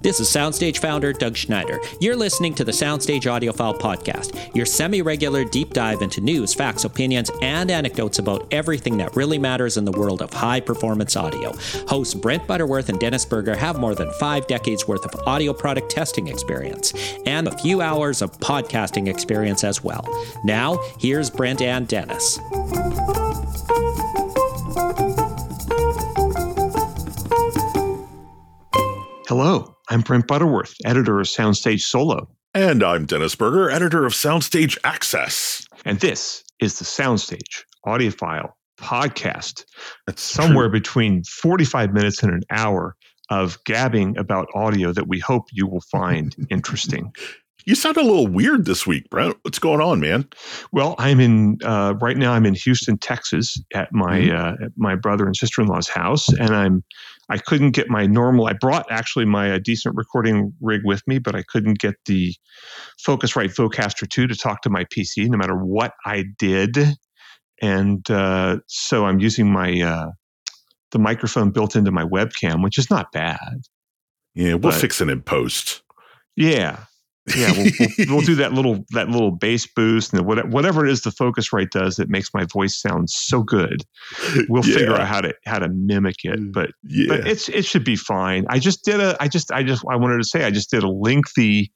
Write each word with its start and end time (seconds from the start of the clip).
This 0.00 0.20
is 0.20 0.28
Soundstage 0.28 0.78
founder 0.78 1.12
Doug 1.12 1.36
Schneider. 1.36 1.80
You're 2.00 2.14
listening 2.14 2.54
to 2.54 2.64
the 2.64 2.70
Soundstage 2.70 3.22
Audiophile 3.22 3.80
Podcast, 3.80 4.54
your 4.54 4.64
semi 4.64 5.02
regular 5.02 5.44
deep 5.44 5.74
dive 5.74 6.02
into 6.02 6.20
news, 6.20 6.54
facts, 6.54 6.84
opinions, 6.84 7.32
and 7.42 7.68
anecdotes 7.68 8.20
about 8.20 8.46
everything 8.52 8.96
that 8.98 9.16
really 9.16 9.38
matters 9.38 9.76
in 9.76 9.84
the 9.84 9.90
world 9.90 10.22
of 10.22 10.32
high 10.32 10.60
performance 10.60 11.16
audio. 11.16 11.52
Hosts 11.88 12.14
Brent 12.14 12.46
Butterworth 12.46 12.88
and 12.90 13.00
Dennis 13.00 13.24
Burger 13.24 13.56
have 13.56 13.80
more 13.80 13.96
than 13.96 14.12
five 14.20 14.46
decades 14.46 14.86
worth 14.86 15.04
of 15.04 15.20
audio 15.26 15.52
product 15.52 15.90
testing 15.90 16.28
experience 16.28 16.94
and 17.26 17.48
a 17.48 17.58
few 17.58 17.80
hours 17.80 18.22
of 18.22 18.30
podcasting 18.38 19.08
experience 19.08 19.64
as 19.64 19.82
well. 19.82 20.06
Now, 20.44 20.78
here's 21.00 21.28
Brent 21.28 21.60
and 21.60 21.88
Dennis. 21.88 22.38
Hello, 29.26 29.74
I'm 29.90 30.00
Brent 30.02 30.26
Butterworth, 30.26 30.74
editor 30.84 31.20
of 31.20 31.26
Soundstage 31.26 31.80
Solo. 31.80 32.28
And 32.54 32.82
I'm 32.82 33.06
Dennis 33.06 33.34
Burger, 33.34 33.70
editor 33.70 34.04
of 34.04 34.12
Soundstage 34.12 34.76
Access. 34.84 35.66
And 35.84 36.00
this 36.00 36.44
is 36.60 36.78
the 36.78 36.84
Soundstage 36.84 37.62
Audiophile 37.86 38.50
podcast. 38.78 39.64
That's 40.06 40.22
somewhere 40.22 40.68
true. 40.68 40.78
between 40.80 41.24
45 41.24 41.92
minutes 41.92 42.22
and 42.22 42.32
an 42.32 42.42
hour 42.50 42.96
of 43.30 43.62
gabbing 43.64 44.16
about 44.18 44.48
audio 44.54 44.92
that 44.92 45.08
we 45.08 45.18
hope 45.20 45.44
you 45.52 45.66
will 45.66 45.82
find 45.92 46.34
interesting. 46.50 47.12
You 47.64 47.74
sound 47.74 47.98
a 47.98 48.02
little 48.02 48.26
weird 48.26 48.64
this 48.64 48.86
week, 48.86 49.08
Brent. 49.10 49.36
What's 49.42 49.58
going 49.58 49.80
on, 49.82 50.00
man? 50.00 50.26
Well, 50.72 50.94
I'm 50.98 51.20
in 51.20 51.58
uh, 51.62 51.94
right 52.00 52.16
now. 52.16 52.32
I'm 52.32 52.46
in 52.46 52.54
Houston, 52.54 52.96
Texas, 52.96 53.60
at 53.74 53.92
my 53.92 54.20
Mhm. 54.20 54.34
uh, 54.62 54.64
at 54.66 54.72
my 54.76 54.94
brother 54.94 55.26
and 55.26 55.36
sister 55.36 55.60
in 55.60 55.66
law's 55.68 55.88
house, 55.88 56.28
and 56.30 56.50
I'm 56.56 56.82
I 57.30 57.36
couldn't 57.38 57.72
get 57.72 57.90
my 57.90 58.06
normal. 58.06 58.46
I 58.46 58.54
brought 58.54 58.86
actually 58.90 59.26
my 59.26 59.52
uh, 59.52 59.58
decent 59.58 59.94
recording 59.96 60.52
rig 60.60 60.80
with 60.84 61.02
me, 61.06 61.18
but 61.18 61.34
I 61.34 61.42
couldn't 61.42 61.78
get 61.78 61.94
the 62.06 62.34
Focusrite 63.06 63.54
Vocaster 63.54 64.08
2 64.08 64.26
to 64.26 64.34
talk 64.34 64.62
to 64.62 64.70
my 64.70 64.84
PC, 64.84 65.28
no 65.28 65.36
matter 65.36 65.56
what 65.56 65.92
I 66.06 66.24
did, 66.38 66.78
and 67.60 68.08
uh, 68.10 68.58
so 68.66 69.04
I'm 69.06 69.18
using 69.20 69.52
my 69.52 69.80
uh, 69.80 70.10
the 70.92 70.98
microphone 70.98 71.50
built 71.50 71.76
into 71.76 71.90
my 71.90 72.04
webcam, 72.04 72.62
which 72.64 72.78
is 72.78 72.88
not 72.88 73.12
bad. 73.12 73.60
Yeah, 74.34 74.50
we'll 74.54 74.72
But- 74.72 74.74
fix 74.80 75.00
it 75.00 75.08
in 75.10 75.20
post. 75.22 75.82
Yeah, 76.36 76.84
yeah, 77.36 77.52
we'll, 77.52 77.66
we'll, 77.98 78.06
we'll 78.16 78.20
do 78.24 78.34
that 78.36 78.52
little 78.52 78.84
that 78.90 79.08
little 79.08 79.30
bass 79.30 79.66
boost 79.66 80.12
and 80.12 80.24
what- 80.26 80.48
whatever 80.48 80.84
it 80.86 80.90
is 80.92 81.02
the 81.02 81.10
Focusrite 81.10 81.70
does 81.70 81.96
that 81.96 82.08
makes 82.08 82.32
my 82.34 82.44
voice 82.52 82.80
sound 82.80 83.10
so 83.10 83.42
good. 83.42 83.82
We'll 84.48 84.62
figure 84.64 84.94
out 84.94 85.06
how 85.06 85.20
to 85.20 85.34
how 85.46 85.58
to 85.58 85.68
mimic 85.68 86.16
it, 86.24 86.52
but 86.52 86.70
Yeah. 86.84 87.06
but 87.08 87.26
it's 87.26 87.48
it 87.48 87.64
should 87.64 87.84
be 87.84 87.96
fine. 87.96 88.46
I 88.48 88.58
just 88.58 88.84
did 88.84 89.00
a 89.00 89.16
I 89.20 89.28
just 89.28 89.50
I 89.52 89.62
just 89.62 89.84
I 89.90 89.96
wanted 89.96 90.18
to 90.18 90.24
say 90.24 90.44
I 90.44 90.50
just 90.50 90.70
did 90.70 90.82
a 90.82 90.88
lengthy 90.88 91.72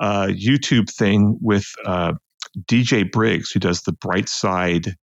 uh, 0.00 0.26
YouTube 0.28 0.90
thing 0.90 1.38
with 1.40 1.66
uh, 1.86 2.14
DJ 2.66 3.10
Briggs 3.10 3.50
who 3.50 3.60
does 3.60 3.82
the 3.82 3.92
Bright 3.92 4.28
Side. 4.28 4.96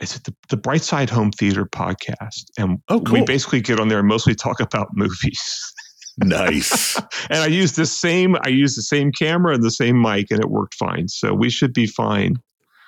Is 0.00 0.16
it 0.16 0.24
the, 0.24 0.34
the 0.50 0.56
Bright 0.56 0.82
Side 0.82 1.08
Home 1.10 1.30
Theater 1.30 1.64
podcast? 1.66 2.46
And 2.58 2.78
Oh, 2.88 2.98
we 3.12 3.22
basically 3.24 3.60
get 3.60 3.78
on 3.78 3.88
there 3.88 4.00
and 4.00 4.08
mostly 4.08 4.34
talk 4.34 4.58
about 4.60 4.88
movies. 4.94 5.72
nice. 6.18 6.96
and 7.30 7.42
I 7.42 7.46
used 7.46 7.76
the 7.76 7.86
same 7.86 8.36
I 8.42 8.48
used 8.48 8.76
the 8.78 8.82
same 8.82 9.12
camera 9.12 9.54
and 9.54 9.62
the 9.62 9.70
same 9.70 10.00
mic 10.00 10.30
and 10.30 10.40
it 10.40 10.50
worked 10.50 10.74
fine. 10.74 11.08
So 11.08 11.34
we 11.34 11.50
should 11.50 11.72
be 11.72 11.86
fine. 11.86 12.36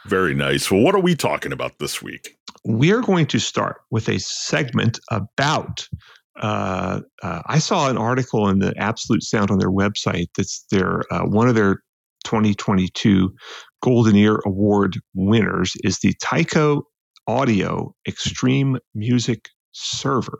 Very 0.07 0.35
nice. 0.35 0.71
Well, 0.71 0.81
what 0.81 0.95
are 0.95 1.01
we 1.01 1.17
talking 1.17 1.53
about 1.53 1.79
this 1.79 2.01
week? 2.01 2.37
We're 2.65 3.03
going 3.03 3.27
to 3.27 3.39
start 3.39 3.81
with 3.91 4.09
a 4.09 4.19
segment 4.19 5.01
about 5.11 5.89
uh, 6.41 7.01
uh, 7.23 7.43
I 7.47 7.59
saw 7.59 7.89
an 7.89 7.97
article 7.97 8.49
in 8.49 8.59
the 8.59 8.75
Absolute 8.77 9.23
Sound 9.23 9.51
on 9.51 9.59
their 9.59 9.71
website 9.71 10.27
that's 10.37 10.65
their 10.71 11.03
uh, 11.11 11.23
one 11.23 11.49
of 11.49 11.55
their 11.55 11.83
2022 12.25 13.33
Golden 13.83 14.17
Ear 14.17 14.41
Award 14.45 14.99
winners 15.15 15.73
is 15.83 16.01
the 16.01 16.13
Taiko 16.21 16.83
Audio 17.27 17.95
Extreme 18.07 18.79
Music 18.95 19.49
Server. 19.73 20.39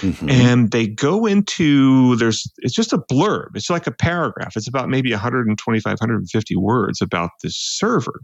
Mhm. 0.00 0.30
and 0.30 0.70
they 0.70 0.86
go 0.86 1.26
into 1.26 2.16
there's 2.16 2.50
it's 2.58 2.74
just 2.74 2.92
a 2.92 2.98
blurb. 2.98 3.48
It's 3.54 3.70
like 3.70 3.86
a 3.86 3.92
paragraph. 3.92 4.56
It's 4.56 4.68
about 4.68 4.88
maybe 4.88 5.10
125 5.12 5.84
150 6.00 6.56
words 6.56 7.02
about 7.02 7.30
this 7.42 7.56
server. 7.56 8.20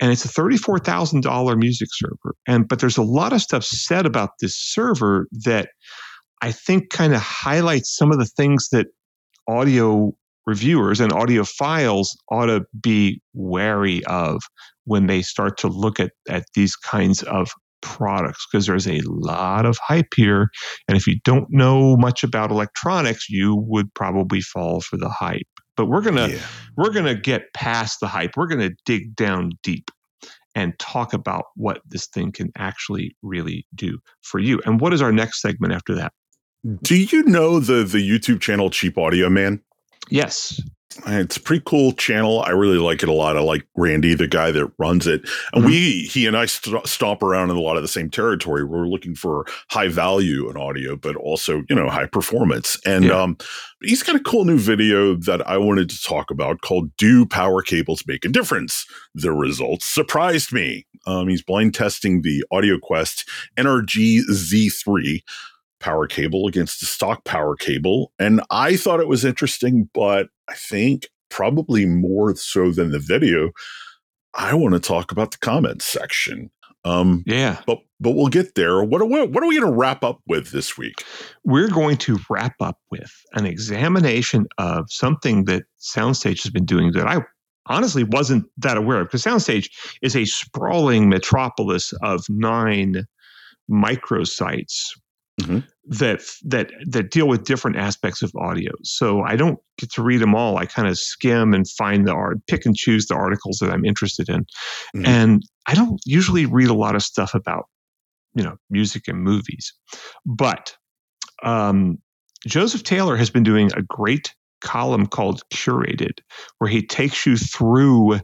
And 0.00 0.12
it's 0.12 0.24
a 0.24 0.28
$34000 0.28 1.56
music 1.56 1.88
server. 1.92 2.34
And 2.46 2.68
but 2.68 2.80
there's 2.80 2.98
a 2.98 3.02
lot 3.02 3.32
of 3.32 3.40
stuff 3.42 3.64
said 3.64 4.06
about 4.06 4.30
this 4.40 4.54
server 4.56 5.26
that 5.44 5.68
i 6.42 6.52
think 6.52 6.90
kind 6.90 7.14
of 7.14 7.20
highlights 7.20 7.94
some 7.96 8.12
of 8.12 8.18
the 8.18 8.26
things 8.26 8.68
that 8.72 8.86
audio 9.48 10.12
reviewers 10.46 11.00
and 11.00 11.12
audiophiles 11.12 12.08
ought 12.30 12.46
to 12.46 12.64
be 12.80 13.20
wary 13.34 14.04
of 14.06 14.42
when 14.84 15.06
they 15.06 15.22
start 15.22 15.58
to 15.58 15.68
look 15.68 15.98
at, 15.98 16.12
at 16.28 16.44
these 16.54 16.76
kinds 16.76 17.22
of 17.24 17.50
products 17.86 18.46
because 18.50 18.66
there's 18.66 18.88
a 18.88 19.00
lot 19.06 19.64
of 19.64 19.78
hype 19.78 20.12
here 20.14 20.48
and 20.88 20.96
if 20.96 21.06
you 21.06 21.16
don't 21.24 21.46
know 21.50 21.96
much 21.96 22.24
about 22.24 22.50
electronics, 22.50 23.30
you 23.30 23.54
would 23.54 23.92
probably 23.94 24.40
fall 24.40 24.80
for 24.80 24.96
the 24.96 25.08
hype. 25.08 25.46
But 25.76 25.86
we're 25.86 26.00
gonna 26.00 26.28
yeah. 26.28 26.38
we're 26.76 26.90
gonna 26.90 27.14
get 27.14 27.52
past 27.54 28.00
the 28.00 28.08
hype. 28.08 28.36
We're 28.36 28.46
gonna 28.46 28.70
dig 28.84 29.14
down 29.14 29.52
deep 29.62 29.90
and 30.54 30.76
talk 30.78 31.12
about 31.12 31.44
what 31.54 31.82
this 31.86 32.06
thing 32.06 32.32
can 32.32 32.50
actually 32.56 33.14
really 33.22 33.66
do 33.74 33.98
for 34.22 34.38
you. 34.38 34.60
And 34.64 34.80
what 34.80 34.92
is 34.92 35.02
our 35.02 35.12
next 35.12 35.42
segment 35.42 35.74
after 35.74 35.94
that? 35.94 36.12
Do 36.82 36.96
you 36.96 37.22
know 37.24 37.60
the 37.60 37.84
the 37.84 37.98
YouTube 37.98 38.40
channel 38.40 38.70
Cheap 38.70 38.98
Audio 38.98 39.28
Man? 39.28 39.60
Yes. 40.08 40.60
It's 41.06 41.36
a 41.36 41.40
pretty 41.40 41.62
cool 41.66 41.92
channel. 41.92 42.42
I 42.42 42.50
really 42.50 42.78
like 42.78 43.02
it 43.02 43.08
a 43.08 43.12
lot. 43.12 43.36
I 43.36 43.40
like 43.40 43.66
Randy, 43.76 44.14
the 44.14 44.26
guy 44.28 44.50
that 44.50 44.70
runs 44.78 45.06
it. 45.06 45.28
And 45.52 45.64
Mhm. 45.64 45.66
we, 45.66 46.02
he 46.02 46.26
and 46.26 46.36
I 46.36 46.46
st- 46.46 46.86
stomp 46.86 47.22
around 47.22 47.50
in 47.50 47.56
a 47.56 47.60
lot 47.60 47.76
of 47.76 47.82
the 47.82 47.88
same 47.88 48.08
territory. 48.10 48.64
We're 48.64 48.86
looking 48.88 49.14
for 49.14 49.44
high 49.70 49.88
value 49.88 50.48
in 50.50 50.56
audio, 50.56 50.96
but 50.96 51.16
also, 51.16 51.62
you 51.68 51.76
know, 51.76 51.88
high 51.88 52.06
performance. 52.06 52.78
And 52.86 53.04
Yeah. 53.06 53.20
um, 53.22 53.36
he's 53.82 54.02
got 54.02 54.16
a 54.16 54.20
cool 54.20 54.44
new 54.44 54.58
video 54.58 55.14
that 55.16 55.46
I 55.48 55.58
wanted 55.58 55.90
to 55.90 56.02
talk 56.02 56.30
about 56.30 56.60
called 56.62 56.96
Do 56.96 57.26
Power 57.26 57.62
Cables 57.62 58.02
Make 58.06 58.24
a 58.24 58.28
Difference? 58.28 58.86
The 59.14 59.32
results 59.32 59.86
surprised 59.86 60.52
me. 60.52 60.86
Um, 61.06 61.28
he's 61.28 61.42
blind 61.42 61.74
testing 61.74 62.22
the 62.22 62.42
AudioQuest 62.52 63.24
NRG 63.56 64.22
Z3 64.30 65.22
power 65.80 66.06
cable 66.06 66.46
against 66.46 66.80
the 66.80 66.86
stock 66.86 67.24
power 67.24 67.56
cable. 67.56 68.12
And 68.18 68.40
I 68.50 68.76
thought 68.76 69.00
it 69.00 69.08
was 69.08 69.24
interesting, 69.24 69.88
but 69.94 70.28
I 70.48 70.54
think 70.54 71.08
probably 71.28 71.86
more 71.86 72.34
so 72.36 72.70
than 72.72 72.90
the 72.92 72.98
video, 72.98 73.50
I 74.34 74.54
want 74.54 74.74
to 74.74 74.80
talk 74.80 75.12
about 75.12 75.32
the 75.32 75.38
comments 75.38 75.84
section. 75.84 76.50
Um, 76.84 77.24
Yeah. 77.26 77.60
but 77.66 77.78
but 77.98 78.10
we'll 78.12 78.28
get 78.28 78.54
there. 78.56 78.84
What 78.84 79.00
are, 79.00 79.06
what, 79.06 79.30
what 79.32 79.42
are 79.42 79.46
we 79.46 79.58
going 79.58 79.72
to 79.72 79.76
wrap 79.76 80.04
up 80.04 80.20
with 80.28 80.50
this 80.50 80.76
week? 80.76 81.02
We're 81.44 81.70
going 81.70 81.96
to 81.98 82.18
wrap 82.28 82.54
up 82.60 82.78
with 82.90 83.10
an 83.32 83.46
examination 83.46 84.46
of 84.58 84.84
something 84.92 85.44
that 85.46 85.64
Soundstage 85.80 86.42
has 86.42 86.52
been 86.52 86.66
doing 86.66 86.92
that 86.92 87.06
I 87.08 87.22
honestly 87.68 88.04
wasn't 88.04 88.44
that 88.58 88.76
aware 88.76 89.00
of 89.00 89.08
because 89.08 89.24
Soundstage 89.24 89.70
is 90.02 90.14
a 90.14 90.26
sprawling 90.26 91.08
metropolis 91.08 91.94
of 92.02 92.24
nine 92.28 93.06
microsites 93.70 94.90
Mhm. 95.40 95.64
that 95.88 96.20
that 96.44 96.70
that 96.88 97.10
deal 97.10 97.28
with 97.28 97.44
different 97.44 97.76
aspects 97.76 98.22
of 98.22 98.32
audio. 98.36 98.72
So 98.82 99.22
I 99.22 99.36
don't 99.36 99.58
get 99.78 99.92
to 99.92 100.02
read 100.02 100.18
them 100.22 100.34
all. 100.34 100.56
I 100.56 100.66
kind 100.66 100.88
of 100.88 100.98
skim 100.98 101.52
and 101.54 101.68
find 101.68 102.06
the 102.06 102.12
art, 102.12 102.38
pick 102.46 102.64
and 102.66 102.74
choose 102.74 103.06
the 103.06 103.14
articles 103.14 103.58
that 103.60 103.70
I'm 103.70 103.84
interested 103.84 104.28
in, 104.28 104.46
Mhm. 104.96 105.06
and 105.06 105.42
I 105.66 105.74
don't 105.74 106.00
usually 106.06 106.46
read 106.46 106.68
a 106.68 106.74
lot 106.74 106.94
of 106.96 107.02
stuff 107.02 107.34
about 107.34 107.64
you 108.34 108.42
know 108.42 108.56
music 108.70 109.08
and 109.08 109.22
movies, 109.22 109.72
but 110.24 110.74
um, 111.42 111.98
Joseph 112.46 112.82
Taylor 112.82 113.16
has 113.16 113.28
been 113.30 113.42
doing 113.42 113.70
a 113.74 113.82
great 113.82 114.34
column 114.62 115.06
called 115.06 115.42
Curated, 115.52 116.18
where 116.58 116.70
he 116.70 116.82
takes 116.84 117.26
you 117.26 117.36
through. 117.36 118.20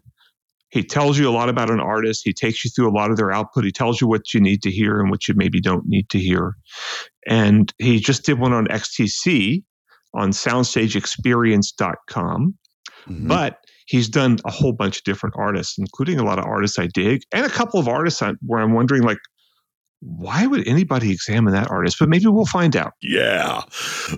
He 0.72 0.82
tells 0.82 1.18
you 1.18 1.28
a 1.28 1.30
lot 1.30 1.48
about 1.50 1.70
an 1.70 1.80
artist. 1.80 2.22
He 2.24 2.32
takes 2.32 2.64
you 2.64 2.70
through 2.70 2.88
a 2.90 2.96
lot 2.96 3.10
of 3.10 3.16
their 3.18 3.30
output. 3.30 3.64
He 3.64 3.70
tells 3.72 4.00
you 4.00 4.06
what 4.08 4.32
you 4.34 4.40
need 4.40 4.62
to 4.62 4.70
hear 4.70 4.98
and 5.00 5.10
what 5.10 5.28
you 5.28 5.34
maybe 5.36 5.60
don't 5.60 5.86
need 5.86 6.08
to 6.10 6.18
hear. 6.18 6.54
And 7.28 7.72
he 7.78 8.00
just 8.00 8.24
did 8.24 8.38
one 8.38 8.52
on 8.54 8.66
XTC 8.68 9.62
on 10.14 10.30
soundstagexperience.com. 10.30 12.54
Mhm. 13.08 13.28
But 13.28 13.58
he's 13.86 14.08
done 14.08 14.38
a 14.44 14.50
whole 14.50 14.72
bunch 14.72 14.98
of 14.98 15.04
different 15.04 15.34
artists, 15.38 15.76
including 15.78 16.18
a 16.18 16.24
lot 16.24 16.38
of 16.38 16.44
artists 16.44 16.78
I 16.78 16.86
dig 16.86 17.22
and 17.32 17.44
a 17.44 17.50
couple 17.50 17.78
of 17.80 17.88
artists 17.88 18.22
I- 18.22 18.34
where 18.40 18.60
I'm 18.60 18.72
wondering, 18.72 19.02
like, 19.02 19.18
why 20.00 20.46
would 20.46 20.66
anybody 20.66 21.10
examine 21.12 21.52
that 21.52 21.70
artist? 21.70 21.96
But 22.00 22.08
maybe 22.08 22.26
we'll 22.26 22.46
find 22.46 22.74
out. 22.76 22.92
yeah. 23.02 23.62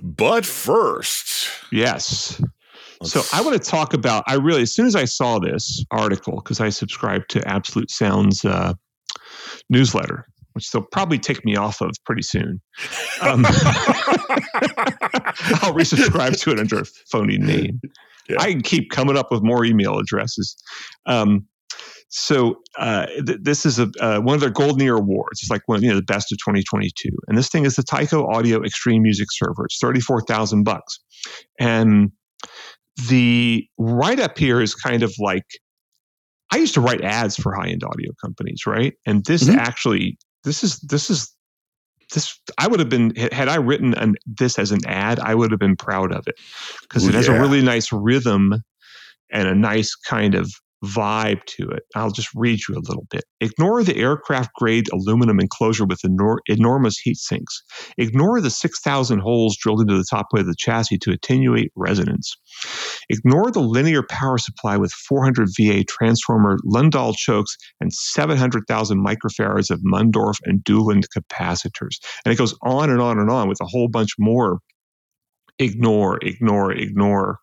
But 0.02 0.46
first, 0.46 1.48
Yes. 1.72 2.40
So 3.02 3.22
I 3.32 3.42
want 3.42 3.60
to 3.62 3.70
talk 3.70 3.94
about. 3.94 4.24
I 4.26 4.34
really, 4.34 4.62
as 4.62 4.74
soon 4.74 4.86
as 4.86 4.96
I 4.96 5.04
saw 5.04 5.38
this 5.38 5.84
article, 5.90 6.36
because 6.36 6.60
I 6.60 6.68
subscribe 6.68 7.26
to 7.28 7.46
Absolute 7.48 7.90
Sounds 7.90 8.44
uh, 8.44 8.74
newsletter, 9.68 10.26
which 10.52 10.70
they'll 10.70 10.86
probably 10.92 11.18
take 11.18 11.44
me 11.44 11.56
off 11.56 11.80
of 11.80 11.90
pretty 12.06 12.22
soon. 12.22 12.60
Um, 13.20 13.44
I'll 15.60 15.74
resubscribe 15.74 16.40
to 16.40 16.52
it 16.52 16.58
under 16.58 16.80
a 16.80 16.84
phony 17.10 17.38
name. 17.38 17.80
Yeah. 18.28 18.36
I 18.40 18.52
can 18.52 18.62
keep 18.62 18.90
coming 18.90 19.16
up 19.16 19.30
with 19.30 19.42
more 19.42 19.64
email 19.64 19.98
addresses. 19.98 20.56
Um, 21.06 21.46
so 22.08 22.56
uh, 22.78 23.06
th- 23.26 23.40
this 23.42 23.66
is 23.66 23.80
a, 23.80 23.90
uh, 24.00 24.20
one 24.20 24.36
of 24.36 24.40
their 24.40 24.50
Golden 24.50 24.80
Ear 24.82 24.96
Awards. 24.96 25.42
It's 25.42 25.50
like 25.50 25.62
one 25.66 25.82
you 25.82 25.88
know 25.88 25.96
the 25.96 26.02
best 26.02 26.30
of 26.30 26.38
2022, 26.38 27.08
and 27.26 27.36
this 27.36 27.48
thing 27.48 27.64
is 27.64 27.74
the 27.74 27.82
Taiko 27.82 28.26
Audio 28.28 28.62
Extreme 28.62 29.02
Music 29.02 29.26
Server. 29.32 29.64
It's 29.64 29.78
thirty 29.78 30.00
four 30.00 30.20
thousand 30.20 30.62
bucks, 30.62 31.00
and 31.58 32.12
the 33.08 33.66
write 33.78 34.20
up 34.20 34.38
here 34.38 34.60
is 34.60 34.74
kind 34.74 35.02
of 35.02 35.12
like 35.18 35.46
I 36.52 36.58
used 36.58 36.74
to 36.74 36.80
write 36.80 37.00
ads 37.02 37.36
for 37.36 37.54
high 37.54 37.68
end 37.68 37.82
audio 37.82 38.12
companies, 38.20 38.62
right? 38.66 38.94
And 39.06 39.24
this 39.24 39.44
mm-hmm. 39.44 39.58
actually 39.58 40.18
this 40.44 40.62
is 40.62 40.78
this 40.80 41.10
is 41.10 41.34
this 42.12 42.38
I 42.58 42.68
would 42.68 42.80
have 42.80 42.88
been 42.88 43.14
had 43.16 43.48
I 43.48 43.56
written 43.56 43.94
an, 43.94 44.14
this 44.26 44.58
as 44.58 44.70
an 44.70 44.80
ad, 44.86 45.18
I 45.18 45.34
would 45.34 45.50
have 45.50 45.60
been 45.60 45.76
proud 45.76 46.12
of 46.12 46.24
it 46.26 46.36
because 46.82 47.06
it 47.06 47.14
has 47.14 47.28
a 47.28 47.40
really 47.40 47.62
nice 47.62 47.92
rhythm 47.92 48.62
and 49.30 49.48
a 49.48 49.54
nice 49.54 49.94
kind 49.94 50.34
of 50.34 50.52
vibe 50.84 51.44
to 51.46 51.68
it. 51.68 51.82
I'll 51.94 52.10
just 52.10 52.28
read 52.34 52.60
you 52.68 52.74
a 52.76 52.84
little 52.86 53.06
bit. 53.10 53.24
Ignore 53.40 53.82
the 53.82 53.96
aircraft 53.96 54.50
grade 54.54 54.86
aluminum 54.92 55.40
enclosure 55.40 55.84
with 55.84 56.00
enor- 56.02 56.38
enormous 56.46 56.98
heat 56.98 57.16
sinks. 57.16 57.62
Ignore 57.98 58.40
the 58.40 58.50
6,000 58.50 59.18
holes 59.20 59.56
drilled 59.56 59.80
into 59.80 59.96
the 59.96 60.06
top 60.08 60.26
of 60.34 60.46
the 60.46 60.54
chassis 60.56 60.98
to 60.98 61.12
attenuate 61.12 61.72
resonance. 61.76 62.36
Ignore 63.08 63.50
the 63.50 63.60
linear 63.60 64.02
power 64.02 64.38
supply 64.38 64.76
with 64.76 64.92
400 64.92 65.48
VA 65.58 65.84
transformer 65.84 66.58
Lundahl 66.66 67.14
chokes 67.16 67.56
and 67.80 67.92
700,000 67.92 69.04
microfarads 69.04 69.70
of 69.70 69.80
Mundorf 69.80 70.36
and 70.44 70.62
Duelund 70.64 71.04
capacitors. 71.16 71.96
And 72.24 72.32
it 72.32 72.38
goes 72.38 72.56
on 72.62 72.90
and 72.90 73.00
on 73.00 73.18
and 73.18 73.30
on 73.30 73.48
with 73.48 73.60
a 73.60 73.66
whole 73.66 73.88
bunch 73.88 74.10
more. 74.18 74.58
Ignore, 75.58 76.18
ignore, 76.22 76.72
ignore. 76.72 77.38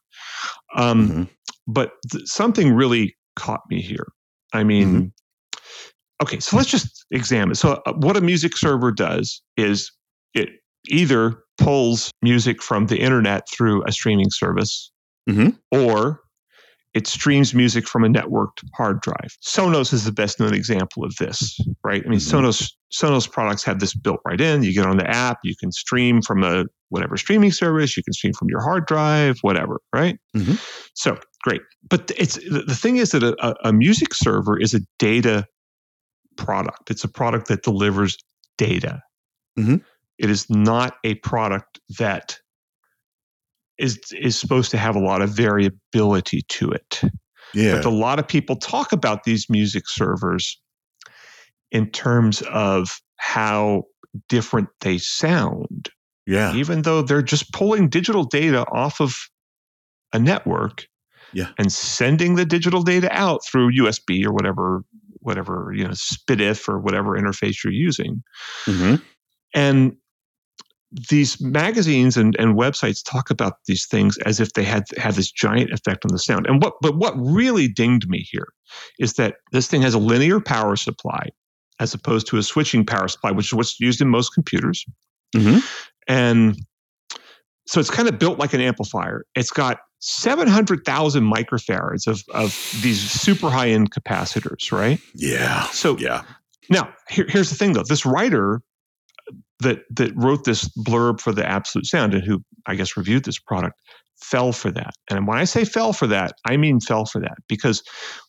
Um, 0.75 1.07
mm-hmm. 1.07 1.23
But 1.67 1.93
th- 2.11 2.25
something 2.27 2.73
really 2.73 3.15
caught 3.35 3.61
me 3.69 3.81
here. 3.81 4.07
I 4.53 4.63
mean, 4.63 4.87
mm-hmm. 4.87 6.23
okay, 6.23 6.39
so 6.39 6.57
let's 6.57 6.69
just 6.69 7.05
examine. 7.11 7.55
So, 7.55 7.81
uh, 7.85 7.93
what 7.93 8.17
a 8.17 8.21
music 8.21 8.57
server 8.57 8.91
does 8.91 9.41
is 9.57 9.91
it 10.33 10.49
either 10.87 11.43
pulls 11.57 12.11
music 12.21 12.61
from 12.61 12.87
the 12.87 12.99
internet 12.99 13.47
through 13.49 13.83
a 13.85 13.91
streaming 13.91 14.29
service 14.29 14.91
mm-hmm. 15.29 15.49
or 15.71 16.21
it 16.93 17.07
streams 17.07 17.53
music 17.53 17.87
from 17.87 18.03
a 18.03 18.07
networked 18.07 18.63
hard 18.75 19.01
drive. 19.01 19.37
Sonos 19.41 19.93
is 19.93 20.03
the 20.03 20.11
best 20.11 20.39
known 20.39 20.53
example 20.53 21.05
of 21.05 21.15
this, 21.19 21.57
right? 21.83 22.03
I 22.05 22.09
mean, 22.09 22.19
mm-hmm. 22.19 22.37
Sonos 22.37 22.73
Sonos 22.91 23.31
products 23.31 23.63
have 23.63 23.79
this 23.79 23.93
built 23.93 24.19
right 24.25 24.41
in. 24.41 24.63
You 24.63 24.73
get 24.73 24.85
on 24.85 24.97
the 24.97 25.09
app, 25.09 25.39
you 25.43 25.55
can 25.55 25.71
stream 25.71 26.21
from 26.21 26.43
a 26.43 26.65
whatever 26.89 27.15
streaming 27.15 27.51
service, 27.51 27.95
you 27.95 28.03
can 28.03 28.13
stream 28.13 28.33
from 28.33 28.49
your 28.49 28.61
hard 28.61 28.85
drive, 28.85 29.37
whatever, 29.41 29.79
right? 29.93 30.19
Mm-hmm. 30.35 30.55
So 30.93 31.17
great. 31.43 31.61
But 31.89 32.11
it's 32.17 32.35
the 32.35 32.75
thing 32.75 32.97
is 32.97 33.11
that 33.11 33.23
a, 33.23 33.55
a 33.67 33.71
music 33.71 34.13
server 34.13 34.59
is 34.59 34.73
a 34.73 34.81
data 34.99 35.45
product. 36.35 36.91
It's 36.91 37.05
a 37.05 37.09
product 37.09 37.47
that 37.47 37.63
delivers 37.63 38.17
data. 38.57 39.01
Mm-hmm. 39.57 39.77
It 40.17 40.29
is 40.29 40.49
not 40.49 40.97
a 41.05 41.15
product 41.15 41.79
that 41.97 42.40
is 43.81 43.99
is 44.19 44.37
supposed 44.37 44.71
to 44.71 44.77
have 44.77 44.95
a 44.95 44.99
lot 44.99 45.21
of 45.21 45.29
variability 45.29 46.43
to 46.49 46.69
it. 46.71 47.01
Yeah. 47.53 47.75
But 47.75 47.85
a 47.85 47.89
lot 47.89 48.19
of 48.19 48.27
people 48.27 48.55
talk 48.55 48.93
about 48.93 49.23
these 49.23 49.49
music 49.49 49.83
servers 49.87 50.59
in 51.71 51.89
terms 51.89 52.41
of 52.43 53.01
how 53.17 53.83
different 54.29 54.69
they 54.81 54.97
sound. 54.97 55.89
Yeah. 56.27 56.53
Even 56.55 56.83
though 56.83 57.01
they're 57.01 57.21
just 57.21 57.51
pulling 57.51 57.89
digital 57.89 58.23
data 58.23 58.65
off 58.71 59.01
of 59.01 59.15
a 60.13 60.19
network 60.19 60.85
yeah. 61.33 61.49
and 61.57 61.71
sending 61.71 62.35
the 62.35 62.45
digital 62.45 62.83
data 62.83 63.09
out 63.11 63.41
through 63.45 63.71
USB 63.71 64.25
or 64.25 64.31
whatever, 64.31 64.83
whatever, 65.19 65.73
you 65.75 65.83
know, 65.83 65.91
SPDIF 65.91 66.69
or 66.69 66.79
whatever 66.79 67.17
interface 67.17 67.63
you're 67.63 67.73
using. 67.73 68.21
Mm-hmm. 68.65 68.95
And 69.53 69.95
these 71.09 71.39
magazines 71.39 72.17
and, 72.17 72.35
and 72.37 72.57
websites 72.57 73.03
talk 73.03 73.29
about 73.29 73.53
these 73.65 73.85
things 73.85 74.17
as 74.19 74.39
if 74.39 74.53
they 74.53 74.63
had 74.63 74.83
have 74.97 75.15
this 75.15 75.31
giant 75.31 75.71
effect 75.71 76.03
on 76.05 76.11
the 76.11 76.19
sound. 76.19 76.45
And 76.47 76.61
what 76.61 76.73
but 76.81 76.97
what 76.97 77.13
really 77.17 77.67
dinged 77.67 78.09
me 78.09 78.27
here 78.29 78.49
is 78.99 79.13
that 79.13 79.35
this 79.51 79.67
thing 79.67 79.81
has 79.81 79.93
a 79.93 79.99
linear 79.99 80.39
power 80.39 80.75
supply 80.75 81.29
as 81.79 81.93
opposed 81.93 82.27
to 82.27 82.37
a 82.37 82.43
switching 82.43 82.85
power 82.85 83.07
supply, 83.07 83.31
which 83.31 83.47
is 83.47 83.53
what's 83.53 83.79
used 83.79 84.01
in 84.01 84.09
most 84.09 84.29
computers. 84.33 84.85
Mm-hmm. 85.35 85.59
And 86.07 86.57
so 87.65 87.79
it's 87.79 87.89
kind 87.89 88.09
of 88.09 88.19
built 88.19 88.37
like 88.37 88.53
an 88.53 88.61
amplifier. 88.61 89.25
It's 89.35 89.49
got 89.49 89.79
700,000 89.99 91.23
microfarads 91.23 92.07
of, 92.07 92.23
of 92.33 92.49
these 92.81 92.99
super 92.99 93.49
high 93.49 93.69
end 93.69 93.91
capacitors, 93.91 94.71
right? 94.71 94.99
Yeah. 95.15 95.63
So, 95.67 95.97
yeah. 95.97 96.23
Now, 96.69 96.93
here, 97.09 97.25
here's 97.29 97.49
the 97.49 97.55
thing 97.55 97.73
though 97.73 97.83
this 97.83 98.05
writer 98.05 98.61
that 99.61 99.83
that 99.91 100.11
wrote 100.15 100.43
this 100.43 100.67
blurb 100.69 101.19
for 101.19 101.31
the 101.31 101.47
Absolute 101.47 101.85
Sound 101.85 102.13
and 102.13 102.23
who 102.23 102.43
I 102.65 102.75
guess 102.75 102.97
reviewed 102.97 103.25
this 103.25 103.39
product 103.39 103.79
fell 104.21 104.51
for 104.51 104.71
that. 104.71 104.93
And 105.09 105.27
when 105.27 105.37
I 105.37 105.45
say 105.45 105.65
fell 105.65 105.93
for 105.93 106.07
that, 106.07 106.33
I 106.45 106.57
mean 106.57 106.79
fell 106.79 107.05
for 107.05 107.19
that 107.21 107.37
because 107.47 107.83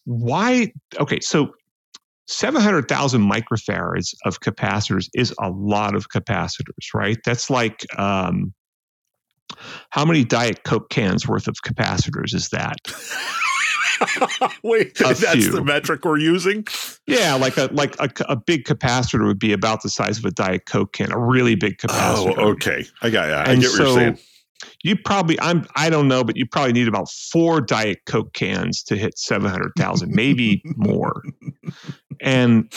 why? 0.05 0.73
Okay, 0.99 1.21
so 1.21 1.53
700,000 2.29 3.21
microfarads 3.21 4.15
of 4.25 4.41
capacitors 4.41 5.09
is 5.15 5.35
a 5.41 5.51
lot 5.51 5.95
of 5.95 6.09
capacitors, 6.09 6.95
right? 6.95 7.19
That's 7.25 7.51
like 7.51 7.85
um, 7.99 8.55
how 9.91 10.05
many 10.05 10.25
Diet 10.25 10.65
Coke 10.65 10.89
cans 10.89 11.29
worth 11.29 11.49
of 11.49 11.57
capacitors 11.67 12.35
is 12.35 12.49
that? 12.51 12.77
Wait, 14.63 15.01
a 15.01 15.05
that's 15.05 15.21
few. 15.21 15.51
the 15.51 15.65
metric 15.65 16.05
we're 16.05 16.19
using? 16.19 16.67
Yeah, 17.07 17.35
like 17.35 17.57
a 17.57 17.69
like 17.73 17.99
a, 18.01 18.11
a, 18.29 18.37
big 18.37 18.65
capacitor 18.65 19.27
would 19.27 19.39
be 19.39 19.53
about 19.53 19.83
the 19.83 19.89
size 19.89 20.19
of 20.19 20.25
a 20.25 20.31
Diet 20.31 20.67
Coke 20.67 20.93
can, 20.93 21.13
a 21.13 21.19
really 21.19 21.55
big 21.55 21.81
oh, 21.85 21.87
capacitor. 21.87 22.35
Oh, 22.39 22.49
okay. 22.51 22.85
I 23.03 23.11
got 23.11 23.29
yeah, 23.29 23.45
I 23.47 23.57
get 23.57 23.65
what 23.65 23.77
so, 23.77 23.85
you're 23.85 23.95
saying. 23.95 24.19
You 24.85 24.97
probably 24.97 25.41
I'm 25.41 25.67
I 25.77 25.91
don't 25.91 26.09
know, 26.09 26.25
but 26.25 26.37
you 26.37 26.47
probably 26.47 26.73
need 26.73 26.89
about 26.89 27.11
four 27.11 27.61
Diet 27.61 27.99
Coke 28.07 28.33
cans 28.33 28.83
to 28.85 28.97
hit 28.97 29.19
seven 29.19 29.51
hundred 29.51 29.73
thousand, 29.77 30.15
maybe 30.15 30.63
more. 30.77 31.23
And 32.21 32.73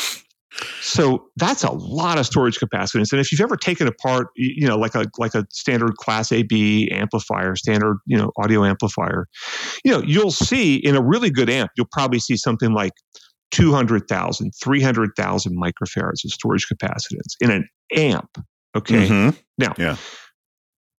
so 0.82 1.28
that's 1.36 1.64
a 1.64 1.72
lot 1.72 2.18
of 2.18 2.26
storage 2.26 2.58
capacitance. 2.58 3.12
And 3.12 3.20
if 3.20 3.32
you've 3.32 3.42
ever 3.42 3.58
taken 3.58 3.88
apart, 3.88 4.28
you 4.36 4.68
know, 4.68 4.78
like 4.78 4.96
a 4.96 5.06
like 5.18 5.36
a 5.36 5.46
standard 5.50 5.96
class 5.98 6.32
AB 6.32 6.90
amplifier, 6.92 7.56
standard, 7.56 7.98
you 8.06 8.18
know, 8.18 8.32
audio 8.38 8.64
amplifier, 8.64 9.28
you 9.84 9.92
know, 9.92 10.02
you'll 10.02 10.32
see 10.32 10.76
in 10.76 10.96
a 10.96 11.02
really 11.02 11.30
good 11.30 11.50
amp, 11.50 11.72
you'll 11.76 11.88
probably 11.92 12.20
see 12.20 12.38
something 12.38 12.74
like 12.74 12.94
200,000, 13.52 14.52
300,000 14.64 15.58
microfarads 15.58 16.26
of 16.26 16.32
storage 16.32 16.68
capacitance 16.72 17.36
in 17.42 17.52
an 17.52 17.68
amp. 17.96 18.30
Okay. 18.76 19.08
Mm-hmm. 19.08 19.38
Now, 19.58 19.74
yeah. 19.78 19.98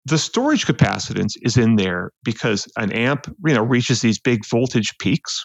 The 0.04 0.18
storage 0.18 0.66
capacitance 0.66 1.32
is 1.42 1.56
in 1.56 1.74
there 1.74 2.12
because 2.22 2.68
an 2.76 2.92
amp, 2.92 3.26
you 3.44 3.54
know, 3.54 3.64
reaches 3.64 4.02
these 4.02 4.20
big 4.20 4.46
voltage 4.46 4.94
peaks 5.00 5.44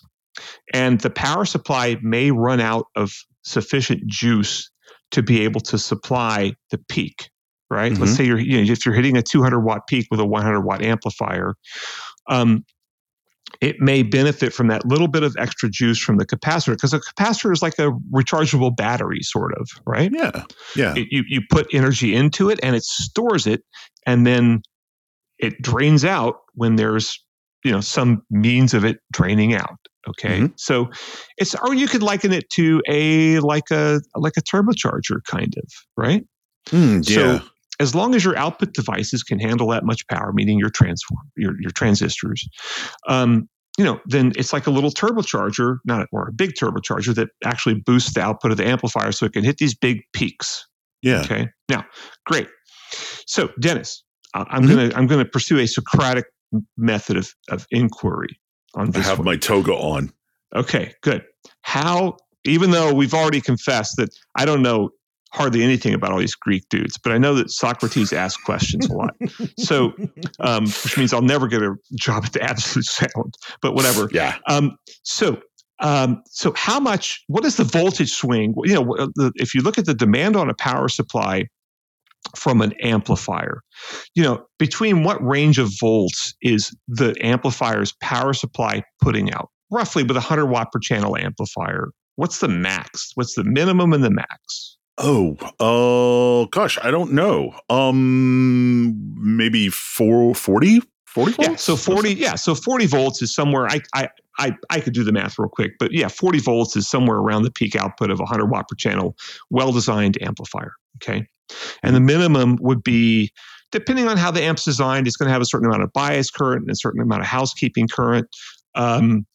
and 0.74 1.00
the 1.01 1.10
power 1.10 1.46
supply 1.46 1.98
may 2.01 2.32
run 2.32 2.60
out 2.60 2.86
of 2.96 3.12
sufficient 3.43 4.05
juice 4.07 4.69
to 5.12 5.21
be 5.21 5.41
able 5.41 5.62
to 5.62 5.77
supply 5.77 6.53
the 6.69 6.77
peak 6.89 7.29
right? 7.69 7.93
Mm-hmm. 7.93 8.01
let's 8.01 8.15
say 8.15 8.25
you're 8.25 8.39
you 8.39 8.63
know, 8.63 8.71
if 8.71 8.86
you're 8.86 8.95
hitting 8.95 9.17
a 9.17 9.21
200 9.21 9.62
watt 9.62 9.88
peak 9.88 10.07
with 10.12 10.19
a 10.19 10.25
100 10.25 10.62
watt 10.62 10.81
amplifier 10.81 11.55
um, 12.29 12.63
it 13.60 13.79
may 13.79 14.01
benefit 14.01 14.53
from 14.53 14.67
that 14.67 14.86
little 14.86 15.07
bit 15.07 15.24
of 15.24 15.36
extra 15.38 15.69
juice 15.69 16.00
from 16.00 16.17
the 16.17 16.25
capacitor 16.25 16.74
because 16.74 16.93
a 16.93 17.00
capacitor 17.00 17.51
is 17.51 17.62
like 17.62 17.77
a 17.79 17.91
rechargeable 18.13 18.75
battery 18.75 19.21
sort 19.21 19.53
of 19.57 19.67
right? 19.86 20.12
Yeah 20.13 20.43
yeah. 20.75 20.93
It, 20.95 21.07
you, 21.12 21.24
you 21.27 21.41
put 21.50 21.67
energy 21.74 22.15
into 22.15 22.50
it 22.50 22.60
and 22.63 22.75
it 22.75 22.83
stores 22.83 23.48
it 23.48 23.63
and 24.05 24.25
then 24.25 24.62
it 25.39 25.62
drains 25.62 26.05
out 26.05 26.38
when 26.53 26.75
there's 26.75 27.24
you 27.63 27.71
know 27.71 27.81
some 27.81 28.24
means 28.29 28.74
of 28.74 28.86
it 28.86 29.00
draining 29.12 29.53
out 29.53 29.79
okay 30.08 30.39
mm-hmm. 30.39 30.53
so 30.55 30.89
it's 31.38 31.55
or 31.55 31.74
you 31.74 31.88
could 31.88 32.03
liken 32.03 32.31
it 32.31 32.50
to 32.50 32.81
a 32.88 33.39
like 33.39 33.70
a 33.72 34.01
like 34.15 34.34
a 34.38 34.41
turbocharger 34.41 35.24
kind 35.25 35.53
of 35.58 35.72
right 35.98 36.25
mm, 36.70 37.08
yeah. 37.10 37.39
so 37.39 37.46
as 37.79 37.96
long 37.96 38.13
as 38.15 38.24
your 38.24 38.38
output 38.38 38.74
devices 38.74 39.24
can 39.24 39.39
handle 39.39 39.67
that 39.70 39.84
much 39.84 40.08
power 40.08 40.31
meaning 40.34 40.58
your 40.58 40.70
transform 40.70 41.22
your, 41.36 41.53
your 41.62 41.72
transistors 41.72 42.48
um, 43.08 43.48
you 43.77 43.86
know 43.86 44.00
then 44.05 44.31
it's 44.36 44.53
like 44.53 44.67
a 44.67 44.72
little 44.72 44.91
turbocharger 44.91 45.77
not 45.86 46.08
or 46.12 46.27
a 46.27 46.34
big 46.34 46.53
turbocharger 46.53 47.13
that 47.15 47.29
actually 47.43 47.75
boosts 47.75 48.13
the 48.13 48.22
output 48.22 48.51
of 48.51 48.58
the 48.58 48.65
amplifier 48.65 49.12
so 49.12 49.25
it 49.25 49.34
can 49.34 49.43
hit 49.43 49.58
these 49.58 49.75
big 49.75 50.01
peaks 50.13 50.67
yeah 51.01 51.22
okay 51.22 51.48
now 51.70 51.86
great 52.25 52.48
so 53.25 53.50
dennis 53.60 54.03
i'm 54.34 54.46
mm-hmm. 54.46 54.75
gonna 54.75 54.91
i'm 54.96 55.08
gonna 55.08 55.25
pursue 55.25 55.60
a 55.60 55.67
socratic 55.67 56.25
method 56.77 57.17
of, 57.17 57.34
of 57.50 57.65
inquiry 57.72 58.38
on. 58.75 58.96
I 58.96 59.00
have 59.00 59.20
one. 59.20 59.25
my 59.25 59.36
toga 59.38 59.74
on. 59.74 60.12
Okay, 60.56 60.94
good. 61.01 61.24
How, 61.62 62.18
even 62.46 62.72
though 62.72 62.94
we've 62.94 63.13
already 63.13 63.42
confessed 63.42 63.96
that 63.98 64.10
I 64.36 64.46
don't 64.46 64.62
know 64.62 64.90
hardly 65.32 65.63
anything 65.63 65.94
about 65.94 66.12
all 66.12 66.20
these 66.20 66.36
Greek 66.36 66.68
dudes, 66.70 66.98
but 66.98 67.13
I 67.13 67.18
know 67.18 67.34
that 67.36 67.51
Socrates 67.51 68.12
asked 68.13 68.44
questions 68.44 68.88
a 68.88 68.94
lot. 68.94 69.16
so, 69.58 69.94
um, 70.40 70.66
which 70.66 70.98
means 70.98 71.13
I'll 71.13 71.22
never 71.22 71.48
get 71.48 71.62
a 71.62 71.75
job 71.96 72.25
at 72.25 72.34
the 72.34 72.42
Absolute 72.42 72.86
Sound, 72.86 73.36
but 73.62 73.74
whatever. 73.74 74.10
Yeah. 74.12 74.38
Um, 74.48 74.78
so, 75.04 75.42
um, 75.80 76.22
so 76.28 76.54
how 76.56 76.80
much? 76.80 77.24
What 77.28 77.46
is 77.46 77.58
the 77.58 77.63
voltage 77.63 78.12
swing? 78.12 78.54
You 78.63 78.75
know, 78.75 78.84
the, 79.16 79.32
if 79.36 79.56
you 79.56 79.62
look 79.62 79.78
at 79.78 79.86
the 79.86 79.96
demand 79.96 80.36
on 80.36 80.50
a 80.50 80.54
power 80.54 80.88
supply 80.90 81.46
from 82.36 82.62
an 82.62 82.74
amplifier, 82.82 83.62
you 84.16 84.24
know, 84.24 84.46
between 84.58 85.04
what 85.04 85.25
range 85.25 85.58
of 85.58 85.72
volts 85.80 86.34
is 86.42 86.75
the 86.88 87.16
amplifier's 87.22 87.94
power 88.01 88.34
supply 88.34 88.84
putting 89.01 89.32
out? 89.32 89.50
Roughly 89.72 90.04
with 90.04 90.12
a 90.12 90.20
100 90.20 90.48
watt 90.48 90.72
per 90.72 90.80
channel 90.80 91.16
amplifier. 91.18 91.90
What's 92.16 92.40
the 92.40 92.48
max? 92.48 93.12
What's 93.16 93.36
the 93.36 93.44
minimum 93.44 93.94
and 93.94 94.04
the 94.04 94.12
max? 94.12 94.78
Oh, 94.98 95.36
uh, 95.60 96.48
gosh, 96.51 96.78
I 96.84 96.92
don't 96.92 97.13
know. 97.13 97.54
Um, 97.70 98.96
maybe 99.16 99.70
440, 99.70 100.82
40 101.08 101.32
volts? 101.32 101.50
Yeah, 101.50 101.56
so 101.56 101.75
40, 101.75 102.13
yeah, 102.13 102.36
so 102.36 102.54
40 102.54 102.86
volts 102.86 103.22
is 103.22 103.34
somewhere, 103.34 103.66
I, 103.68 103.80
I, 103.96 104.10
I, 104.38 104.56
I 104.70 104.80
could 104.80 104.94
do 104.94 105.04
the 105.04 105.12
math 105.12 105.40
real 105.40 105.50
quick, 105.50 105.74
but 105.80 105.92
yeah, 105.92 106.08
40 106.08 106.40
volts 106.40 106.75
is 106.75 106.88
somewhere 106.88 107.18
around 107.18 107.44
the 107.44 107.51
peak 107.51 107.75
output 107.75 108.12
of 108.12 108.20
a 108.20 108.24
100 108.24 108.48
watt 108.48 108.68
per 108.68 108.75
channel, 108.75 109.16
well 109.50 109.72
designed 109.72 110.22
amplifier. 110.22 110.74
Okay. 110.98 111.25
And 111.84 111.96
the 111.96 112.00
minimum 112.00 112.58
would 112.62 112.84
be, 112.84 113.31
depending 113.72 114.08
on 114.08 114.17
how 114.17 114.31
the 114.31 114.41
amp's 114.41 114.63
designed, 114.65 115.08
it's 115.08 115.15
going 115.15 115.27
to 115.27 115.34
have 115.34 115.41
a 115.41 115.46
certain 115.46 115.67
amount 115.67 115.84
of 115.84 115.93
bias 115.93 116.29
current 116.29 116.62
and 116.62 116.72
a 116.72 116.75
certain 116.75 117.01
amount 117.01 117.22
of 117.22 117.27
housekeeping 117.27 117.88
current. 117.88 118.27
Um, 118.75 119.25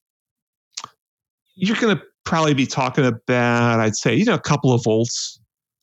you're 1.55 1.77
going 1.77 1.97
to 1.97 2.03
probably 2.25 2.55
be 2.55 2.67
talking 2.67 3.05
about, 3.05 3.81
I'd 3.81 3.97
say, 3.97 4.15
you 4.15 4.25
know, 4.25 4.35
a 4.35 4.41
couple 4.41 4.73
of 4.73 4.83
volts 4.85 5.41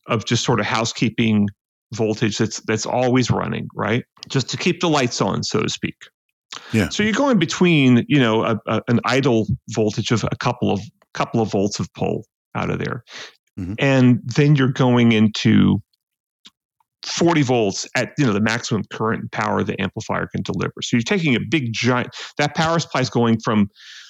of 0.07 0.25
just 0.25 0.43
sort 0.43 0.59
of 0.59 0.65
housekeeping 0.65 1.47
voltage 1.93 2.37
that's 2.37 2.59
that's 2.61 2.85
always 2.85 3.29
running, 3.29 3.67
right? 3.75 4.03
Just 4.27 4.49
to 4.49 4.57
keep 4.57 4.81
the 4.81 4.89
lights 4.89 5.21
on, 5.21 5.43
so 5.43 5.61
to 5.61 5.69
speak. 5.69 5.95
Yeah. 6.71 6.89
So 6.89 7.03
you're 7.03 7.13
going 7.13 7.39
between, 7.39 8.05
you 8.07 8.19
know, 8.19 8.43
a, 8.43 8.59
a, 8.67 8.81
an 8.87 8.99
idle 9.05 9.47
voltage 9.69 10.11
of 10.11 10.23
a 10.31 10.35
couple 10.35 10.71
of 10.71 10.81
couple 11.13 11.41
of 11.41 11.51
volts 11.51 11.79
of 11.79 11.91
pull 11.93 12.25
out 12.55 12.69
of 12.69 12.79
there, 12.79 13.03
Mhm. 13.59 13.75
and 13.79 14.19
then 14.23 14.55
you're 14.55 14.67
going 14.71 15.11
into 15.11 15.81
40 17.03 17.41
volts 17.41 17.87
at 17.95 18.13
you 18.17 18.25
know 18.25 18.33
the 18.33 18.41
maximum 18.41 18.83
current 18.91 19.21
and 19.21 19.31
power 19.31 19.63
the 19.63 19.79
amplifier 19.81 20.27
can 20.27 20.41
deliver. 20.41 20.73
So 20.81 20.97
you're 20.97 21.03
taking 21.03 21.35
a 21.35 21.39
big 21.39 21.73
giant 21.73 22.15
that 22.37 22.55
power 22.55 22.79
supply 22.79 23.01
is 23.01 23.09
going 23.09 23.39
from 23.39 23.69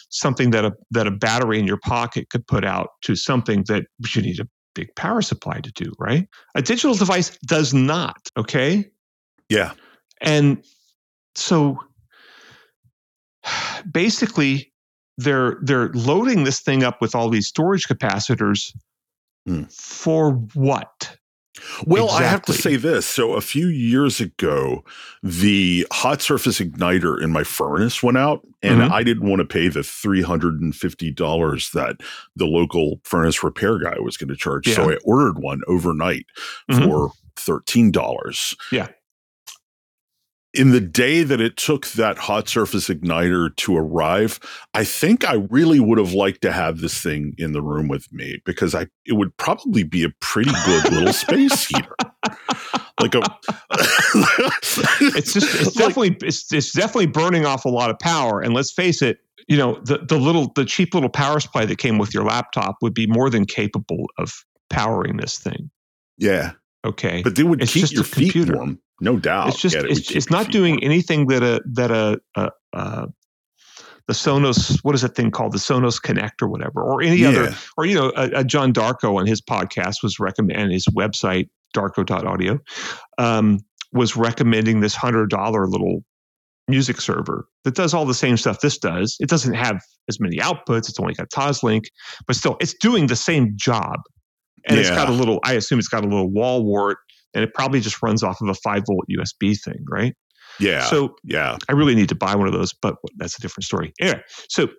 something 0.09 0.51
that 0.51 0.63
a 0.63 0.73
that 0.91 1.07
a 1.07 1.11
battery 1.11 1.59
in 1.59 1.65
your 1.65 1.79
pocket 1.79 2.29
could 2.29 2.45
put 2.47 2.63
out 2.63 2.89
to 3.03 3.15
something 3.15 3.63
that 3.67 3.85
you 4.15 4.21
need 4.21 4.39
a 4.39 4.47
big 4.75 4.95
power 4.95 5.21
supply 5.21 5.59
to 5.59 5.71
do, 5.71 5.91
right? 5.99 6.27
A 6.55 6.61
digital 6.61 6.95
device 6.95 7.37
does 7.45 7.73
not, 7.73 8.29
okay? 8.37 8.89
Yeah. 9.49 9.73
And 10.21 10.63
so 11.35 11.77
basically 13.91 14.71
they're 15.17 15.57
they're 15.61 15.89
loading 15.89 16.43
this 16.43 16.61
thing 16.61 16.83
up 16.83 17.01
with 17.01 17.15
all 17.15 17.29
these 17.29 17.47
storage 17.47 17.87
capacitors 17.87 18.71
Hmm. 19.45 19.63
for 19.63 20.31
what? 20.53 21.17
Well, 21.85 22.09
I 22.09 22.23
have 22.23 22.41
to 22.43 22.53
say 22.53 22.75
this. 22.77 23.05
So 23.05 23.33
a 23.33 23.41
few 23.41 23.67
years 23.67 24.19
ago, 24.19 24.83
the 25.21 25.85
hot 25.91 26.21
surface 26.21 26.59
igniter 26.59 27.21
in 27.21 27.31
my 27.31 27.43
furnace 27.43 28.01
went 28.01 28.17
out, 28.17 28.41
and 28.63 28.81
Mhm. 28.81 28.91
I 28.91 29.03
didn't 29.03 29.29
want 29.29 29.39
to 29.39 29.45
pay 29.45 29.67
the 29.67 29.83
three 29.83 30.21
hundred 30.23 30.59
and 30.61 30.75
fifty 30.75 31.11
dollars 31.11 31.69
that 31.71 31.97
the 32.35 32.45
local 32.45 32.99
furnace 33.03 33.43
repair 33.43 33.77
guy 33.77 33.97
was 33.99 34.17
going 34.17 34.29
to 34.29 34.35
charge. 34.35 34.67
So 34.67 34.89
I 34.91 34.95
ordered 35.03 35.37
one 35.39 35.61
overnight 35.67 36.25
Mhm. 36.71 36.83
for 36.85 37.11
thirteen 37.35 37.91
dollars. 37.91 38.55
Yeah. 38.71 38.87
In 40.53 40.69
the 40.69 40.79
day 40.81 41.23
that 41.23 41.41
it 41.41 41.57
took 41.57 41.87
that 41.87 42.17
hot 42.19 42.47
surface 42.47 42.87
igniter 42.87 43.55
to 43.55 43.75
arrive, 43.75 44.39
I 44.75 44.83
think 44.83 45.27
I 45.27 45.33
really 45.49 45.79
would 45.79 45.97
have 45.97 46.13
liked 46.13 46.41
to 46.43 46.51
have 46.51 46.79
this 46.79 47.01
thing 47.01 47.33
in 47.39 47.53
the 47.53 47.61
room 47.63 47.87
with 47.87 48.11
me 48.13 48.39
because 48.45 48.75
I 48.75 48.87
it 49.05 49.13
would 49.13 49.35
probably 49.37 49.83
be 49.83 50.03
a 50.03 50.09
pretty 50.21 50.51
good 50.65 50.91
little 50.91 51.13
space 51.13 51.65
heater. 51.65 51.95
Like 53.01 53.15
a 53.15 53.21
It's 55.15 55.33
just 55.33 55.55
it's 55.61 55.73
definitely 55.73 56.17
it's 56.21 56.51
it's 56.53 56.71
definitely 56.71 57.07
burning 57.07 57.45
off 57.45 57.65
a 57.65 57.69
lot 57.69 57.89
of 57.89 57.97
power. 57.99 58.39
And 58.39 58.53
let's 58.53 58.71
face 58.71 59.01
it, 59.01 59.17
you 59.47 59.57
know, 59.57 59.79
the, 59.83 59.99
the 60.07 60.17
little 60.19 60.51
the 60.55 60.65
cheap 60.65 60.93
little 60.93 61.09
power 61.09 61.39
supply 61.39 61.65
that 61.65 61.77
came 61.79 61.97
with 61.97 62.13
your 62.13 62.25
laptop 62.25 62.75
would 62.81 62.93
be 62.93 63.07
more 63.07 63.29
than 63.31 63.45
capable 63.45 64.05
of 64.19 64.31
powering 64.69 65.17
this 65.17 65.37
thing. 65.39 65.71
yeah, 66.17 66.51
Okay. 66.85 67.21
but 67.23 67.35
they 67.35 67.43
would 67.43 67.61
It's 67.61 67.73
keep 67.73 67.81
just 67.81 67.93
your 67.93 68.03
feet 68.03 68.33
computer. 68.33 68.55
warm, 68.55 68.79
no 69.01 69.17
doubt. 69.17 69.49
it's 69.49 69.61
just 69.61 69.75
Yeah, 69.75 69.83
it 69.83 69.91
it's, 69.91 70.11
it's 70.11 70.29
not 70.29 70.51
doing 70.51 70.83
anything 70.83 71.27
that 71.27 71.43
a 71.43 71.61
that 71.73 71.91
a, 71.91 72.19
a, 72.35 72.49
a 72.73 73.07
the 74.07 74.13
Sonos 74.13 74.79
what 74.83 74.95
is 74.95 75.01
that 75.01 75.15
thing 75.15 75.31
called 75.31 75.53
the 75.53 75.59
Sonos 75.59 76.01
Connect 76.01 76.41
or 76.41 76.47
whatever 76.47 76.81
or 76.81 77.01
any 77.01 77.25
other 77.25 77.55
or 77.77 77.85
you 77.85 77.95
know 77.95 78.11
a, 78.15 78.39
a 78.39 78.43
John 78.43 78.73
Darko 78.73 79.17
on 79.19 79.25
his 79.25 79.41
podcast 79.41 80.03
was 80.03 80.19
recommend 80.19 80.59
and 80.59 80.71
his 80.71 80.85
website 80.87 81.49
darko.audio 81.75 82.59
um, 83.17 83.59
was 83.93 84.15
recommending 84.15 84.81
this 84.81 84.95
hundred 84.95 85.29
dollar 85.29 85.67
little 85.67 86.03
music 86.67 87.01
server 87.01 87.47
that 87.63 87.75
does 87.75 87.93
all 87.93 88.05
the 88.05 88.13
same 88.13 88.37
stuff 88.37 88.61
this 88.61 88.77
does. 88.77 89.17
It 89.19 89.29
doesn't 89.29 89.53
have 89.53 89.81
as 90.07 90.19
many 90.19 90.37
outputs. 90.37 90.89
It's 90.89 90.99
only 90.99 91.13
got 91.13 91.29
Toslink, 91.29 91.83
but 92.27 92.35
still 92.35 92.57
it's 92.59 92.73
doing 92.73 93.07
the 93.07 93.15
same 93.15 93.53
job. 93.55 93.99
And 94.65 94.79
it's 94.79 94.89
got 94.89 95.09
a 95.09 95.11
little, 95.11 95.41
I 95.43 95.53
assume 95.53 95.77
it's 95.77 95.89
got 95.89 96.05
a 96.05 96.07
little 96.07 96.29
wall 96.29 96.63
wart 96.63 96.97
and 97.33 97.43
it 97.43 97.53
probably 97.53 97.79
just 97.79 98.01
runs 98.01 98.23
off 98.23 98.41
of 98.41 98.49
a 98.49 98.53
five 98.55 98.83
volt 98.87 99.05
USB 99.09 99.59
thing, 99.59 99.83
right? 99.89 100.15
Yeah, 100.59 100.85
So 100.85 101.15
yeah, 101.23 101.57
I 101.67 101.73
really 101.73 101.95
need 101.95 102.09
to 102.09 102.15
buy 102.15 102.35
one 102.35 102.47
of 102.47 102.53
those, 102.53 102.73
but 102.73 102.95
that's 103.17 103.37
a 103.37 103.41
different 103.41 103.65
story. 103.65 103.91
Anyway, 103.99 104.21
so 104.49 104.69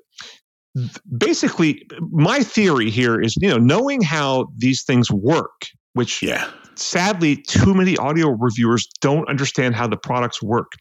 basically, 1.16 1.87
my 2.11 2.42
theory 2.42 2.90
here 2.90 3.20
is, 3.20 3.37
you 3.40 3.49
know, 3.49 3.58
knowing 3.58 4.00
how 4.00 4.49
these 4.56 4.84
things 4.84 5.11
work, 5.11 5.62
which 5.94 6.23
yeah, 6.23 6.49
sadly 6.76 7.37
too 7.37 7.75
many 7.75 7.96
audio 7.96 8.30
reviewers 8.30 8.87
don't 9.00 9.28
understand 9.28 9.75
how 9.75 9.87
the 9.87 9.96
products 9.96 10.42
work. 10.42 10.73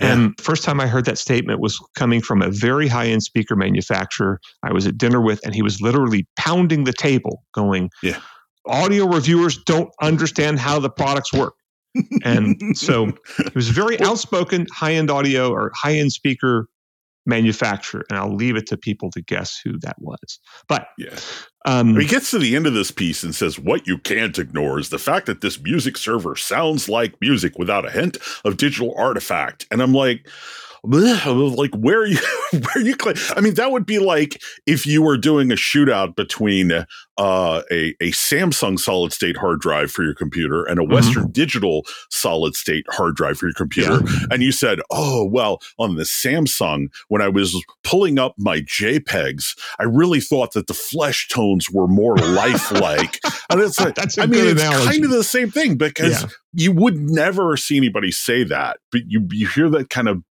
And 0.00 0.38
first 0.40 0.62
time 0.62 0.80
I 0.80 0.86
heard 0.86 1.04
that 1.06 1.18
statement 1.18 1.60
was 1.60 1.78
coming 1.94 2.20
from 2.20 2.42
a 2.42 2.50
very 2.50 2.88
high-end 2.88 3.22
speaker 3.22 3.56
manufacturer 3.56 4.40
I 4.62 4.72
was 4.72 4.86
at 4.86 4.98
dinner 4.98 5.20
with, 5.20 5.40
and 5.44 5.54
he 5.54 5.62
was 5.62 5.80
literally 5.80 6.26
pounding 6.36 6.84
the 6.84 6.92
table, 6.92 7.44
going, 7.54 7.90
Yeah. 8.02 8.20
Audio 8.66 9.06
reviewers 9.06 9.58
don't 9.64 9.90
understand 10.00 10.58
how 10.58 10.78
the 10.78 10.90
products 10.90 11.32
work. 11.32 11.54
And 12.24 12.56
so 12.76 13.06
he 13.06 13.50
was 13.54 13.68
a 13.68 13.72
very 13.72 14.00
outspoken 14.00 14.66
high-end 14.72 15.10
audio 15.10 15.50
or 15.50 15.72
high-end 15.74 16.12
speaker 16.12 16.68
manufacturer, 17.26 18.04
and 18.10 18.18
I'll 18.18 18.34
leave 18.34 18.56
it 18.56 18.66
to 18.68 18.76
people 18.76 19.10
to 19.12 19.22
guess 19.22 19.58
who 19.62 19.78
that 19.78 19.96
was. 19.98 20.38
But 20.68 20.88
yeah. 20.98 21.16
um, 21.64 21.98
He 21.98 22.06
gets 22.06 22.30
to 22.32 22.38
the 22.38 22.54
end 22.54 22.66
of 22.66 22.74
this 22.74 22.90
piece 22.90 23.22
and 23.22 23.34
says, 23.34 23.58
What 23.58 23.86
you 23.86 23.98
can't 23.98 24.38
ignore 24.38 24.78
is 24.78 24.90
the 24.90 24.98
fact 24.98 25.26
that 25.26 25.40
this 25.40 25.60
music 25.60 25.96
server 25.96 26.36
sounds 26.36 26.88
like 26.88 27.20
music 27.20 27.58
without 27.58 27.86
a 27.86 27.90
hint 27.90 28.18
of 28.44 28.56
digital 28.56 28.94
artifact. 28.96 29.66
And 29.70 29.82
I'm 29.82 29.94
like, 29.94 30.28
like 30.86 31.74
where 31.74 32.00
are 32.02 32.06
you 32.06 32.18
where 32.52 32.62
are 32.76 32.80
you 32.80 32.94
cla- 32.96 33.14
i 33.36 33.40
mean 33.40 33.54
that 33.54 33.70
would 33.72 33.86
be 33.86 33.98
like 33.98 34.40
if 34.66 34.86
you 34.86 35.02
were 35.02 35.16
doing 35.16 35.50
a 35.50 35.54
shootout 35.54 36.14
between 36.14 36.70
uh, 37.16 37.62
a, 37.70 37.94
a 38.00 38.10
samsung 38.10 38.78
solid 38.78 39.12
state 39.12 39.36
hard 39.36 39.60
drive 39.60 39.90
for 39.90 40.02
your 40.02 40.14
computer 40.14 40.64
and 40.64 40.78
a 40.78 40.82
Mm-hmm. 40.84 40.92
western 40.92 41.30
digital 41.30 41.82
solid 42.10 42.54
state 42.54 42.84
hard 42.90 43.14
drive 43.16 43.38
for 43.38 43.46
your 43.46 43.54
computer 43.54 44.00
and 44.30 44.42
you 44.42 44.52
said 44.52 44.80
oh 44.90 45.24
well 45.24 45.60
on 45.78 45.94
the 45.96 46.02
samsung 46.02 46.88
when 47.08 47.22
i 47.22 47.28
was 47.28 47.64
pulling 47.84 48.18
up 48.18 48.34
my 48.36 48.60
jpegs 48.60 49.56
i 49.78 49.84
really 49.84 50.20
thought 50.20 50.52
that 50.52 50.66
the 50.66 50.74
flesh 50.74 51.28
tones 51.28 51.70
were 51.70 51.88
more 51.88 52.16
lifelike 52.18 53.18
and 53.50 53.60
it's 53.60 53.80
like 53.80 53.94
That's 53.94 54.18
i 54.18 54.26
mean 54.26 54.44
it's 54.46 54.60
analogy. 54.62 54.90
kind 54.90 55.04
of 55.04 55.10
the 55.10 55.24
same 55.24 55.50
thing 55.50 55.76
because 55.76 56.22
Yeah. 56.22 56.28
you 56.52 56.72
would 56.72 56.98
never 56.98 57.56
see 57.56 57.76
anybody 57.78 58.10
say 58.10 58.44
that 58.44 58.78
but 58.92 59.02
you 59.06 59.26
you 59.30 59.46
hear 59.48 59.70
that 59.70 59.88
kind 59.88 60.08
of 60.08 60.22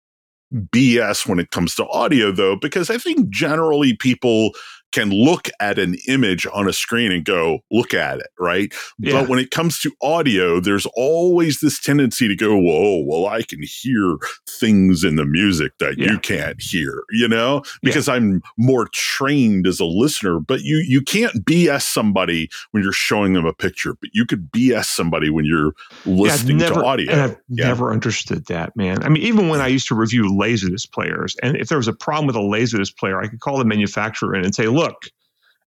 BS 0.54 1.28
when 1.28 1.40
it 1.40 1.52
comes 1.52 1.76
to 1.76 1.88
audio, 1.88 2.32
though, 2.32 2.56
because 2.56 2.90
I 2.90 2.98
think 2.98 3.30
generally 3.30 3.96
people 3.96 4.52
can 4.94 5.10
look 5.10 5.50
at 5.60 5.78
an 5.78 5.98
image 6.08 6.48
on 6.54 6.70
a 6.70 6.74
screen 6.74 7.12
and 7.12 7.26
go, 7.26 7.60
look 7.72 7.94
at 7.94 8.20
it, 8.20 8.28
right? 8.40 8.74
Yeah. 9.00 9.12
But 9.20 9.28
when 9.28 9.40
it 9.40 9.52
comes 9.52 9.80
to 9.82 9.92
audio, 10.02 10.60
there's 10.62 10.86
always 10.96 11.60
this 11.60 11.82
tendency 11.82 12.28
to 12.30 12.36
go, 12.36 12.56
whoa, 12.56 13.04
well, 13.06 13.26
I 13.28 13.42
can 13.42 13.60
hear 13.62 14.18
things 14.48 15.04
in 15.04 15.18
the 15.18 15.26
music 15.26 15.74
that 15.80 15.98
Yeah. 15.98 16.12
you 16.12 16.20
can't 16.20 16.62
hear, 16.62 17.04
you 17.12 17.28
know, 17.28 17.64
because 17.82 18.08
I'm 18.08 18.42
more 18.58 18.88
trained 18.94 19.68
as 19.68 19.80
a 19.82 19.86
listener. 19.86 20.40
But 20.40 20.62
you 20.62 20.78
you 20.88 21.02
can't 21.02 21.44
BS 21.46 21.82
somebody 21.84 22.50
when 22.72 22.84
you're 22.84 22.94
showing 22.94 23.34
them 23.34 23.46
a 23.46 23.54
picture, 23.54 23.96
but 24.00 24.12
you 24.14 24.26
could 24.26 24.52
BS 24.52 24.86
somebody 24.86 25.30
when 25.30 25.46
you're 25.46 25.74
Yeah, 26.06 26.24
listening 26.24 26.58
never, 26.58 26.76
to 26.76 26.84
audio. 26.86 27.12
And 27.12 27.22
I've 27.22 27.38
Yeah. 27.50 27.68
never 27.68 27.92
understood 27.92 28.46
that, 28.48 28.76
man. 28.76 29.02
I 29.04 29.10
mean, 29.10 29.24
even 29.24 29.48
when 29.50 29.60
I 29.62 29.68
used 29.68 29.88
to 29.88 29.96
review 29.96 30.24
Laserdisc 30.32 30.92
players, 30.92 31.36
and 31.42 31.58
if 31.58 31.70
there 31.70 31.78
was 31.78 31.88
a 31.88 31.94
problem 31.94 32.28
with 32.28 32.36
a 32.36 32.40
Laserdisc 32.40 32.96
player, 32.98 33.20
I 33.20 33.28
could 33.28 33.40
call 33.40 33.58
the 33.58 33.66
manufacturer 33.66 34.36
in 34.36 34.44
and 34.46 34.54
say, 34.54 34.68
"Look," 34.68 34.83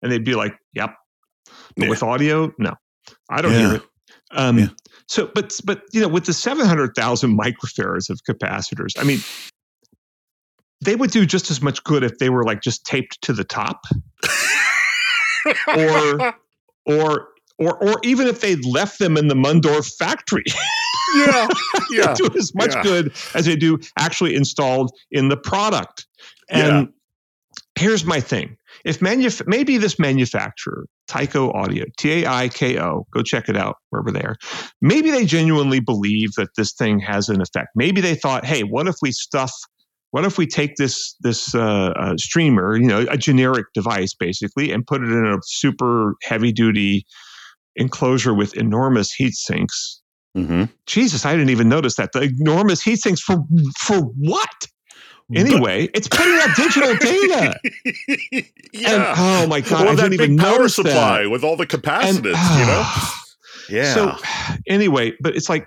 and 0.03 0.11
they'd 0.13 0.25
be 0.25 0.35
like, 0.35 0.55
"Yep." 0.75 0.95
But 1.77 1.85
Yeah. 1.85 1.89
with 1.91 2.03
audio, 2.03 2.53
no. 2.59 2.75
I 3.31 3.41
don't 3.43 3.53
Yeah. 3.53 3.59
hear 3.59 3.75
it. 3.77 3.83
Um, 4.33 4.59
Yeah. 4.59 4.69
So, 5.09 5.31
but 5.35 5.53
but 5.65 5.83
you 5.93 6.01
know, 6.01 6.09
with 6.09 6.25
the 6.25 6.33
seven 6.33 6.67
hundred 6.67 6.95
thousand 6.97 7.39
microfarads 7.39 8.11
of 8.11 8.21
capacitors, 8.29 8.93
I 8.99 9.05
mean, 9.05 9.21
they 10.85 10.97
would 10.97 11.11
do 11.11 11.25
just 11.25 11.51
as 11.51 11.63
much 11.63 11.83
good 11.85 12.03
if 12.03 12.19
they 12.19 12.29
were 12.29 12.45
like 12.45 12.61
just 12.61 12.85
taped 12.85 13.23
to 13.23 13.33
the 13.33 13.45
top, 13.45 13.81
or 15.77 16.35
or 16.87 17.29
or 17.59 17.77
or 17.83 18.01
even 18.03 18.27
if 18.27 18.41
they'd 18.41 18.65
left 18.65 18.99
them 18.99 19.17
in 19.17 19.29
the 19.29 19.35
Mundorf 19.35 19.95
factory. 19.97 20.45
yeah, 21.17 21.47
yeah. 21.91 22.15
do 22.15 22.29
as 22.37 22.53
much 22.55 22.75
yeah. 22.75 22.83
good 22.83 23.13
as 23.35 23.47
they 23.47 23.57
do 23.57 23.79
actually 23.99 24.35
installed 24.35 24.91
in 25.13 25.29
the 25.29 25.37
product. 25.37 26.07
And 26.51 26.89
here's 27.79 28.05
my 28.05 28.21
thing. 28.21 28.57
If 28.85 29.01
manuf- 29.01 29.47
maybe 29.47 29.79
this 29.79 29.99
manufacturer, 29.99 30.87
Taiko 31.09 31.53
Audio, 31.53 31.85
T 31.99 32.23
A 32.25 32.29
I 32.29 32.49
K 32.49 32.79
O, 32.79 33.07
go 33.13 33.23
check 33.23 33.49
it 33.49 33.57
out 33.57 33.77
wherever 33.91 34.11
they 34.11 34.23
are. 34.23 34.37
Maybe 34.81 35.11
they 35.11 35.25
genuinely 35.25 35.81
believe 35.81 36.33
that 36.37 36.51
this 36.57 36.73
thing 36.73 37.01
has 37.01 37.29
an 37.29 37.41
effect. 37.41 37.69
Maybe 37.75 38.01
they 38.01 38.15
thought, 38.15 38.45
hey, 38.45 38.63
what 38.63 38.87
if 38.89 38.97
we 39.03 39.13
stuff 39.13 39.53
what 40.13 40.25
if 40.25 40.39
we 40.39 40.47
take 40.47 40.77
this 40.77 41.15
this 41.21 41.55
uh, 41.55 41.93
uh, 41.99 42.17
streamer, 42.17 42.77
you 42.77 42.87
know, 42.87 43.07
a 43.11 43.19
generic 43.19 43.67
device 43.75 44.15
basically, 44.15 44.73
and 44.73 44.87
put 44.87 45.03
it 45.03 45.11
in 45.11 45.27
a 45.27 45.39
super 45.45 46.15
heavy 46.23 46.53
duty 46.53 47.05
enclosure 47.77 48.33
with 48.33 48.55
enormous 48.57 49.13
heat 49.13 49.35
sinks 49.35 50.01
hmm 50.37 50.65
Jesus, 50.87 51.27
I 51.27 51.33
didn't 51.33 51.51
even 51.51 51.69
notice 51.69 51.97
that. 51.97 52.13
The 52.13 52.23
enormous 52.41 52.81
heat 52.83 52.97
sinks 52.97 53.21
for 53.21 53.39
for 53.81 54.01
what? 54.01 54.67
Anyway, 55.35 55.89
it's 55.93 56.09
putting 56.09 56.35
out 56.35 56.55
digital 56.57 56.95
data. 57.01 57.59
And 57.65 58.45
yeah. 58.73 59.15
oh 59.17 59.47
my 59.49 59.61
god, 59.61 59.87
or 59.87 59.91
I 59.91 59.95
that 59.97 60.03
didn't 60.03 60.15
even 60.15 60.37
big 60.37 60.45
power 60.45 60.69
supply 60.69 61.23
that. 61.25 61.31
with 61.31 61.43
all 61.43 61.57
the 61.57 61.63
And, 61.63 61.71
capacitance, 61.73 62.59
you 62.59 62.67
know? 62.67 62.85
Yeah. 63.69 63.95
So 63.95 64.17
anyway, 64.69 65.15
but 65.21 65.35
it's 65.35 65.49
like 65.49 65.67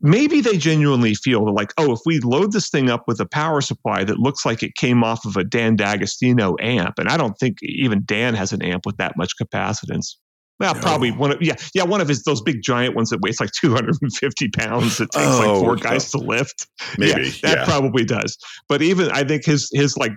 maybe 0.00 0.40
they 0.40 0.56
genuinely 0.56 1.14
feel 1.14 1.44
that 1.44 1.50
like, 1.50 1.72
oh, 1.78 1.92
if 1.92 1.98
we 2.06 2.20
load 2.20 2.52
this 2.52 2.70
thing 2.70 2.90
up 2.90 3.04
with 3.08 3.18
a 3.20 3.26
power 3.26 3.60
supply 3.60 4.04
that 4.04 4.18
looks 4.20 4.46
like 4.46 4.62
it 4.62 4.76
came 4.76 5.02
off 5.02 5.24
of 5.24 5.36
a 5.36 5.42
Dan 5.42 5.74
D'Agostino 5.74 6.54
amp, 6.60 7.00
and 7.00 7.08
I 7.08 7.16
don't 7.16 7.36
think 7.38 7.58
even 7.62 8.02
Dan 8.04 8.34
has 8.34 8.52
an 8.52 8.62
amp 8.62 8.86
with 8.86 8.98
that 8.98 9.16
much 9.16 9.32
capacitance. 9.42 10.14
Well, 10.58 10.74
No. 10.74 10.80
probably 10.80 11.10
one 11.10 11.32
of 11.32 11.42
yeah, 11.42 11.54
yeah, 11.74 11.82
one 11.84 12.00
of 12.00 12.08
his 12.08 12.22
those 12.22 12.40
big 12.40 12.62
giant 12.62 12.94
ones 12.96 13.10
that 13.10 13.20
weighs 13.20 13.40
like 13.40 13.50
250 13.60 14.48
pounds. 14.50 14.98
It 15.00 15.10
takes 15.12 15.26
Oh, 15.26 15.38
like 15.38 15.60
four 15.60 15.76
no. 15.76 15.82
guys 15.82 16.10
to 16.12 16.18
lift. 16.18 16.66
Maybe. 16.98 17.24
Yeah, 17.24 17.30
that 17.42 17.58
yeah. 17.58 17.64
probably 17.64 18.04
does. 18.04 18.38
But 18.68 18.80
even 18.82 19.10
I 19.10 19.22
think 19.24 19.44
his 19.44 19.68
his 19.72 19.96
like 19.96 20.12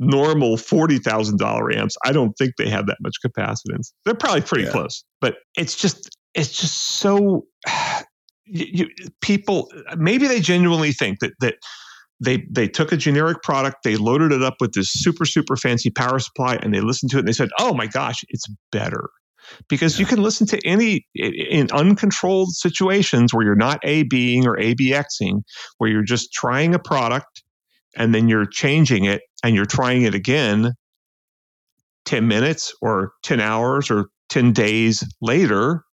normal 0.00 0.56
forty 0.56 0.98
thousand 0.98 1.38
dollar 1.38 1.72
amps, 1.72 1.96
I 2.04 2.12
don't 2.12 2.32
think 2.38 2.54
they 2.58 2.68
have 2.68 2.86
that 2.86 2.98
much 3.00 3.14
capacitance. 3.24 3.92
They're 4.04 4.14
probably 4.14 4.40
pretty 4.42 4.64
Yeah. 4.64 4.72
close, 4.72 5.04
but 5.20 5.36
it's 5.56 5.76
just 5.76 6.10
it's 6.34 6.56
just 6.60 6.74
so 6.98 7.46
you, 8.46 8.66
you, 8.72 8.88
people 9.20 9.70
maybe 9.96 10.26
they 10.26 10.40
genuinely 10.40 10.92
think 10.92 11.18
that 11.20 11.32
that 11.40 11.54
they 12.20 12.44
they 12.50 12.66
took 12.66 12.90
a 12.90 12.96
generic 12.96 13.42
product, 13.42 13.84
they 13.84 13.96
loaded 13.96 14.32
it 14.32 14.42
up 14.42 14.54
with 14.60 14.72
this 14.72 14.90
super 14.90 15.24
super 15.24 15.56
fancy 15.56 15.90
power 15.90 16.18
supply, 16.18 16.56
and 16.62 16.74
they 16.74 16.80
listened 16.80 17.10
to 17.12 17.16
it 17.18 17.20
and 17.20 17.28
they 17.28 17.32
said, 17.32 17.50
"Oh 17.60 17.74
my 17.74 17.86
gosh, 17.86 18.24
it's 18.28 18.46
better." 18.72 19.08
Because 19.68 19.98
you 19.98 20.06
can 20.06 20.22
listen 20.22 20.46
to 20.48 20.66
any 20.66 21.06
in 21.14 21.68
uncontrolled 21.72 22.52
situations 22.54 23.32
where 23.32 23.44
you're 23.44 23.54
not 23.54 23.80
A 23.84 24.04
Bing 24.04 24.46
or 24.46 24.56
ABXing, 24.56 25.42
where 25.78 25.90
you're 25.90 26.02
just 26.02 26.32
trying 26.32 26.74
a 26.74 26.78
product 26.78 27.42
and 27.96 28.14
then 28.14 28.28
you're 28.28 28.46
changing 28.46 29.04
it 29.04 29.22
and 29.42 29.54
you're 29.54 29.66
trying 29.66 30.02
it 30.02 30.14
again 30.14 30.72
10 32.04 32.26
minutes 32.26 32.74
or 32.80 33.12
10 33.22 33.40
hours 33.40 33.90
or 33.90 34.06
10 34.28 34.52
days 34.52 35.04
later, 35.20 35.84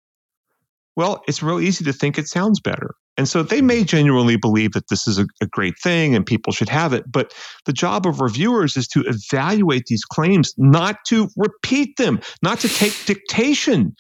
well, 0.96 1.23
it's 1.26 1.42
real 1.42 1.61
easy 1.61 1.84
to 1.84 1.92
think 1.92 2.18
it 2.18 2.28
sounds 2.28 2.61
better. 2.61 2.94
And 3.16 3.28
so 3.28 3.42
they 3.44 3.61
may 3.62 3.85
genuinely 3.85 4.37
believe 4.37 4.73
that 4.73 4.88
this 4.88 5.06
is 5.06 5.18
a, 5.18 5.26
a 5.40 5.47
great 5.47 5.78
thing 5.80 6.16
and 6.16 6.26
people 6.26 6.52
should 6.52 6.68
have 6.68 6.92
it. 6.92 7.04
But 7.11 7.33
the 7.64 7.73
job 7.73 8.06
of 8.06 8.21
reviewers 8.21 8.76
is 8.76 8.89
to 8.89 9.04
evaluate 9.06 9.86
these 9.86 10.04
claims, 10.04 10.52
not 10.58 10.97
to 11.06 11.28
repeat 11.36 11.97
them, 11.97 12.21
not 12.43 12.58
to 12.60 12.69
take 12.69 12.93
dictation. 13.06 13.95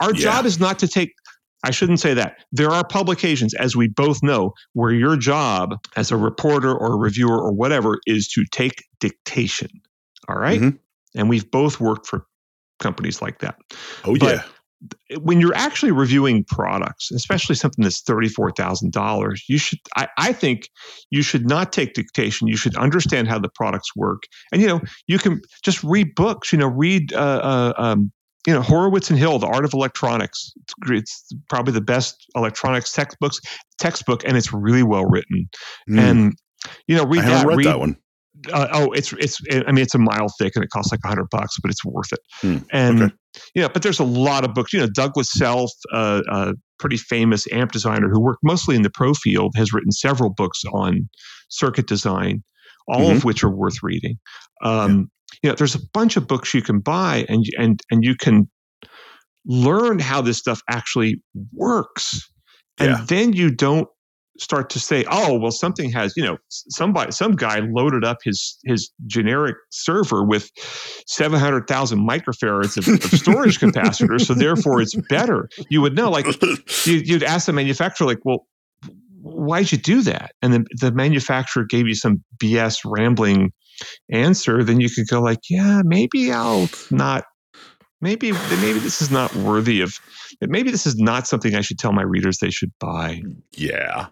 Our 0.00 0.14
Yeah. 0.14 0.20
job 0.20 0.46
is 0.46 0.60
not 0.60 0.78
to 0.80 0.88
take 0.88 1.12
I 1.62 1.72
shouldn't 1.72 2.00
say 2.00 2.14
that. 2.14 2.36
There 2.52 2.70
are 2.70 2.82
publications, 2.86 3.52
as 3.52 3.76
we 3.76 3.86
both 3.88 4.22
know, 4.22 4.54
where 4.72 4.92
your 4.92 5.14
job 5.18 5.76
as 5.94 6.10
a 6.10 6.16
reporter 6.16 6.72
or 6.74 6.94
a 6.94 6.96
reviewer 6.96 7.36
or 7.38 7.52
whatever 7.52 7.98
is 8.06 8.28
to 8.28 8.46
take 8.50 8.82
dictation. 8.98 9.68
All 10.26 10.36
right? 10.38 10.58
Mhm. 10.58 10.78
And 11.14 11.28
we've 11.28 11.50
both 11.50 11.78
worked 11.78 12.06
for 12.06 12.24
companies 12.78 13.20
like 13.20 13.40
that. 13.40 13.56
Oh, 14.06 14.16
but- 14.18 14.36
yeah. 14.36 14.42
When 15.20 15.40
you're 15.40 15.54
actually 15.54 15.92
reviewing 15.92 16.44
products, 16.44 17.10
especially 17.10 17.54
something 17.54 17.82
that's 17.82 18.02
$34,000, 18.02 19.40
you 19.48 19.58
should, 19.58 19.78
I, 19.96 20.08
I 20.16 20.32
think 20.32 20.70
you 21.10 21.22
should 21.22 21.46
not 21.46 21.72
take 21.72 21.92
dictation. 21.94 22.48
You 22.48 22.56
should 22.56 22.76
understand 22.76 23.28
how 23.28 23.38
the 23.38 23.50
products 23.50 23.94
work. 23.94 24.22
And, 24.52 24.62
you 24.62 24.68
know, 24.68 24.80
you 25.06 25.18
can 25.18 25.42
just 25.62 25.84
read 25.84 26.14
books, 26.14 26.52
you 26.52 26.58
know, 26.58 26.68
read, 26.68 27.12
uh, 27.12 27.16
uh, 27.16 27.72
um, 27.76 28.10
you 28.46 28.54
know, 28.54 28.62
Horowitz 28.62 29.10
and 29.10 29.18
Hill, 29.18 29.38
The 29.38 29.46
Art 29.46 29.66
of 29.66 29.74
Electronics. 29.74 30.52
It's, 30.56 30.74
it's 30.86 31.32
probably 31.50 31.74
the 31.74 31.82
best 31.82 32.26
electronics 32.34 32.92
textbooks 32.92 33.38
textbook, 33.78 34.24
and 34.24 34.36
it's 34.36 34.52
really 34.52 34.82
well 34.82 35.04
written. 35.04 35.48
Mm. 35.90 35.98
And 35.98 36.34
you 36.86 36.96
know, 36.96 37.04
read 37.04 37.24
I 37.24 37.28
that. 37.28 37.46
read 37.46 37.58
read, 37.58 37.66
that 37.66 37.80
one. 37.80 37.96
Uh, 38.52 38.68
oh, 38.72 38.92
it's 38.92 39.12
it's. 39.14 39.38
I 39.50 39.72
mean, 39.72 39.82
it's 39.82 39.94
a 39.94 39.98
mile 39.98 40.28
thick 40.38 40.54
and 40.56 40.64
it 40.64 40.70
costs 40.70 40.92
like 40.92 41.00
a 41.04 41.08
hundred 41.08 41.26
bucks, 41.30 41.56
but 41.62 41.70
it's 41.70 41.84
worth 41.84 42.12
it. 42.12 42.20
Hmm, 42.40 42.56
And 42.72 43.02
okay. 43.02 43.14
you 43.54 43.62
know, 43.62 43.68
but 43.68 43.82
there's 43.82 44.00
a 44.00 44.04
lot 44.04 44.44
of 44.44 44.54
books. 44.54 44.72
You 44.72 44.80
know, 44.80 44.88
Douglas 44.94 45.30
Self, 45.32 45.70
uh, 45.92 46.22
a 46.30 46.54
pretty 46.78 46.96
famous 46.96 47.46
amp 47.52 47.72
designer 47.72 48.08
who 48.10 48.20
worked 48.20 48.40
mostly 48.42 48.76
in 48.76 48.82
the 48.82 48.90
pro 48.90 49.14
field, 49.14 49.52
has 49.56 49.72
written 49.72 49.92
several 49.92 50.30
books 50.30 50.62
on 50.72 51.08
circuit 51.48 51.86
design, 51.86 52.42
all 52.88 53.00
Mm-hmm. 53.02 53.16
of 53.16 53.24
which 53.24 53.42
are 53.44 53.50
worth 53.50 53.82
reading. 53.82 54.18
Um, 54.64 55.10
You 55.42 55.50
know, 55.50 55.56
there's 55.56 55.74
a 55.74 55.80
bunch 55.94 56.16
of 56.16 56.26
books 56.26 56.52
you 56.54 56.62
can 56.62 56.80
buy, 56.80 57.24
and 57.28 57.44
and 57.58 57.80
and 57.90 58.04
you 58.04 58.14
can 58.16 58.48
learn 59.46 59.98
how 59.98 60.20
this 60.20 60.38
stuff 60.38 60.60
actually 60.68 61.22
works, 61.52 62.20
and 62.78 62.90
Yeah. 62.90 63.04
then 63.06 63.32
you 63.32 63.50
don't 63.50 63.88
start 64.40 64.70
to 64.70 64.80
say, 64.80 65.04
oh, 65.10 65.38
well, 65.38 65.50
something 65.50 65.90
has, 65.92 66.14
you 66.16 66.24
know, 66.24 66.38
somebody, 66.48 67.12
some 67.12 67.36
guy 67.36 67.60
loaded 67.60 68.04
up 68.04 68.18
his 68.24 68.58
his 68.64 68.90
generic 69.06 69.56
server 69.70 70.24
with 70.24 70.50
seven 71.06 71.38
hundred 71.38 71.66
thousand 71.66 72.06
microfarads 72.08 72.76
of, 72.76 72.88
of 72.88 73.18
storage 73.18 73.60
capacitors, 73.60 74.26
so 74.26 74.34
therefore 74.34 74.80
it's 74.80 74.94
better. 75.08 75.48
You 75.68 75.80
would 75.82 75.94
know, 75.94 76.10
like 76.10 76.26
you, 76.84 76.94
you'd 76.94 77.22
ask 77.22 77.46
the 77.46 77.52
manufacturer, 77.52 78.06
like, 78.06 78.20
well, 78.24 78.46
why'd 79.20 79.70
you 79.70 79.78
do 79.78 80.02
that? 80.02 80.32
And 80.42 80.52
then 80.52 80.64
the 80.80 80.90
manufacturer 80.92 81.64
gave 81.64 81.86
you 81.86 81.94
some 81.94 82.24
BS 82.42 82.80
rambling 82.84 83.52
answer. 84.10 84.64
Then 84.64 84.80
you 84.80 84.88
could 84.88 85.06
go, 85.08 85.20
like, 85.20 85.40
yeah, 85.48 85.82
maybe 85.84 86.32
I'll 86.32 86.68
not. 86.90 87.24
Maybe 88.02 88.32
maybe 88.32 88.78
this 88.78 89.02
is 89.02 89.10
not 89.10 89.34
worthy 89.36 89.82
of. 89.82 89.94
Maybe 90.40 90.70
this 90.70 90.86
is 90.86 90.96
not 90.96 91.26
something 91.26 91.54
I 91.54 91.60
should 91.60 91.78
tell 91.78 91.92
my 91.92 92.02
readers 92.02 92.38
they 92.38 92.48
should 92.48 92.72
buy. 92.80 93.20
Yeah. 93.52 94.06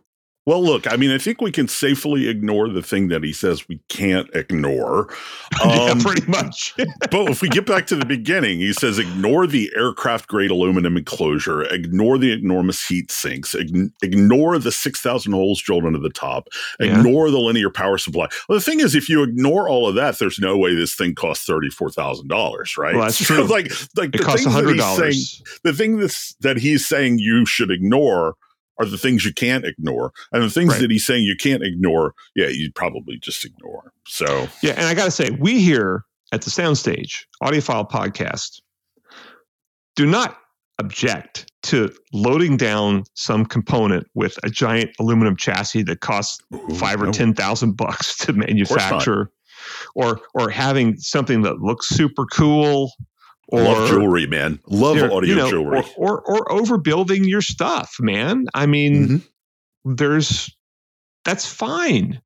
Well, 0.49 0.65
look, 0.65 0.91
I 0.91 0.97
mean, 0.97 1.11
I 1.11 1.19
think 1.19 1.43
we 1.43 1.53
can 1.53 1.69
safely 1.69 2.27
ignore 2.27 2.71
the 2.71 2.81
thing 2.81 3.09
that 3.09 3.23
he 3.23 3.35
says 3.35 3.69
we 3.69 3.81
can't 3.91 4.31
ignore. 4.35 5.15
yeah, 5.63 5.91
Um, 5.91 6.01
pretty 6.01 6.27
much. 6.27 6.75
but 7.11 7.29
if 7.29 7.43
we 7.43 7.51
get 7.51 7.67
back 7.67 7.87
to 7.89 7.97
the 7.97 8.07
beginning, 8.07 8.59
he 8.61 8.73
says 8.73 8.99
ignore 8.99 9.47
the 9.47 9.71
aircraft 9.77 10.27
grade 10.27 10.51
aluminum 10.51 10.97
enclosure, 10.97 11.65
ignore 11.65 12.17
the 12.17 12.33
enormous 12.33 12.83
heat 12.87 13.11
sinks, 13.11 13.55
ign- 13.55 13.93
ignore 14.03 14.59
the 14.59 14.73
6,000 14.73 15.33
holes 15.33 15.61
drilled 15.61 15.85
into 15.85 15.99
the 15.99 16.09
top, 16.09 16.49
Yeah. 16.81 16.99
ignore 16.99 17.31
the 17.31 17.39
linear 17.39 17.69
power 17.69 17.99
supply. 17.99 18.29
Well, 18.49 18.59
the 18.59 18.65
thing 18.65 18.81
is, 18.81 18.95
if 18.95 19.11
you 19.11 19.23
ignore 19.23 19.69
all 19.69 19.87
of 19.87 19.97
that, 19.97 20.19
there's 20.19 20.39
no 20.39 20.57
way 20.57 20.75
this 20.75 20.95
thing 20.95 21.15
costs 21.15 21.47
$34,000, 21.47 22.79
right? 22.79 22.95
Well, 22.95 23.05
that's 23.05 23.19
true. 23.23 23.45
like, 23.45 23.71
like 23.99 24.15
it 24.15 24.19
the 24.19 24.25
costs 24.25 24.45
things 24.45 24.55
that 24.55 24.65
hundred 24.65 24.77
he's 24.81 24.97
saying, 24.97 25.47
the 25.65 25.73
thing 25.75 25.99
that's, 25.99 26.35
that 26.41 26.57
he's 26.57 26.87
saying 26.87 27.19
you 27.19 27.45
should 27.45 27.71
ignore 27.71 28.35
are 28.79 28.87
the 28.87 28.99
things 28.99 29.25
you 29.25 29.33
can't 29.33 29.65
ignore. 29.65 30.13
And 30.33 30.43
the 30.43 30.51
things 30.51 30.71
Right. 30.75 30.83
that 30.83 30.91
he's 30.91 31.05
saying 31.07 31.25
you 31.25 31.37
can't 31.37 31.63
ignore, 31.63 32.15
yeah, 32.37 32.49
you 32.49 32.71
probably 32.75 33.19
just 33.19 33.45
ignore. 33.45 33.93
So, 34.07 34.49
Yeah, 34.63 34.73
and 34.73 34.87
I 34.87 34.95
got 34.95 35.07
to 35.07 35.11
say, 35.11 35.31
we 35.41 35.61
here 35.61 36.05
at 36.33 36.43
the 36.43 36.51
Soundstage 36.51 37.25
Audiophile 37.43 37.91
Podcast 37.91 38.61
do 39.97 40.07
not 40.07 40.39
object 40.79 41.51
to 41.65 41.93
loading 42.13 42.57
down 42.57 43.03
some 43.15 43.45
component 43.45 44.07
with 44.15 44.39
a 44.45 44.49
giant 44.51 44.91
aluminum 45.01 45.37
chassis 45.37 45.83
that 45.83 46.01
costs 46.01 46.39
five 46.77 47.03
or 47.03 47.07
no. 47.07 47.13
ten 47.13 47.35
thousand 47.35 47.77
bucks 47.77 48.17
to 48.27 48.33
manufacture, 48.33 49.31
or 49.97 50.21
or 50.35 50.51
having 50.51 50.97
something 50.99 51.43
that 51.43 51.59
looks 51.61 51.89
super 51.89 52.27
cool, 52.27 52.93
or 53.49 53.63
love 53.63 53.89
jewelry, 53.89 54.27
man. 54.27 54.59
Love 54.67 54.99
audio 55.11 55.31
you 55.31 55.35
know, 55.37 55.51
jewelry. 55.51 55.83
or, 55.97 56.21
or 56.21 56.41
or 56.41 56.45
overbuilding 56.61 57.27
your 57.27 57.43
stuff, 57.43 57.97
man. 58.01 58.47
I 58.55 58.67
mean, 58.67 59.09
Mhm. 59.09 59.97
there's 59.97 60.55
that's 61.25 61.47
fine. 61.47 62.21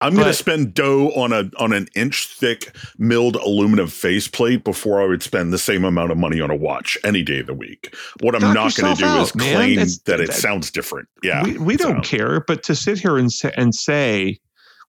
I'm 0.00 0.14
going 0.14 0.26
to 0.26 0.34
spend 0.34 0.74
dough 0.74 1.10
on 1.16 1.32
a 1.32 1.50
on 1.58 1.72
an 1.72 1.88
inch 1.94 2.26
thick 2.26 2.76
milled 2.98 3.36
aluminum 3.36 3.86
faceplate 3.86 4.62
before 4.62 5.00
I 5.00 5.06
would 5.06 5.22
spend 5.22 5.50
the 5.52 5.58
same 5.58 5.82
amount 5.84 6.10
of 6.12 6.18
money 6.18 6.40
on 6.40 6.50
a 6.50 6.56
watch 6.56 6.98
any 7.04 7.22
day 7.22 7.38
of 7.40 7.46
the 7.46 7.54
week. 7.54 7.94
What 8.20 8.34
I'm 8.34 8.52
not 8.52 8.74
going 8.74 8.94
to 8.94 9.00
do 9.00 9.06
out, 9.06 9.22
is 9.22 9.32
claim 9.32 9.76
man. 9.76 9.86
that 10.04 10.20
it 10.20 10.26
that, 10.26 10.34
sounds 10.34 10.70
different. 10.70 11.08
Yeah, 11.22 11.42
we, 11.42 11.56
we 11.56 11.76
don't 11.76 12.04
care. 12.04 12.40
But 12.46 12.62
to 12.64 12.74
sit 12.74 12.98
here 12.98 13.16
and 13.16 13.32
say, 13.32 13.52
and 13.56 13.74
say, 13.74 14.38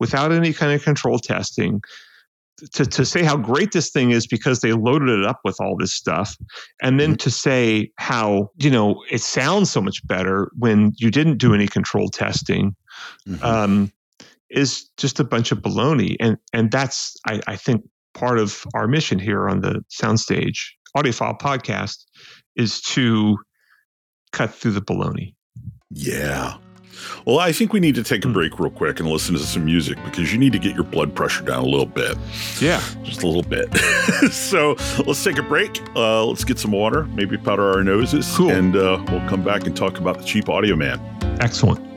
without 0.01 0.33
any 0.33 0.55
kind 0.55 0.73
of 0.73 0.83
control 0.83 1.19
testing, 1.19 1.83
to, 2.73 2.87
to 2.87 3.05
say 3.05 3.23
how 3.23 3.37
great 3.37 3.73
this 3.73 3.91
thing 3.91 4.11
is 4.11 4.27
because 4.27 4.61
they 4.61 4.73
loaded 4.73 5.09
it 5.09 5.25
up 5.25 5.41
with 5.45 5.61
all 5.61 5.77
this 5.77 5.93
stuff 5.93 6.37
and 6.81 7.01
then 7.01 7.11
mm-hmm. 7.11 7.17
to 7.17 7.31
say 7.31 7.91
how 7.97 8.51
you 8.59 8.71
know 8.71 9.03
it 9.11 9.21
sounds 9.21 9.71
so 9.71 9.81
much 9.81 10.07
better 10.07 10.51
when 10.57 10.93
you 10.97 11.11
didn't 11.11 11.39
do 11.39 11.55
any 11.55 11.67
control 11.67 12.09
testing 12.09 12.75
mm-hmm. 13.29 13.45
um, 13.45 13.93
is 14.51 14.89
just 14.97 15.19
a 15.19 15.25
bunch 15.25 15.51
of 15.51 15.59
baloney 15.59 16.17
and 16.21 16.37
and 16.53 16.71
that's 16.71 17.17
I, 17.27 17.41
I 17.47 17.57
think 17.57 17.83
part 18.15 18.39
of 18.39 18.65
our 18.75 18.87
mission 18.87 19.19
here 19.19 19.49
on 19.49 19.61
the 19.61 19.85
soundstage 19.91 20.59
audiophile 20.97 21.39
podcast 21.39 22.05
is 22.57 22.81
to 22.83 23.37
cut 24.33 24.55
through 24.55 24.73
the 24.73 24.83
baloney 24.83 25.35
yeah 25.91 26.57
well, 27.25 27.39
I 27.39 27.53
think 27.53 27.73
we 27.73 27.81
need 27.81 27.95
to 27.97 28.03
take 28.03 28.25
a 28.25 28.29
hmm. 28.29 28.35
break 28.35 28.59
real 28.59 28.71
quick 28.71 29.01
and 29.01 29.09
listen 29.09 29.35
to 29.35 29.41
some 29.41 29.65
music 29.65 29.99
because 30.05 30.33
you 30.33 30.39
need 30.39 30.53
to 30.53 30.59
get 30.59 30.75
your 30.75 30.85
blood 30.85 31.15
pressure 31.15 31.45
down 31.45 31.63
a 31.63 31.67
little 31.67 31.87
bit. 31.87 32.17
Yeah. 32.61 32.83
Just 33.03 33.23
a 33.23 33.27
little 33.27 33.43
bit. 33.43 33.75
so 34.33 34.77
let's 35.07 35.23
take 35.23 35.39
a 35.39 35.43
break. 35.43 35.81
Uh, 35.97 36.25
let's 36.25 36.45
get 36.45 36.59
some 36.59 36.73
water, 36.73 37.05
maybe 37.07 37.37
powder 37.37 37.71
our 37.71 37.85
noses. 37.85 38.33
Cool. 38.37 38.51
And 38.51 38.77
uh, 38.77 39.03
we'll 39.09 39.29
come 39.29 39.43
back 39.43 39.67
and 39.67 39.77
talk 39.77 39.99
about 39.99 40.19
the 40.19 40.25
cheap 40.25 40.49
audio 40.49 40.77
man. 40.77 41.01
Excellent. 41.41 41.92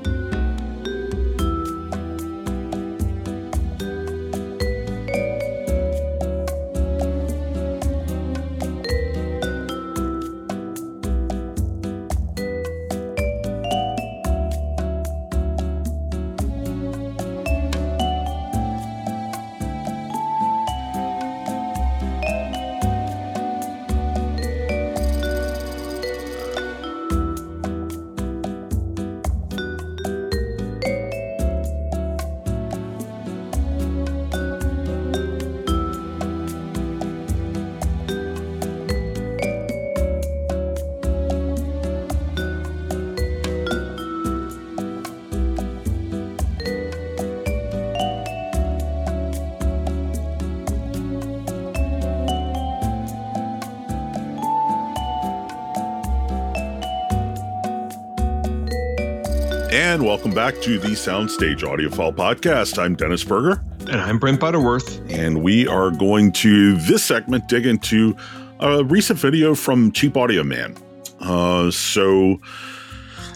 To 60.65 60.79
the 60.79 60.87
Soundstage 60.87 61.59
Audiophile 61.59 62.15
Podcast. 62.15 62.79
I'm 62.79 62.95
Dennis 62.95 63.23
Burger. 63.23 63.63
And 63.81 64.01
I'm 64.01 64.17
Brent 64.17 64.39
Butterworth. 64.39 64.99
And 65.11 65.43
we 65.43 65.67
are 65.67 65.91
going 65.91 66.31
to, 66.31 66.75
this 66.77 67.03
segment, 67.03 67.47
dig 67.47 67.67
into 67.67 68.15
a 68.59 68.83
recent 68.83 69.19
video 69.19 69.53
from 69.53 69.91
Cheap 69.91 70.17
Audio 70.17 70.43
Man. 70.43 70.75
Uh, 71.19 71.69
so, 71.69 72.39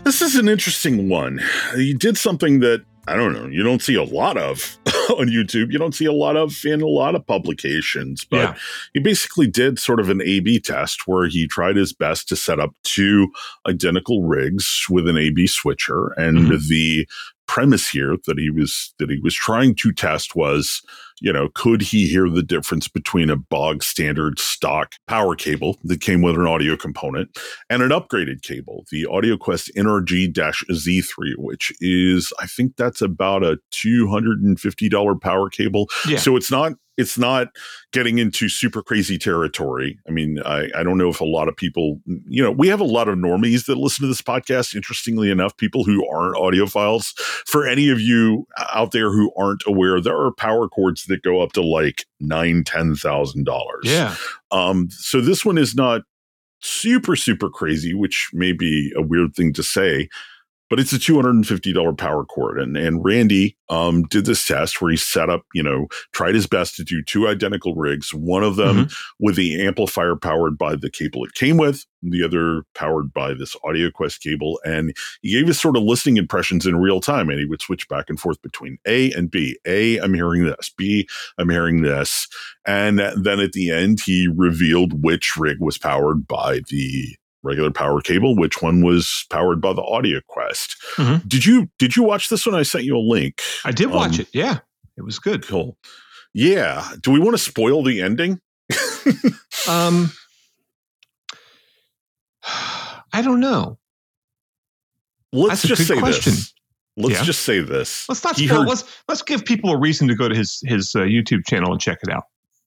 this 0.03 0.23
is 0.23 0.37
an 0.37 0.49
interesting 0.49 1.07
one. 1.07 1.39
He 1.75 1.93
did 1.93 2.17
something 2.17 2.61
that, 2.61 2.83
I 3.07 3.15
don't 3.15 3.33
know, 3.33 3.45
you 3.45 3.61
don't 3.61 3.83
see 3.83 3.93
a 3.93 4.03
lot 4.03 4.35
of 4.35 4.79
on 5.17 5.27
YouTube. 5.27 5.71
You 5.71 5.79
don't 5.79 5.95
see 5.95 6.05
a 6.05 6.13
lot 6.13 6.37
of 6.37 6.65
in 6.65 6.81
a 6.81 6.87
lot 6.87 7.15
of 7.15 7.25
publications, 7.25 8.25
but 8.25 8.37
yeah. 8.37 8.55
he 8.93 8.99
basically 8.99 9.47
did 9.47 9.79
sort 9.79 9.99
of 9.99 10.09
an 10.09 10.21
A 10.23 10.39
B 10.39 10.59
test 10.59 11.07
where 11.07 11.27
he 11.27 11.47
tried 11.47 11.75
his 11.75 11.93
best 11.93 12.27
to 12.29 12.35
set 12.35 12.59
up 12.59 12.71
two 12.83 13.29
identical 13.67 14.23
rigs 14.23 14.85
with 14.89 15.07
an 15.07 15.17
A 15.17 15.29
B 15.29 15.47
switcher. 15.47 16.13
And 16.17 16.37
mm-hmm. 16.39 16.67
the 16.67 17.07
premise 17.49 17.89
here 17.89 18.15
that 18.27 18.37
he 18.37 18.51
was 18.51 18.93
that 18.99 19.09
he 19.09 19.19
was 19.21 19.33
trying 19.33 19.73
to 19.73 19.91
test 19.91 20.35
was 20.35 20.83
you 21.19 21.33
know 21.33 21.49
could 21.55 21.81
he 21.81 22.07
hear 22.07 22.29
the 22.29 22.43
difference 22.43 22.87
between 22.87 23.27
a 23.27 23.35
bog 23.35 23.81
standard 23.81 24.37
stock 24.37 24.93
power 25.07 25.35
cable 25.35 25.75
that 25.83 25.99
came 25.99 26.21
with 26.21 26.35
an 26.35 26.45
audio 26.45 26.77
component 26.77 27.35
and 27.67 27.81
an 27.81 27.89
upgraded 27.89 28.43
cable 28.43 28.85
the 28.91 29.03
audioquest 29.05 29.71
nrg-z3 29.75 31.33
which 31.39 31.73
is 31.81 32.31
i 32.39 32.45
think 32.45 32.75
that's 32.75 33.01
about 33.01 33.43
a 33.43 33.57
$250 33.73 35.19
power 35.19 35.49
cable 35.49 35.87
yeah. 36.07 36.19
so 36.19 36.35
it's 36.35 36.51
not 36.51 36.73
it's 36.99 37.17
not 37.17 37.47
getting 37.93 38.19
into 38.19 38.49
super 38.49 38.83
crazy 38.83 39.17
territory. 39.17 39.97
I 40.05 40.11
mean, 40.11 40.39
I, 40.45 40.67
I 40.75 40.83
don't 40.83 40.97
know 40.97 41.09
if 41.09 41.21
a 41.21 41.25
lot 41.25 41.47
of 41.47 41.55
people, 41.55 42.01
you 42.27 42.43
know, 42.43 42.51
we 42.51 42.67
have 42.67 42.81
a 42.81 42.83
lot 42.83 43.07
of 43.07 43.17
normies 43.17 43.65
that 43.67 43.77
listen 43.77 44.03
to 44.03 44.09
this 44.09 44.21
podcast. 44.21 44.75
Interestingly 44.75 45.31
enough, 45.31 45.55
people 45.55 45.85
who 45.85 46.05
aren't 46.09 46.35
audiophiles. 46.35 47.17
For 47.47 47.65
any 47.65 47.89
of 47.89 48.01
you 48.01 48.45
out 48.75 48.91
there 48.91 49.11
who 49.11 49.31
aren't 49.37 49.63
aware, 49.65 50.01
there 50.01 50.19
are 50.19 50.33
power 50.33 50.67
cords 50.67 51.05
that 51.05 51.23
go 51.23 51.41
up 51.41 51.53
to 51.53 51.61
like 51.61 52.05
nine, 52.19 52.65
ten 52.65 52.95
thousand 52.95 53.45
dollars. 53.45 53.83
Yeah. 53.83 54.15
Um. 54.51 54.89
So 54.91 55.21
this 55.21 55.45
one 55.45 55.57
is 55.57 55.75
not 55.75 56.01
super 56.59 57.15
super 57.15 57.49
crazy, 57.49 57.93
which 57.93 58.29
may 58.33 58.51
be 58.51 58.91
a 58.97 59.01
weird 59.01 59.33
thing 59.33 59.53
to 59.53 59.63
say 59.63 60.09
but 60.69 60.79
it's 60.79 60.93
a 60.93 60.99
$250 60.99 61.97
power 61.97 62.25
cord. 62.25 62.59
And, 62.59 62.77
and 62.77 63.03
Randy 63.03 63.57
um, 63.69 64.03
did 64.03 64.25
this 64.25 64.45
test 64.45 64.81
where 64.81 64.91
he 64.91 64.97
set 64.97 65.29
up, 65.29 65.43
you 65.53 65.63
know, 65.63 65.87
tried 66.13 66.35
his 66.35 66.47
best 66.47 66.75
to 66.75 66.83
do 66.83 67.01
two 67.03 67.27
identical 67.27 67.75
rigs, 67.75 68.13
one 68.13 68.43
of 68.43 68.55
them 68.55 68.85
mm-hmm. 68.85 68.93
with 69.19 69.35
the 69.35 69.65
amplifier 69.65 70.15
powered 70.15 70.57
by 70.57 70.75
the 70.75 70.89
cable 70.89 71.25
it 71.25 71.33
came 71.33 71.57
with, 71.57 71.85
the 72.03 72.23
other 72.23 72.63
powered 72.75 73.11
by 73.13 73.33
this 73.33 73.55
AudioQuest 73.65 74.21
cable. 74.21 74.59
And 74.63 74.95
he 75.21 75.31
gave 75.31 75.49
us 75.49 75.59
sort 75.59 75.75
of 75.75 75.83
listening 75.83 76.17
impressions 76.17 76.65
in 76.65 76.77
real 76.77 77.01
time, 77.01 77.29
and 77.29 77.39
he 77.39 77.45
would 77.45 77.61
switch 77.61 77.87
back 77.87 78.05
and 78.09 78.19
forth 78.19 78.41
between 78.41 78.77
A 78.87 79.11
and 79.11 79.31
B. 79.31 79.57
A, 79.65 79.97
I'm 79.97 80.13
hearing 80.13 80.45
this. 80.45 80.71
B, 80.77 81.07
I'm 81.37 81.49
hearing 81.49 81.81
this. 81.81 82.27
And 82.65 82.99
then 82.99 83.39
at 83.39 83.53
the 83.53 83.71
end, 83.71 84.01
he 84.01 84.27
revealed 84.33 85.03
which 85.03 85.33
rig 85.37 85.57
was 85.59 85.77
powered 85.77 86.27
by 86.27 86.61
the 86.69 87.15
regular 87.43 87.71
power 87.71 88.01
cable, 88.01 88.35
which 88.35 88.61
one 88.61 88.83
was 88.83 89.25
powered 89.29 89.61
by 89.61 89.73
the 89.73 89.81
AudioQuest. 89.81 90.75
Mm-hmm. 90.95 91.27
Did 91.27 91.45
you 91.45 91.69
did 91.77 91.95
you 91.95 92.03
watch 92.03 92.29
this 92.29 92.45
one? 92.45 92.55
I 92.55 92.63
sent 92.63 92.83
you 92.83 92.97
a 92.97 92.99
link. 92.99 93.41
I 93.65 93.71
did 93.71 93.91
watch 93.91 94.15
um, 94.15 94.21
it. 94.21 94.27
Yeah, 94.33 94.59
it 94.97 95.03
was 95.03 95.19
good. 95.19 95.45
Cool. 95.47 95.77
Yeah. 96.33 96.87
Do 97.01 97.11
we 97.11 97.19
want 97.19 97.31
to 97.31 97.37
spoil 97.37 97.83
the 97.83 98.01
ending? 98.01 98.39
um, 99.67 100.11
I 103.13 103.21
don't 103.21 103.39
know. 103.39 103.77
Let's 105.31 105.61
That's 105.61 105.75
just 105.79 105.87
say 105.87 105.99
question. 105.99 106.33
this. 106.33 106.53
Let's 106.97 107.19
yeah. 107.19 107.23
just 107.23 107.43
say 107.43 107.61
this. 107.61 108.09
Let's 108.09 108.23
not 108.23 108.35
spoil. 108.35 108.59
Heard, 108.59 108.67
let's 108.67 108.83
let's 109.07 109.21
give 109.21 109.45
people 109.45 109.71
a 109.71 109.77
reason 109.77 110.07
to 110.07 110.15
go 110.15 110.27
to 110.27 110.35
his 110.35 110.61
his 110.65 110.95
uh, 110.95 110.99
YouTube 110.99 111.45
channel 111.45 111.71
and 111.71 111.79
check 111.79 111.99
it 112.03 112.09
out 112.09 112.23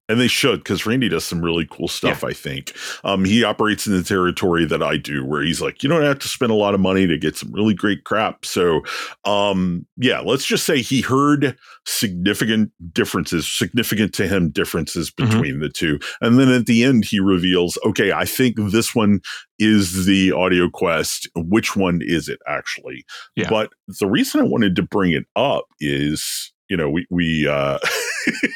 and 0.08 0.20
they 0.20 0.28
should 0.28 0.60
because 0.60 0.84
Randy 0.84 1.08
does 1.08 1.24
some 1.24 1.40
really 1.40 1.66
cool 1.70 1.88
stuff. 1.88 2.22
Yeah. 2.22 2.28
I 2.28 2.32
think 2.32 2.76
um, 3.04 3.24
he 3.24 3.44
operates 3.44 3.86
in 3.86 3.92
the 3.92 4.02
territory 4.02 4.64
that 4.66 4.82
I 4.82 4.96
do, 4.96 5.24
where 5.24 5.42
he's 5.42 5.62
like, 5.62 5.82
you 5.82 5.88
don't 5.88 6.02
have 6.02 6.18
to 6.20 6.28
spend 6.28 6.52
a 6.52 6.56
lot 6.56 6.74
of 6.74 6.80
money 6.80 7.06
to 7.06 7.18
get 7.18 7.36
some 7.36 7.52
really 7.52 7.74
great 7.74 8.04
crap. 8.04 8.44
So, 8.44 8.82
um, 9.24 9.86
yeah, 9.96 10.20
let's 10.20 10.44
just 10.44 10.66
say 10.66 10.82
he 10.82 11.00
heard 11.00 11.56
significant 11.86 12.72
differences, 12.92 13.48
significant 13.48 14.12
to 14.14 14.26
him 14.26 14.50
differences 14.50 15.10
mm-hmm. 15.10 15.30
between 15.30 15.54
mm-hmm. 15.54 15.62
the 15.62 15.68
two, 15.70 15.98
and 16.20 16.38
then 16.38 16.50
at 16.50 16.66
the 16.66 16.84
end 16.84 17.04
he 17.04 17.20
reveals, 17.20 17.78
okay, 17.84 18.12
I 18.12 18.24
think 18.24 18.56
this 18.58 18.94
one 18.94 19.20
is 19.58 20.06
the 20.06 20.30
AudioQuest. 20.30 21.28
Which 21.36 21.76
one 21.76 22.00
is 22.02 22.28
it 22.28 22.40
actually? 22.46 23.04
Yeah. 23.36 23.48
But 23.48 23.70
the 24.00 24.08
reason 24.08 24.40
I 24.40 24.44
wanted 24.44 24.76
to 24.76 24.82
bring 24.82 25.12
it 25.12 25.24
up 25.36 25.64
is 25.80 26.52
you 26.72 26.78
know, 26.78 26.88
we 26.88 27.06
we 27.10 27.46
uh, 27.46 27.78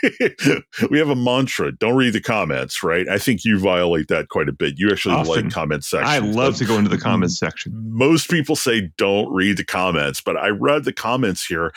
we 0.90 0.98
have 0.98 1.10
a 1.10 1.14
mantra: 1.14 1.70
don't 1.70 1.96
read 1.96 2.14
the 2.14 2.20
comments. 2.20 2.82
Right? 2.82 3.06
I 3.06 3.18
think 3.18 3.44
you 3.44 3.58
violate 3.58 4.08
that 4.08 4.30
quite 4.30 4.48
a 4.48 4.54
bit. 4.54 4.78
You 4.78 4.90
actually 4.90 5.16
Often. 5.16 5.44
like 5.44 5.52
comment 5.52 5.84
section. 5.84 6.08
I 6.08 6.20
love 6.20 6.56
to 6.56 6.64
go 6.64 6.78
into 6.78 6.88
the 6.88 6.96
comments 6.96 7.38
section. 7.38 7.74
Most 7.92 8.30
people 8.30 8.56
say 8.56 8.90
don't 8.96 9.30
read 9.30 9.58
the 9.58 9.66
comments, 9.66 10.22
but 10.22 10.38
I 10.38 10.48
read 10.48 10.84
the 10.84 10.94
comments 10.94 11.44
here. 11.44 11.74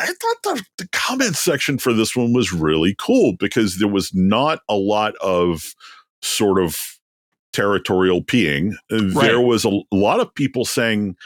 I 0.00 0.06
thought 0.06 0.36
the, 0.44 0.64
the 0.78 0.88
comments 0.92 1.40
section 1.40 1.76
for 1.76 1.92
this 1.92 2.16
one 2.16 2.32
was 2.32 2.54
really 2.54 2.96
cool 2.98 3.34
because 3.38 3.78
there 3.78 3.86
was 3.86 4.14
not 4.14 4.60
a 4.70 4.76
lot 4.76 5.14
of 5.16 5.74
sort 6.22 6.58
of 6.58 6.98
territorial 7.52 8.24
peeing. 8.24 8.72
Right. 8.90 9.26
There 9.26 9.42
was 9.42 9.66
a 9.66 9.82
lot 9.92 10.20
of 10.20 10.34
people 10.34 10.64
saying 10.64 11.16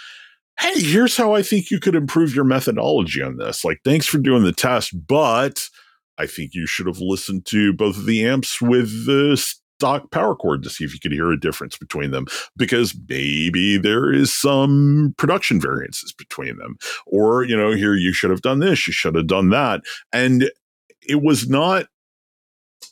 hey, 0.60 0.80
here's 0.80 1.16
how 1.16 1.34
I 1.34 1.42
think 1.42 1.70
you 1.70 1.78
could 1.78 1.94
improve 1.94 2.34
your 2.34 2.44
methodology 2.44 3.22
on 3.22 3.36
this. 3.36 3.64
Like, 3.64 3.80
thanks 3.84 4.06
for 4.06 4.18
doing 4.18 4.42
the 4.42 4.52
test, 4.52 4.94
but 5.06 5.68
I 6.18 6.26
think 6.26 6.54
you 6.54 6.66
should 6.66 6.86
have 6.86 6.98
listened 6.98 7.46
to 7.46 7.72
both 7.72 7.96
of 7.96 8.06
the 8.06 8.24
amps 8.24 8.60
with 8.60 9.06
the 9.06 9.36
stock 9.36 10.10
power 10.10 10.34
cord 10.34 10.62
to 10.62 10.70
see 10.70 10.84
if 10.84 10.94
you 10.94 11.00
could 11.00 11.12
hear 11.12 11.30
a 11.30 11.38
difference 11.38 11.76
between 11.76 12.10
them 12.10 12.26
because 12.56 12.96
maybe 13.08 13.76
there 13.76 14.10
is 14.10 14.32
some 14.32 15.14
production 15.18 15.60
variances 15.60 16.14
between 16.16 16.56
them. 16.56 16.76
Or, 17.06 17.44
you 17.44 17.56
know, 17.56 17.72
here 17.72 17.94
you 17.94 18.14
should 18.14 18.30
have 18.30 18.40
done 18.40 18.60
this, 18.60 18.86
you 18.86 18.94
should 18.94 19.14
have 19.14 19.26
done 19.26 19.50
that. 19.50 19.82
And 20.12 20.50
it 21.06 21.22
was 21.22 21.48
not 21.48 21.86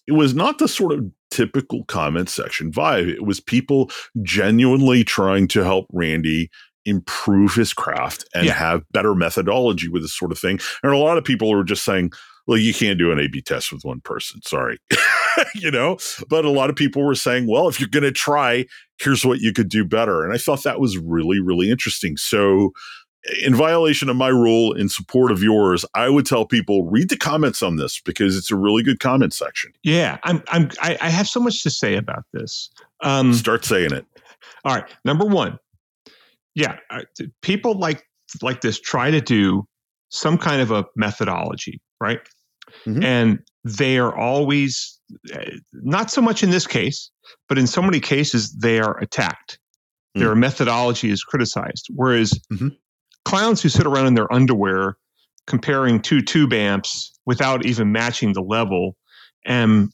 it 0.07 0.13
was 0.13 0.35
not 0.35 0.59
the 0.59 0.69
sort 0.69 0.93
of 0.93 1.11
typical 1.31 1.85
comment 1.85 2.29
section 2.29 2.71
vibe. 2.71 3.09
It 3.09 3.25
was 3.25 3.41
people 3.41 3.91
genuinely 4.23 5.03
trying 5.03 5.49
to 5.49 5.65
help 5.65 5.87
Randy 5.93 6.51
improve 6.87 7.55
his 7.55 7.73
craft 7.73 8.25
and 8.35 8.47
Yeah. 8.47 8.53
have 8.55 8.83
better 8.93 9.15
methodology 9.15 9.89
with 9.89 10.03
this 10.03 10.17
sort 10.17 10.33
of 10.33 10.39
thing. 10.39 10.59
And 10.83 10.93
a 10.93 10.97
lot 10.99 11.19
of 11.19 11.25
people 11.25 11.51
were 11.51 11.65
just 11.65 11.85
saying, 11.85 12.13
well, 12.47 12.59
you 12.59 12.75
can't 12.75 12.99
do 12.99 13.11
an 13.11 13.19
A 13.19 13.27
B 13.29 13.41
test 13.41 13.73
with 13.73 13.85
one 13.85 14.01
person. 14.01 14.43
Sorry. 14.43 14.79
you 15.55 15.71
know, 15.71 15.97
but 16.29 16.45
a 16.45 16.51
lot 16.51 16.69
of 16.71 16.77
people 16.77 17.03
were 17.03 17.15
saying, 17.15 17.47
well, 17.49 17.69
if 17.69 17.81
you're 17.81 17.89
going 17.89 18.03
to 18.03 18.13
try, 18.13 18.67
here's 18.99 19.25
what 19.25 19.41
you 19.41 19.53
could 19.53 19.69
do 19.71 19.85
better. 19.85 20.23
And 20.25 20.33
I 20.33 20.37
thought 20.39 20.63
that 20.65 20.79
was 20.79 20.99
really, 20.99 21.41
really 21.41 21.71
interesting. 21.71 22.17
So, 22.19 22.73
in 23.43 23.55
violation 23.55 24.11
of 24.11 24.17
my 24.17 24.29
rule, 24.29 24.75
in 24.75 24.91
support 24.91 25.33
of 25.33 25.43
yours, 25.43 25.87
I 25.95 26.11
would 26.11 26.27
tell 26.27 26.45
people 26.45 26.85
read 26.91 27.09
the 27.09 27.17
comments 27.17 27.63
on 27.63 27.77
this 27.77 27.99
because 27.99 28.37
it's 28.37 28.51
a 28.51 28.57
really 28.57 28.83
good 28.83 29.01
comment 29.01 29.33
section. 29.33 29.73
Yeah, 29.83 30.19
I'm. 30.25 30.43
I'm. 30.49 30.69
I, 30.83 30.99
I 31.01 31.09
have 31.09 31.27
so 31.27 31.41
much 31.41 31.63
to 31.63 31.71
say 31.71 31.97
about 31.97 32.25
this. 32.35 32.69
Um, 33.01 33.33
Start 33.33 33.65
saying 33.65 33.93
it. 33.95 34.05
all 34.67 34.75
right, 34.75 34.85
number 35.07 35.25
one, 35.25 35.59
yeah, 36.55 36.79
people 37.43 37.79
like 37.79 38.03
like 38.43 38.61
this 38.61 38.81
try 38.81 39.11
to 39.11 39.21
do 39.21 39.67
some 40.09 40.39
kind 40.39 40.61
of 40.63 40.71
a 40.71 40.85
methodology, 40.97 41.81
right? 42.01 42.21
Mhm. 42.87 43.05
And 43.05 43.39
they 43.65 43.99
are 43.99 44.17
always 44.17 44.99
uh, 45.35 45.45
not 45.73 46.11
so 46.11 46.23
much 46.23 46.43
in 46.43 46.51
this 46.51 46.67
case, 46.67 47.11
but 47.49 47.59
in 47.59 47.67
so 47.67 47.83
many 47.83 48.01
cases 48.01 48.53
they 48.53 48.81
are 48.81 48.99
attacked. 48.99 49.59
Their 50.15 50.35
methodology 50.37 51.11
is 51.11 51.25
criticized. 51.25 51.89
Whereas 51.91 52.39
Mhm. 52.53 52.71
clowns 53.25 53.61
who 53.63 53.69
sit 53.69 53.85
around 53.87 54.07
in 54.07 54.15
their 54.15 54.33
underwear 54.33 54.97
comparing 55.47 56.01
two 56.01 56.23
tube 56.23 56.53
amps 56.53 57.13
without 57.27 57.67
even 57.67 57.91
matching 57.91 58.33
the 58.33 58.41
level 58.43 58.97
and 59.45 59.91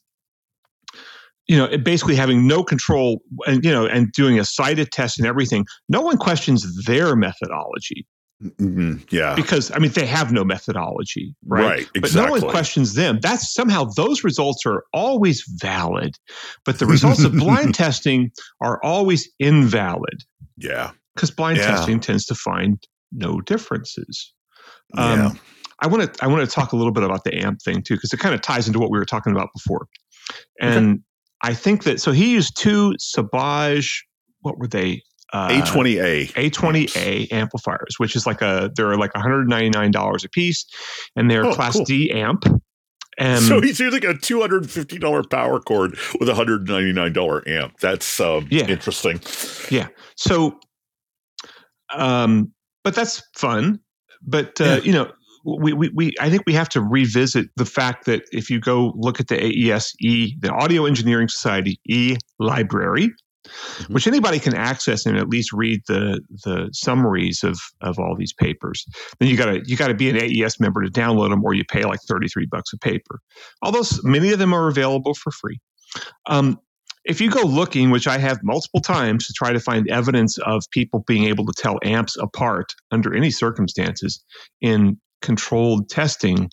you 1.50 1.56
know 1.56 1.76
basically 1.78 2.14
having 2.14 2.46
no 2.46 2.62
control 2.62 3.20
and 3.46 3.64
you 3.64 3.72
know 3.72 3.84
and 3.84 4.12
doing 4.12 4.38
a 4.38 4.44
cited 4.44 4.92
test 4.92 5.18
and 5.18 5.26
everything 5.26 5.66
no 5.88 6.00
one 6.00 6.16
questions 6.16 6.84
their 6.84 7.16
methodology 7.16 8.06
Mhm. 8.42 9.04
Yeah. 9.12 9.34
because 9.34 9.70
i 9.72 9.78
mean 9.78 9.90
they 9.90 10.06
have 10.06 10.32
no 10.32 10.44
methodology 10.44 11.34
right, 11.44 11.62
Right, 11.64 11.88
but 12.00 12.14
no 12.14 12.30
one 12.30 12.40
questions 12.40 12.94
them 12.94 13.18
that's 13.20 13.52
somehow 13.52 13.84
those 13.96 14.22
results 14.24 14.64
are 14.64 14.84
always 14.94 15.44
valid 15.60 16.14
but 16.64 16.78
the 16.78 16.86
results 16.86 17.22
of 17.24 17.32
blind 17.44 17.74
testing 17.74 18.30
are 18.62 18.80
always 18.82 19.28
invalid 19.40 20.22
Yeah. 20.56 20.92
because 21.14 21.30
blind 21.32 21.58
Yeah. 21.58 21.66
testing 21.72 21.98
tends 22.00 22.24
to 22.26 22.34
find 22.34 22.78
no 23.12 23.40
differences 23.42 24.32
Yeah. 24.96 25.26
um, 25.26 25.40
I 25.82 25.86
want 25.88 26.14
to 26.14 26.24
I 26.24 26.28
want 26.28 26.48
to 26.48 26.54
talk 26.54 26.72
a 26.72 26.76
little 26.76 26.92
bit 26.92 27.02
about 27.02 27.24
the 27.24 27.34
amp 27.44 27.60
thing 27.62 27.82
too 27.82 27.96
because 27.96 28.12
it 28.12 28.20
kind 28.20 28.34
of 28.34 28.40
ties 28.40 28.66
into 28.68 28.78
what 28.78 28.90
we 28.90 28.98
were 28.98 29.06
talking 29.06 29.32
about 29.32 29.48
before. 29.54 29.86
And 30.60 31.00
I 31.42 31.54
think 31.54 31.84
that 31.84 32.00
so 32.00 32.12
he 32.12 32.32
used 32.32 32.56
two 32.56 32.94
Sabaj 33.00 33.88
what 34.42 34.58
were 34.58 34.68
they? 34.68 35.02
Uh, 35.32 35.48
A20A. 35.48 36.32
A20A 36.32 37.32
amplifiers, 37.32 37.94
which 37.98 38.16
is 38.16 38.26
like 38.26 38.42
a 38.42 38.70
they're 38.74 38.96
like 38.96 39.12
$199 39.12 40.24
a 40.24 40.28
piece 40.30 40.64
and 41.16 41.30
they're 41.30 41.46
Oh, 41.46 41.54
class 41.54 41.74
cool. 41.74 41.84
D 41.84 42.10
amp. 42.10 42.44
And 43.18 43.44
so 43.44 43.60
he's 43.60 43.78
using 43.78 44.04
a 44.06 44.14
$250 44.14 45.30
power 45.30 45.60
cord 45.60 45.96
with 46.18 46.28
a 46.28 46.32
$199 46.32 47.46
amp. 47.48 47.78
That's 47.80 48.18
um, 48.18 48.48
Yeah. 48.50 48.66
interesting. 48.66 49.20
Yeah. 49.70 49.88
So, 50.16 50.58
um, 51.94 52.52
but 52.82 52.94
that's 52.94 53.22
fun. 53.36 53.80
But 54.22 54.60
uh, 54.60 54.64
Yeah. 54.64 54.76
you 54.78 54.92
know, 54.92 55.12
we, 55.44 55.72
we 55.72 55.90
we 55.94 56.14
I 56.20 56.30
think 56.30 56.42
we 56.46 56.52
have 56.54 56.68
to 56.70 56.80
revisit 56.82 57.48
the 57.56 57.64
fact 57.64 58.06
that 58.06 58.22
if 58.32 58.50
you 58.50 58.60
go 58.60 58.92
look 58.96 59.20
at 59.20 59.28
the 59.28 59.42
AES 59.42 59.94
E, 60.00 60.34
the 60.38 60.50
Audio 60.50 60.86
Engineering 60.86 61.28
Society 61.28 61.80
E 61.88 62.16
library, 62.38 63.10
Mhm. 63.46 63.90
which 63.94 64.06
anybody 64.06 64.38
can 64.38 64.54
access 64.54 65.06
and 65.06 65.16
at 65.16 65.28
least 65.28 65.52
read 65.52 65.80
the 65.88 66.20
the 66.44 66.68
summaries 66.72 67.42
of 67.42 67.58
of 67.80 67.98
all 67.98 68.14
these 68.16 68.32
papers, 68.34 68.84
then 69.18 69.28
you 69.28 69.36
gotta 69.36 69.62
you 69.64 69.76
gotta 69.76 69.94
be 69.94 70.10
an 70.10 70.16
AES 70.16 70.60
member 70.60 70.82
to 70.82 70.90
download 70.90 71.30
them, 71.30 71.42
or 71.42 71.54
you 71.54 71.64
pay 71.64 71.84
like 71.84 72.00
thirty 72.06 72.28
three 72.28 72.46
bucks 72.46 72.72
a 72.72 72.78
paper. 72.78 73.18
Although 73.62 73.82
many 74.02 74.32
of 74.32 74.38
them 74.38 74.52
are 74.52 74.68
available 74.68 75.14
for 75.14 75.30
free. 75.30 75.58
Um, 76.26 76.58
if 77.04 77.20
you 77.20 77.30
go 77.30 77.40
looking, 77.42 77.90
which 77.90 78.06
I 78.06 78.18
have 78.18 78.38
multiple 78.42 78.80
times 78.80 79.26
to 79.26 79.32
try 79.32 79.52
to 79.52 79.60
find 79.60 79.88
evidence 79.88 80.36
of 80.38 80.62
people 80.70 81.02
being 81.06 81.24
able 81.24 81.46
to 81.46 81.52
tell 81.56 81.78
amps 81.82 82.16
apart 82.18 82.74
under 82.90 83.14
any 83.14 83.30
circumstances 83.30 84.22
in 84.60 84.98
controlled 85.22 85.88
testing, 85.88 86.50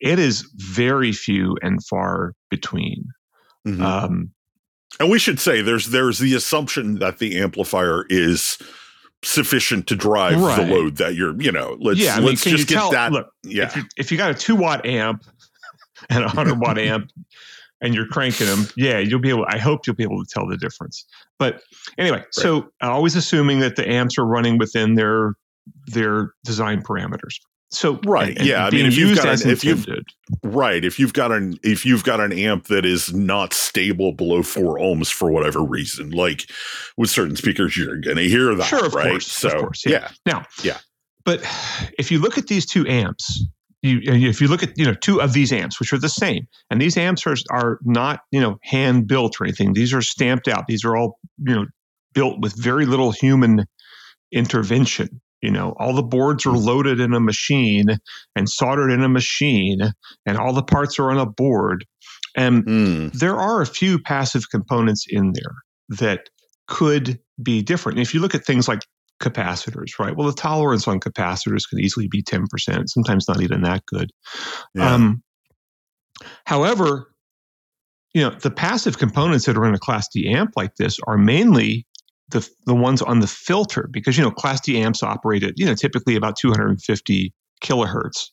it 0.00 0.18
is 0.18 0.48
very 0.56 1.12
few 1.12 1.56
and 1.62 1.84
far 1.86 2.34
between. 2.50 3.04
Mhm. 3.66 3.80
Um, 3.82 4.30
and 5.00 5.10
we 5.10 5.18
should 5.18 5.38
say 5.40 5.60
there's 5.62 5.86
there's 5.86 6.18
the 6.18 6.34
assumption 6.34 6.98
that 6.98 7.18
the 7.18 7.38
amplifier 7.40 8.04
is 8.08 8.58
sufficient 9.22 9.86
to 9.88 9.96
drive 9.96 10.40
Right. 10.40 10.56
the 10.66 10.74
load 10.74 10.96
that 10.96 11.14
you're, 11.16 11.40
you 11.40 11.50
know, 11.52 11.76
let's 11.80 11.98
yeah, 12.00 12.14
I 12.14 12.18
mean, 12.18 12.26
let's 12.28 12.44
just 12.44 12.68
get 12.68 12.76
tell? 12.76 12.90
that. 12.92 13.12
Look, 13.12 13.28
yeah. 13.42 13.64
if 13.64 13.76
you 13.76 13.82
if 13.96 14.12
you 14.12 14.18
got 14.18 14.30
a 14.30 14.34
two 14.34 14.54
watt 14.56 14.86
amp 14.86 15.24
and 16.10 16.24
a 16.24 16.28
hundred 16.28 16.60
watt 16.60 16.78
amp, 16.78 17.10
and 17.80 17.94
you're 17.94 18.06
cranking 18.06 18.46
them, 18.46 18.66
yeah, 18.76 18.98
you'll 18.98 19.20
be 19.20 19.28
able. 19.30 19.44
I 19.48 19.58
hope 19.58 19.86
you'll 19.86 19.96
be 19.96 20.02
able 20.04 20.24
to 20.24 20.30
tell 20.32 20.48
the 20.48 20.56
difference. 20.56 21.04
But 21.38 21.62
anyway, 21.98 22.24
so 22.30 22.70
always 22.80 23.14
assuming 23.14 23.60
that 23.60 23.76
the 23.76 23.88
amps 23.88 24.18
are 24.18 24.24
running 24.26 24.58
within 24.58 24.94
their 24.94 25.34
their 25.86 26.32
design 26.44 26.82
parameters. 26.82 27.34
So 27.70 28.00
Right, 28.06 28.28
and- 28.30 28.38
and 28.38 28.46
yeah, 28.46 28.66
I 28.66 28.70
mean, 28.70 28.86
if 28.86 28.96
you've 28.96 29.16
got 29.16 29.28
an- 29.44 29.50
if 29.50 29.62
you've-. 29.62 29.86
Right. 30.42 30.84
If 30.84 30.98
you've 30.98 31.12
got 31.12 31.32
an 31.32 31.58
if 31.62 31.84
you've 31.84 32.04
got 32.04 32.18
an 32.20 32.32
amp 32.32 32.68
that 32.68 32.86
is 32.86 33.12
not 33.12 33.52
stable 33.52 34.12
below 34.12 34.42
four 34.42 34.78
ohms 34.78 35.12
for 35.12 35.30
whatever 35.30 35.62
reason, 35.62 36.10
like 36.10 36.50
with 36.96 37.10
certain 37.10 37.36
speakers, 37.36 37.76
you're 37.76 37.96
gonna 38.00 38.22
hear 38.22 38.54
that. 38.54 38.64
Sure, 38.66 38.86
of 38.86 38.94
right? 38.94 39.10
course, 39.10 39.26
So 39.26 39.48
of 39.48 39.54
course, 39.60 39.84
yeah. 39.84 40.08
Now, 40.24 40.44
yeah. 40.62 40.78
But 41.24 41.40
if 41.98 42.10
you 42.10 42.18
look 42.20 42.38
at 42.38 42.46
these 42.46 42.64
two 42.64 42.86
amps, 42.86 43.44
you 43.82 44.00
if 44.02 44.40
you 44.40 44.48
look 44.48 44.62
at 44.62 44.76
you 44.78 44.86
know 44.86 44.94
two 44.94 45.20
of 45.20 45.34
these 45.34 45.52
amps, 45.52 45.78
which 45.78 45.92
are 45.92 45.98
the 45.98 46.08
same, 46.08 46.46
and 46.70 46.80
these 46.80 46.96
amps 46.96 47.26
are 47.26 47.36
are 47.50 47.78
not 47.84 48.20
you 48.30 48.40
know 48.40 48.58
hand 48.62 49.06
built 49.06 49.38
or 49.40 49.44
anything. 49.44 49.74
These 49.74 49.92
are 49.92 50.00
stamped 50.02 50.48
out. 50.48 50.66
These 50.68 50.84
are 50.86 50.96
all 50.96 51.18
you 51.46 51.54
know 51.54 51.66
built 52.14 52.40
with 52.40 52.54
very 52.56 52.86
little 52.86 53.12
human 53.12 53.66
intervention. 54.32 55.20
You 55.42 55.50
know, 55.50 55.74
all 55.78 55.94
the 55.94 56.02
boards 56.02 56.46
are 56.46 56.52
loaded 56.52 57.00
in 57.00 57.14
a 57.14 57.20
machine 57.20 57.98
and 58.34 58.48
soldered 58.48 58.90
in 58.90 59.02
a 59.02 59.08
machine, 59.08 59.92
and 60.26 60.36
all 60.38 60.52
the 60.52 60.62
parts 60.62 60.98
are 60.98 61.10
on 61.10 61.18
a 61.18 61.26
board. 61.26 61.84
And 62.36 62.64
Hmm. 62.64 63.08
there 63.12 63.36
are 63.36 63.60
a 63.60 63.66
few 63.66 63.98
passive 63.98 64.50
components 64.50 65.06
in 65.08 65.32
there 65.32 65.54
that 65.88 66.28
could 66.66 67.18
be 67.42 67.62
different. 67.62 67.98
If 67.98 68.12
you 68.12 68.20
look 68.20 68.34
at 68.34 68.44
things 68.44 68.68
like 68.68 68.80
capacitors, 69.20 69.98
right? 69.98 70.16
Well, 70.16 70.26
the 70.26 70.32
tolerance 70.32 70.86
on 70.86 71.00
capacitors 71.00 71.68
can 71.68 71.80
easily 71.80 72.08
be 72.08 72.22
10%, 72.22 72.88
sometimes 72.88 73.26
not 73.28 73.40
even 73.42 73.62
that 73.62 73.84
good. 73.86 74.10
Yeah. 74.74 74.94
Um, 74.94 75.22
however, 76.46 77.12
you 78.14 78.22
know, 78.22 78.30
the 78.30 78.50
passive 78.50 78.98
components 78.98 79.46
that 79.46 79.56
are 79.56 79.64
in 79.64 79.74
a 79.74 79.78
Class 79.78 80.08
D 80.12 80.28
amp 80.28 80.52
like 80.56 80.76
this 80.76 80.98
are 81.06 81.18
mainly 81.18 81.86
the 82.30 82.48
the 82.66 82.74
ones 82.74 83.02
on 83.02 83.20
the 83.20 83.26
filter 83.26 83.88
because 83.90 84.16
you 84.16 84.24
know 84.24 84.30
Class 84.30 84.60
D 84.60 84.80
amps 84.80 85.02
operate 85.02 85.42
at 85.42 85.54
you 85.56 85.66
know 85.66 85.74
typically 85.74 86.16
about 86.16 86.36
250 86.36 87.32
kilohertz, 87.62 88.26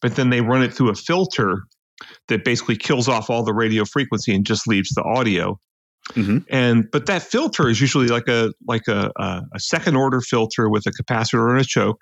but 0.00 0.16
then 0.16 0.30
they 0.30 0.40
run 0.40 0.62
it 0.62 0.72
through 0.72 0.90
a 0.90 0.94
filter 0.94 1.64
that 2.28 2.44
basically 2.44 2.76
kills 2.76 3.08
off 3.08 3.30
all 3.30 3.44
the 3.44 3.54
radio 3.54 3.84
frequency 3.84 4.34
and 4.34 4.44
just 4.44 4.66
leaves 4.66 4.90
the 4.90 5.02
audio. 5.02 5.58
Mhm. 6.12 6.44
And 6.50 6.90
but 6.90 7.06
that 7.06 7.22
filter 7.22 7.68
is 7.68 7.80
usually 7.80 8.08
like 8.08 8.28
a 8.28 8.52
like 8.66 8.88
a, 8.88 9.10
a, 9.16 9.42
a 9.54 9.60
second 9.60 9.96
order 9.96 10.20
filter 10.20 10.68
with 10.68 10.86
a 10.86 10.90
capacitor 10.90 11.50
and 11.50 11.60
a 11.60 11.64
choke, 11.64 12.00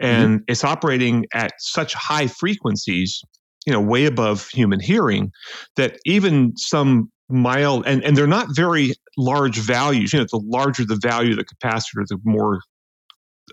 and 0.00 0.42
it's 0.48 0.64
operating 0.64 1.26
at 1.34 1.52
such 1.58 1.92
high 1.94 2.26
frequencies, 2.26 3.22
you 3.66 3.72
know, 3.72 3.80
way 3.80 4.06
above 4.06 4.48
human 4.48 4.80
hearing, 4.80 5.30
that 5.76 5.98
even 6.06 6.56
some 6.56 7.10
mild 7.28 7.86
and 7.86 8.02
and 8.02 8.16
they're 8.16 8.26
not 8.26 8.48
very 8.54 8.94
large 9.18 9.58
values. 9.58 10.12
You 10.12 10.20
know, 10.20 10.26
the 10.30 10.42
larger 10.42 10.86
the 10.86 10.98
value 11.02 11.32
of 11.32 11.38
the 11.38 11.44
capacitor, 11.44 12.06
the 12.06 12.18
more 12.24 12.60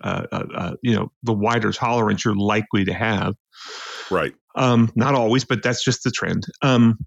uh, 0.03 0.23
uh, 0.31 0.43
uh, 0.55 0.73
you 0.81 0.93
know, 0.93 1.11
the 1.23 1.33
wider 1.33 1.71
tolerance 1.71 2.25
you're 2.25 2.35
likely 2.35 2.85
to 2.85 2.93
have. 2.93 3.35
Right. 4.11 4.33
Um, 4.55 4.91
not 4.95 5.15
always, 5.15 5.43
but 5.45 5.63
that's 5.63 5.83
just 5.83 6.03
the 6.03 6.11
trend. 6.11 6.45
Um, 6.61 6.97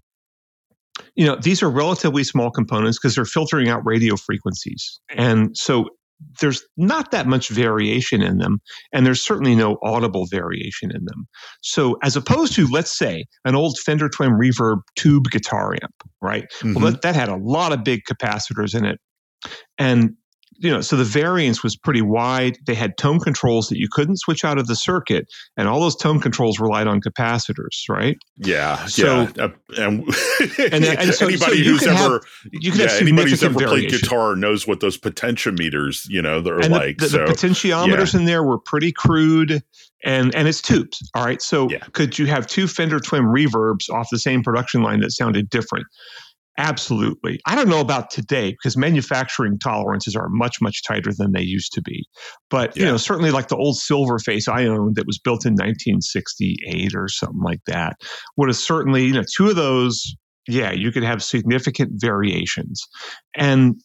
you 1.15 1.25
know, 1.25 1.35
these 1.35 1.63
are 1.63 1.69
relatively 1.69 2.23
small 2.23 2.51
components 2.51 2.97
because 2.99 3.15
they're 3.15 3.25
filtering 3.25 3.69
out 3.69 3.85
radio 3.85 4.15
frequencies. 4.15 4.99
And 5.09 5.57
so 5.57 5.89
there's 6.41 6.63
not 6.77 7.11
that 7.11 7.27
much 7.27 7.49
variation 7.49 8.21
in 8.21 8.37
them, 8.37 8.59
and 8.93 9.05
there's 9.05 9.21
certainly 9.21 9.55
no 9.55 9.77
audible 9.83 10.25
variation 10.29 10.91
in 10.93 11.05
them. 11.05 11.27
So, 11.61 11.97
as 12.03 12.15
opposed 12.15 12.53
to, 12.55 12.67
let's 12.67 12.97
say, 12.97 13.25
an 13.45 13.55
old 13.55 13.77
Fender 13.79 14.09
Twin 14.09 14.31
Reverb 14.31 14.81
tube 14.95 15.29
guitar 15.31 15.73
amp, 15.73 15.95
right? 16.21 16.45
Mm-hmm. 16.59 16.73
Well, 16.73 16.91
that, 16.91 17.01
that 17.01 17.15
had 17.15 17.29
a 17.29 17.37
lot 17.37 17.71
of 17.71 17.83
big 17.83 18.01
capacitors 18.09 18.75
in 18.75 18.85
it. 18.85 18.99
And 19.77 20.15
you 20.61 20.69
know, 20.69 20.81
so 20.81 20.95
the 20.97 21.05
variance 21.05 21.63
was 21.63 21.77
pretty 21.77 22.01
wide. 22.01 22.57
They 22.65 22.75
had 22.75 22.97
tone 22.97 23.19
controls 23.19 23.69
that 23.69 23.77
you 23.79 23.87
couldn't 23.89 24.17
switch 24.17 24.43
out 24.43 24.57
of 24.57 24.67
the 24.67 24.75
circuit, 24.75 25.25
and 25.55 25.67
all 25.67 25.79
those 25.79 25.95
tone 25.95 26.19
controls 26.19 26.59
relied 26.59 26.87
on 26.87 26.99
capacitors, 26.99 27.87
right? 27.89 28.17
Yeah, 28.37 28.85
so, 28.85 29.27
yeah. 29.35 29.43
Uh, 29.45 29.49
and, 29.77 30.03
and, 30.73 30.85
and 30.85 31.13
so, 31.13 31.27
anybody 31.27 31.63
so 31.63 31.69
who's 31.69 31.87
ever 31.87 32.13
have, 32.13 32.21
you 32.51 32.71
can 32.71 32.81
yeah, 32.81 32.87
have 32.87 33.01
anybody 33.01 33.29
who's 33.29 33.43
ever 33.43 33.57
variation. 33.57 33.89
played 33.89 34.01
guitar 34.01 34.35
knows 34.35 34.67
what 34.67 34.81
those 34.81 34.97
potentiometers, 34.97 36.01
you 36.09 36.21
know, 36.21 36.41
they're 36.41 36.59
and 36.59 36.73
like. 36.73 36.97
The, 36.97 37.05
the, 37.05 37.09
so, 37.09 37.17
the 37.25 37.33
potentiometers 37.33 38.13
yeah. 38.13 38.19
in 38.19 38.25
there 38.25 38.43
were 38.43 38.59
pretty 38.59 38.91
crude, 38.91 39.63
and 40.03 40.35
and 40.35 40.47
it's 40.47 40.61
tubes. 40.61 41.09
All 41.15 41.23
right, 41.23 41.41
so 41.41 41.69
Yeah. 41.69 41.79
could 41.93 42.19
you 42.19 42.25
have 42.25 42.47
two 42.47 42.67
Fender 42.67 42.99
Twin 42.99 43.23
reverbs 43.23 43.89
off 43.89 44.07
the 44.11 44.19
same 44.19 44.43
production 44.43 44.81
line 44.83 44.99
that 44.99 45.11
sounded 45.11 45.49
different? 45.49 45.85
Absolutely. 46.59 47.39
I 47.47 47.55
don't 47.55 47.69
know 47.69 47.79
about 47.79 48.11
today 48.11 48.51
because 48.51 48.75
manufacturing 48.75 49.57
tolerances 49.59 50.13
are 50.13 50.27
much, 50.27 50.57
much 50.61 50.83
tighter 50.83 51.11
than 51.17 51.31
they 51.31 51.41
used 51.41 51.71
to 51.71 51.81
be. 51.81 52.05
But, 52.49 52.75
you 52.75 52.83
know, 52.83 52.97
certainly 52.97 53.31
like 53.31 53.47
the 53.47 53.55
old 53.55 53.77
Silverface 53.77 54.49
I 54.49 54.65
owned 54.65 54.95
that 54.95 55.07
was 55.07 55.17
built 55.17 55.45
in 55.45 55.53
1968 55.53 56.93
or 56.95 57.07
something 57.07 57.39
like 57.41 57.61
that 57.67 57.95
would 58.35 58.49
have 58.49 58.57
certainly, 58.57 59.05
you 59.05 59.13
know, 59.13 59.23
two 59.37 59.47
of 59.47 59.55
those, 59.55 60.03
yeah, 60.49 60.73
you 60.73 60.91
could 60.91 61.03
have 61.03 61.23
significant 61.23 61.91
variations. 61.95 62.85
And, 63.37 63.75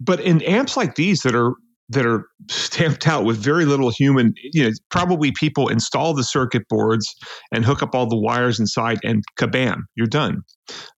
but 0.00 0.20
in 0.20 0.40
amps 0.40 0.78
like 0.78 0.94
these 0.94 1.20
that 1.20 1.34
are, 1.34 1.52
that 1.90 2.06
are 2.06 2.26
stamped 2.48 3.06
out 3.06 3.24
with 3.24 3.36
very 3.36 3.64
little 3.66 3.90
human, 3.90 4.32
you 4.52 4.64
know, 4.64 4.70
probably 4.90 5.32
people 5.32 5.68
install 5.68 6.14
the 6.14 6.24
circuit 6.24 6.62
boards 6.68 7.14
and 7.52 7.64
hook 7.64 7.82
up 7.82 7.94
all 7.94 8.06
the 8.08 8.16
wires 8.18 8.58
inside 8.58 8.98
and 9.04 9.22
kabam, 9.38 9.82
you're 9.94 10.06
done. 10.06 10.40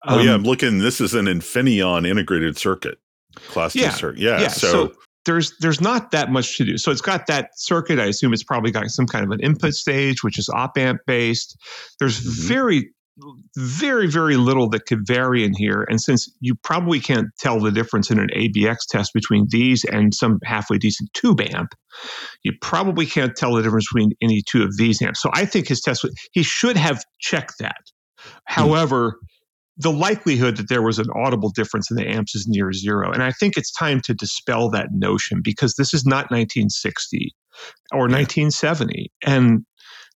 Oh 0.08 0.20
yeah, 0.20 0.34
Um, 0.34 0.42
I'm 0.42 0.44
looking. 0.44 0.80
This 0.80 1.02
is 1.02 1.14
an 1.16 1.26
Infineon 1.26 2.08
integrated 2.08 2.58
circuit, 2.58 3.00
class 3.48 3.74
two 3.74 3.80
Yeah, 3.80 3.90
circuit. 3.92 4.20
Yeah, 4.22 4.42
yeah, 4.42 4.48
so, 4.50 4.72
so 4.72 4.94
there's 5.26 5.54
there's 5.60 5.82
not 5.82 6.12
that 6.12 6.32
much 6.32 6.56
to 6.58 6.66
do. 6.66 6.78
So 6.78 6.92
it's 6.92 7.02
got 7.02 7.26
that 7.26 7.50
circuit. 7.56 7.98
I 7.98 8.06
assume 8.06 8.32
it's 8.32 8.44
probably 8.44 8.70
got 8.70 8.88
some 8.90 9.08
kind 9.08 9.26
of 9.26 9.32
an 9.32 9.40
input 9.40 9.74
stage, 9.74 10.24
which 10.24 10.38
is 10.38 10.48
op 10.50 10.78
amp 10.78 11.02
based. 11.08 11.58
There's 12.00 12.20
Mhm. 12.22 12.48
very 12.48 12.92
very 13.56 14.08
very 14.08 14.36
little 14.36 14.70
that 14.70 14.86
could 14.86 15.08
vary 15.08 15.44
in 15.44 15.54
here. 15.54 15.86
And 15.90 16.02
since 16.02 16.30
you 16.42 16.56
probably 16.56 17.00
can't 17.00 17.28
tell 17.40 17.60
the 17.60 17.72
difference 17.72 18.12
in 18.12 18.20
an 18.20 18.30
abx 18.36 18.78
test 18.90 19.12
between 19.14 19.48
these 19.50 19.86
and 19.86 20.14
some 20.14 20.40
halfway 20.44 20.78
decent 20.78 21.14
tube 21.14 21.42
amp 21.42 21.74
you 22.44 22.52
probably 22.62 23.06
can't 23.06 23.36
tell 23.36 23.56
the 23.56 23.64
difference 23.64 23.88
between 23.92 24.12
any 24.22 24.42
two 24.50 24.64
of 24.64 24.76
these 24.78 25.02
amps. 25.02 25.22
So 25.22 25.30
i 25.34 25.46
think 25.46 25.68
his 25.68 25.82
test 25.82 26.04
would- 26.04 26.14
he 26.34 26.44
should 26.44 26.78
have 26.78 27.04
checked 27.20 27.56
that. 27.60 27.82
Hmm. 28.20 28.32
However 28.46 29.20
the 29.78 29.92
likelihood 29.92 30.58
that 30.58 30.70
there 30.70 30.82
was 30.82 31.00
an 31.00 31.08
audible 31.16 31.50
difference 31.50 31.92
in 31.92 31.98
the 31.98 32.08
amps 32.08 32.34
is 32.36 32.48
near 32.48 32.72
zero. 32.72 33.12
And 33.12 33.22
I 33.22 33.32
think 33.32 33.58
it's 33.58 33.72
time 33.74 34.00
to 34.02 34.14
dispel 34.14 34.70
that 34.70 34.88
notion 34.94 35.42
because 35.44 35.76
this 35.76 35.94
is 35.94 36.06
not 36.06 36.32
1960 36.32 37.36
or 37.92 38.08
1970. 38.08 39.12
And, 39.26 39.66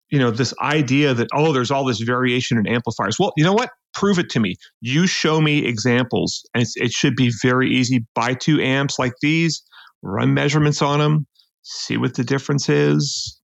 you 0.09 0.19
know, 0.19 0.31
this 0.31 0.53
idea 0.61 1.13
that, 1.13 1.27
oh, 1.33 1.53
there's 1.53 1.71
all 1.71 1.85
this 1.85 1.99
variation 1.99 2.57
in 2.57 2.67
amplifiers. 2.67 3.17
Well, 3.19 3.31
you 3.37 3.43
know 3.43 3.53
what? 3.53 3.69
Prove 3.93 4.19
it 4.19 4.29
to 4.31 4.39
me. 4.39 4.55
You 4.81 5.07
show 5.07 5.41
me 5.41 5.65
examples. 5.65 6.41
And 6.53 6.65
it 6.75 6.91
should 6.91 7.15
be 7.15 7.31
very 7.41 7.69
easy. 7.71 8.05
Buy 8.15 8.33
two 8.33 8.59
amps 8.61 8.97
like 8.99 9.13
these, 9.21 9.61
run 10.01 10.33
measurements 10.33 10.81
on 10.81 10.99
them, 10.99 11.27
see 11.63 11.97
what 11.97 12.15
the 12.15 12.23
difference 12.23 12.69
is. 12.69 13.39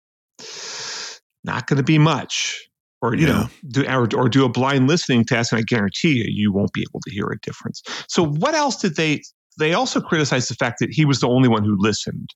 Not 1.44 1.66
going 1.66 1.76
to 1.76 1.82
be 1.82 1.98
much 1.98 2.68
or 3.02 3.14
you 3.14 3.26
Yeah. 3.26 3.32
know 3.32 3.48
do 3.68 3.86
or, 3.86 4.08
or 4.16 4.28
do 4.28 4.44
a 4.44 4.48
blind 4.48 4.88
listening 4.88 5.24
test 5.24 5.52
and 5.52 5.58
i 5.58 5.62
guarantee 5.62 6.14
you 6.14 6.24
you 6.26 6.52
won't 6.52 6.72
be 6.72 6.80
able 6.80 7.00
to 7.00 7.10
hear 7.10 7.26
a 7.26 7.38
difference 7.40 7.82
so 8.08 8.24
what 8.24 8.54
else 8.54 8.76
did 8.76 8.96
they 8.96 9.20
they 9.58 9.72
also 9.74 10.00
criticized 10.00 10.50
the 10.50 10.54
fact 10.54 10.78
that 10.80 10.90
he 10.90 11.04
was 11.04 11.20
the 11.20 11.28
only 11.28 11.48
one 11.48 11.64
who 11.64 11.76
listened 11.78 12.34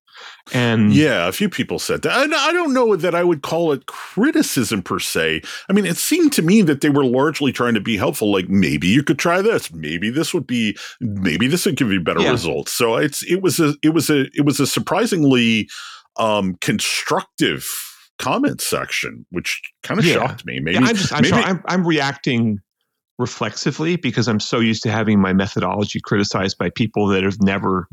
and 0.52 0.92
yeah, 0.92 1.28
a 1.28 1.33
few 1.33 1.48
people 1.48 1.78
said 1.78 2.02
that. 2.02 2.24
And 2.24 2.35
I 2.35 2.52
don't 2.52 2.72
know 2.74 2.96
that 2.96 3.14
I 3.14 3.22
would 3.22 3.42
call 3.42 3.70
it 3.72 3.87
criticism 3.87 4.83
per 4.83 4.98
se. 4.98 5.42
I 5.68 5.72
mean, 5.72 5.87
it 5.87 5.96
seemed 5.96 6.33
to 6.35 6.42
me 6.42 6.62
that 6.62 6.81
they 6.81 6.88
were 6.90 7.04
largely 7.04 7.52
trying 7.52 7.74
to 7.74 7.81
be 7.81 7.96
helpful. 7.96 8.33
Like 8.33 8.48
maybe 8.48 8.88
you 8.88 9.02
could 9.02 9.18
try 9.18 9.40
this. 9.42 9.72
Maybe 9.72 10.11
this 10.11 10.33
would 10.35 10.46
be. 10.46 10.76
Maybe 11.00 11.46
this 11.46 11.66
would 11.66 11.76
give 11.76 11.92
you 11.92 12.00
better 12.00 12.20
Yeah. 12.20 12.31
results. 12.33 12.72
So 12.72 12.96
it's 12.96 13.22
it 13.24 13.42
was 13.42 13.61
a 13.61 13.74
it 13.83 13.90
was 13.90 14.11
a 14.11 14.26
it 14.35 14.44
was 14.44 14.59
a 14.61 14.66
surprisingly 14.66 15.68
um 16.18 16.57
constructive 16.61 17.64
comment 18.18 18.61
section, 18.61 19.24
which 19.31 19.61
kind 19.83 20.00
of 20.00 20.07
Yeah. 20.07 20.14
shocked 20.14 20.44
me. 20.46 20.59
Maybe 20.61 20.78
Yeah, 20.78 20.87
i'm 20.88 20.96
just 20.96 21.12
i'm 21.12 21.22
maybe, 21.22 21.31
sorry 21.31 21.44
I'm, 21.44 21.62
I'm 21.66 21.87
reacting 21.87 22.59
reflexively 23.18 23.96
because 23.96 24.28
i'm 24.28 24.40
so 24.40 24.61
used 24.61 24.83
to 24.83 24.90
having 24.90 25.20
my 25.20 25.33
methodology 25.33 26.00
criticized 26.00 26.57
by 26.59 26.70
people 26.70 27.07
that 27.07 27.22
have 27.22 27.40
never 27.40 27.88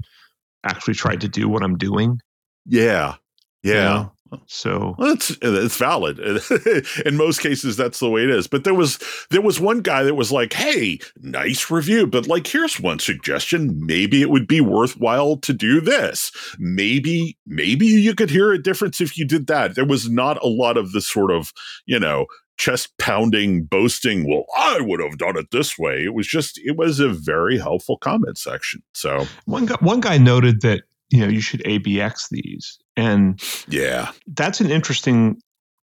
actually 0.63 0.93
tried 0.93 1.21
to 1.21 1.27
do 1.27 1.49
what 1.49 1.63
i'm 1.63 1.77
doing 1.77 2.19
yeah, 2.65 3.15
you 3.63 3.73
yeah. 3.73 3.83
know? 3.83 4.11
so 4.47 4.95
Well, 4.97 5.13
it's 5.13 5.37
it's 5.41 5.77
valid. 5.77 6.19
In 7.05 7.15
most 7.15 7.39
cases, 7.39 7.77
that's 7.77 7.99
the 7.99 8.09
way 8.09 8.23
it 8.23 8.29
is. 8.29 8.47
But 8.47 8.63
there 8.63 8.73
was 8.73 8.99
there 9.29 9.41
was 9.41 9.59
one 9.59 9.81
guy 9.81 10.03
that 10.03 10.15
was 10.15 10.31
like, 10.31 10.53
"Hey, 10.53 10.99
nice 11.21 11.69
review, 11.69 12.07
but 12.07 12.27
like, 12.27 12.47
here's 12.47 12.79
one 12.79 12.99
suggestion. 12.99 13.85
Maybe 13.85 14.21
it 14.21 14.29
would 14.31 14.47
be 14.47 14.61
worthwhile 14.61 15.37
to 15.37 15.53
do 15.53 15.79
this. 15.79 16.31
Maybe 16.57 17.37
maybe 17.45 17.85
you 17.85 18.15
could 18.15 18.31
hear 18.31 18.51
a 18.51 18.61
difference 18.61 18.99
if 18.99 19.17
you 19.17 19.25
did 19.25 19.47
that." 19.47 19.75
There 19.75 19.85
was 19.85 20.09
not 20.09 20.43
a 20.43 20.47
lot 20.47 20.75
of 20.75 20.91
this 20.91 21.07
sort 21.07 21.31
of 21.31 21.53
you 21.85 21.99
know 21.99 22.25
chest 22.57 22.97
pounding 22.97 23.63
boasting. 23.63 24.27
Well, 24.29 24.45
I 24.57 24.79
would 24.81 24.99
have 24.99 25.17
done 25.17 25.37
it 25.37 25.47
this 25.51 25.77
way. 25.77 26.03
It 26.03 26.13
was 26.13 26.27
just 26.27 26.59
it 26.63 26.77
was 26.77 26.99
a 26.99 27.09
very 27.09 27.57
helpful 27.57 27.97
comment 27.97 28.37
section. 28.37 28.81
So 28.93 29.27
one 29.45 29.65
guy, 29.65 29.77
one 29.79 30.01
guy 30.01 30.17
noted 30.17 30.61
that 30.61 30.83
you 31.09 31.19
know 31.19 31.27
you 31.27 31.41
should 31.41 31.63
abx 31.63 32.29
these 32.29 32.79
and 32.97 33.41
yeah, 33.67 34.11
that's 34.27 34.61
an 34.61 34.71
interesting 34.71 35.41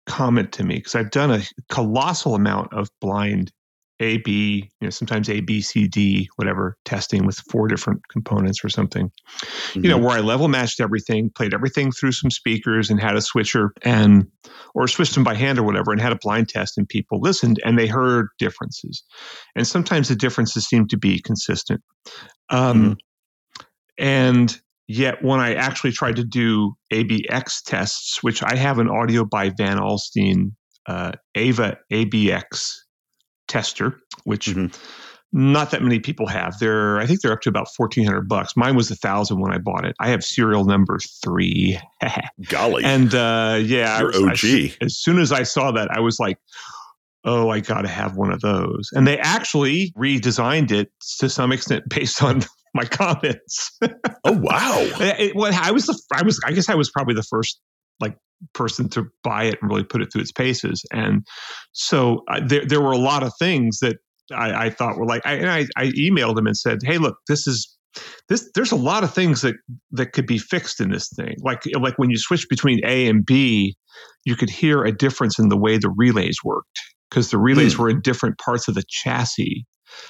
comment 0.05 0.51
to 0.53 0.63
me 0.63 0.75
because 0.75 0.95
I've 0.95 1.12
done 1.12 1.32
a 1.32 1.41
colossal 1.69 2.36
amount 2.36 2.73
of 2.73 2.89
blind 2.99 3.51
A, 4.01 4.17
B, 4.19 4.69
you 4.79 4.85
know, 4.85 4.89
sometimes 4.89 5.29
A, 5.29 5.41
B, 5.41 5.62
C, 5.62 5.88
D, 5.88 6.29
whatever 6.38 6.77
testing 6.85 7.25
with 7.25 7.38
four 7.51 7.67
different 7.67 8.01
components 8.09 8.63
or 8.63 8.69
something. 8.69 9.12
You 9.75 9.89
know, 9.89 9.97
where 9.97 10.17
I 10.17 10.21
level 10.21 10.47
matched 10.47 10.79
everything, 10.79 11.29
played 11.35 11.53
everything 11.53 11.91
through 11.91 12.13
some 12.13 12.31
speakers 12.31 12.89
and 12.89 12.99
had 12.99 13.15
a 13.15 13.21
switcher 13.21 13.73
and 13.81 14.25
or 14.73 14.88
switched 14.88 15.15
them 15.15 15.23
by 15.23 15.35
hand 15.35 15.59
or 15.59 15.63
whatever 15.63 15.91
and 15.91 15.99
had 15.99 16.13
a 16.13 16.17
blind 16.21 16.49
test 16.49 16.77
and 16.77 16.88
people 16.88 17.19
listened 17.19 17.59
and 17.65 17.77
they 17.77 17.88
heard 17.88 18.27
differences. 18.38 19.03
And 19.55 19.67
sometimes 19.67 20.07
the 20.07 20.15
differences 20.15 20.65
seemed 20.65 20.89
to 20.91 20.97
be 20.97 21.21
consistent. 21.21 21.81
Um, 22.49 22.97
And 23.97 24.57
yet, 24.88 25.21
when 25.23 25.39
I 25.41 25.55
actually 25.55 25.91
tried 25.91 26.15
to 26.15 26.23
do 26.23 26.73
ABX 26.91 27.63
tests, 27.65 28.23
which 28.23 28.41
I 28.41 28.55
have 28.55 28.79
an 28.79 28.89
audio 28.89 29.25
by 29.25 29.49
Van 29.49 29.77
Alstine 29.77 30.53
uh, 30.88 31.12
Ava 31.35 31.77
ABX 31.91 32.71
tester, 33.49 33.99
which 34.23 34.47
Mhm. 34.47 34.73
not 35.33 35.71
that 35.71 35.81
many 35.83 35.99
people 35.99 36.25
have. 36.27 36.57
They're 36.59 36.99
I 36.99 37.05
think 37.05 37.19
they're 37.21 37.33
up 37.33 37.41
to 37.41 37.49
about 37.49 37.67
fourteen 37.75 38.05
hundred 38.05 38.29
bucks. 38.29 38.55
Mine 38.55 38.75
was 38.75 38.89
a 38.89 38.95
thousand 38.95 39.39
when 39.41 39.51
I 39.51 39.57
bought 39.57 39.85
it. 39.85 39.95
I 39.99 40.07
have 40.09 40.23
serial 40.23 40.63
number 40.63 40.97
three, 41.23 41.77
golly, 42.49 42.83
and 42.85 43.13
uh, 43.13 43.59
yeah, 43.62 43.99
you're 43.99 44.15
I- 44.15 44.31
OG. 44.31 44.77
as 44.81 44.95
soon 44.97 45.19
as 45.19 45.31
I 45.33 45.43
saw 45.43 45.71
that, 45.71 45.89
I 45.91 45.99
was 45.99 46.19
like, 46.19 46.38
oh, 47.25 47.49
I 47.49 47.59
got 47.59 47.81
to 47.81 47.89
have 47.89 48.15
one 48.15 48.31
of 48.31 48.39
those. 48.41 48.89
And 48.93 49.05
they 49.05 49.17
actually 49.19 49.91
redesigned 49.97 50.71
it 50.71 50.89
to 51.19 51.27
some 51.29 51.51
extent 51.51 51.83
based 51.89 52.23
on 52.23 52.41
my 52.73 52.85
comments. 52.85 53.77
oh 54.23 54.31
wow. 54.38 54.77
It- 55.19 55.35
well, 55.35 55.51
I 55.62 55.71
was 55.71 55.85
the 55.85 55.99
I 56.13 56.23
was 56.23 56.39
I 56.45 56.53
guess 56.53 56.69
I 56.69 56.75
was 56.75 56.89
probably 56.89 57.13
the 57.15 57.23
first 57.23 57.59
like 57.99 58.15
person 58.53 58.89
to 58.89 59.05
buy 59.23 59.43
it 59.45 59.57
and 59.62 59.69
really 59.69 59.83
put 59.83 60.01
it 60.01 60.09
through 60.12 60.21
its 60.21 60.31
paces. 60.31 60.83
And 60.91 61.25
so 61.73 62.23
uh, 62.31 62.41
there 62.45 62.65
there 62.65 62.81
were 62.81 62.91
a 62.91 62.97
lot 62.97 63.23
of 63.23 63.31
things 63.39 63.79
that 63.79 63.97
I, 64.33 64.65
I 64.65 64.69
thought 64.69 64.97
were 64.97 65.05
like 65.05 65.25
I, 65.25 65.33
and 65.33 65.49
I 65.49 65.65
I 65.77 65.88
emailed 65.91 66.38
him 66.38 66.47
and 66.47 66.57
said, 66.57 66.79
hey, 66.83 66.97
look, 66.97 67.17
this 67.27 67.47
is 67.47 67.75
this 68.29 68.49
there's 68.55 68.71
a 68.71 68.75
lot 68.77 69.04
of 69.04 69.13
things 69.13 69.41
that 69.41 69.56
that 69.91 70.13
could 70.13 70.27
be 70.27 70.37
fixed 70.37 70.79
in 70.79 70.91
this 70.91 71.10
thing. 71.15 71.35
Like 71.41 71.63
like 71.79 71.97
when 71.97 72.10
you 72.10 72.17
switch 72.17 72.47
between 72.50 72.79
A 72.85 73.08
and 73.08 73.25
B, 73.25 73.75
you 74.25 74.35
could 74.35 74.50
hear 74.50 74.83
a 74.83 74.91
difference 74.95 75.39
in 75.39 75.50
the 75.50 75.58
way 75.58 75.77
the 75.77 75.93
relays 75.97 76.37
worked 76.43 76.79
because 77.10 77.31
the 77.31 77.39
relays 77.39 77.73
Hmm. 77.73 77.81
were 77.81 77.89
in 77.89 78.02
different 78.02 78.37
parts 78.37 78.67
of 78.67 78.75
the 78.75 78.83
chassis. 78.87 79.65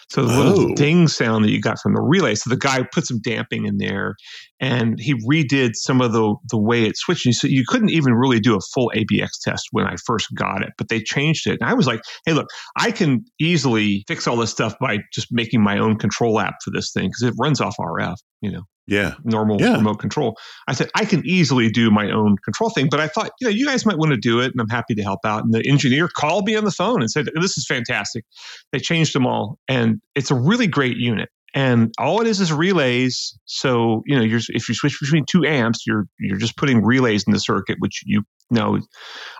So 0.09 0.25
the 0.25 0.33
little 0.35 0.71
Oh. 0.71 0.75
ding 0.75 1.07
sound 1.07 1.45
that 1.45 1.51
you 1.51 1.61
got 1.61 1.79
from 1.81 1.93
the 1.93 2.01
relay. 2.01 2.35
So 2.35 2.49
the 2.49 2.57
guy 2.57 2.83
put 2.91 3.05
some 3.07 3.19
damping 3.21 3.65
in 3.65 3.77
there, 3.77 4.15
and 4.59 4.99
he 4.99 5.13
redid 5.29 5.71
some 5.75 6.01
of 6.01 6.11
the 6.13 6.35
the 6.49 6.57
way 6.59 6.83
it 6.85 6.97
switched. 6.97 7.31
So 7.33 7.47
you 7.47 7.63
couldn't 7.67 7.89
even 7.91 8.13
really 8.13 8.39
do 8.39 8.55
a 8.55 8.59
full 8.73 8.91
ABX 8.95 9.29
test 9.43 9.67
when 9.71 9.85
I 9.85 9.95
first 10.05 10.27
got 10.35 10.61
it, 10.63 10.69
but 10.77 10.89
they 10.89 10.99
changed 11.01 11.47
it. 11.47 11.59
And 11.61 11.69
I 11.69 11.73
was 11.73 11.87
like, 11.87 12.01
hey, 12.25 12.33
look, 12.33 12.47
I 12.77 12.91
can 12.91 13.23
easily 13.39 14.03
fix 14.07 14.27
all 14.27 14.37
this 14.37 14.51
stuff 14.51 14.75
by 14.79 14.99
just 15.13 15.27
making 15.31 15.61
my 15.63 15.77
own 15.77 15.97
control 15.97 16.39
app 16.39 16.55
for 16.63 16.71
this 16.71 16.91
thing 16.91 17.07
because 17.09 17.23
it 17.23 17.33
runs 17.39 17.61
off 17.61 17.75
RF. 17.79 18.15
You 18.41 18.51
know. 18.51 18.61
Yeah. 18.89 19.15
normal 19.23 19.61
Yeah. 19.61 19.75
remote 19.75 19.99
control. 19.99 20.37
I 20.67 20.73
said, 20.73 20.89
I 20.95 21.05
can 21.05 21.25
easily 21.25 21.69
do 21.69 21.91
my 21.91 22.09
own 22.11 22.37
control 22.43 22.69
thing, 22.69 22.87
but 22.89 22.99
I 22.99 23.07
thought, 23.07 23.31
you 23.39 23.47
know, 23.47 23.51
you 23.51 23.65
guys 23.65 23.85
might 23.85 23.97
want 23.97 24.11
to 24.11 24.17
do 24.17 24.39
it 24.39 24.51
and 24.51 24.59
I'm 24.59 24.69
happy 24.69 24.95
to 24.95 25.03
help 25.03 25.19
out. 25.25 25.43
And 25.43 25.53
the 25.53 25.67
engineer 25.69 26.07
called 26.07 26.45
me 26.45 26.55
on 26.55 26.65
the 26.65 26.71
phone 26.71 27.01
and 27.01 27.09
said, 27.09 27.29
This 27.39 27.57
is 27.57 27.65
fantastic. 27.65 28.25
They 28.71 28.79
changed 28.79 29.13
them 29.13 29.25
all. 29.25 29.57
And 29.67 30.01
it's 30.15 30.31
a 30.31 30.35
really 30.35 30.67
great 30.67 30.97
unit. 30.97 31.29
And 31.55 31.91
all 31.97 32.21
it 32.21 32.27
is 32.27 32.39
is 32.39 32.53
relays. 32.53 33.37
So, 33.45 34.03
you 34.05 34.15
know, 34.15 34.23
you're, 34.23 34.41
if 34.49 34.69
you 34.69 34.75
switch 34.75 34.97
between 35.01 35.25
two 35.25 35.45
amps, 35.45 35.83
you're 35.85 36.05
you're 36.19 36.37
just 36.37 36.57
putting 36.57 36.83
relays 36.83 37.23
in 37.25 37.33
the 37.33 37.39
circuit, 37.39 37.77
which 37.79 38.03
you 38.05 38.23
know. 38.51 38.79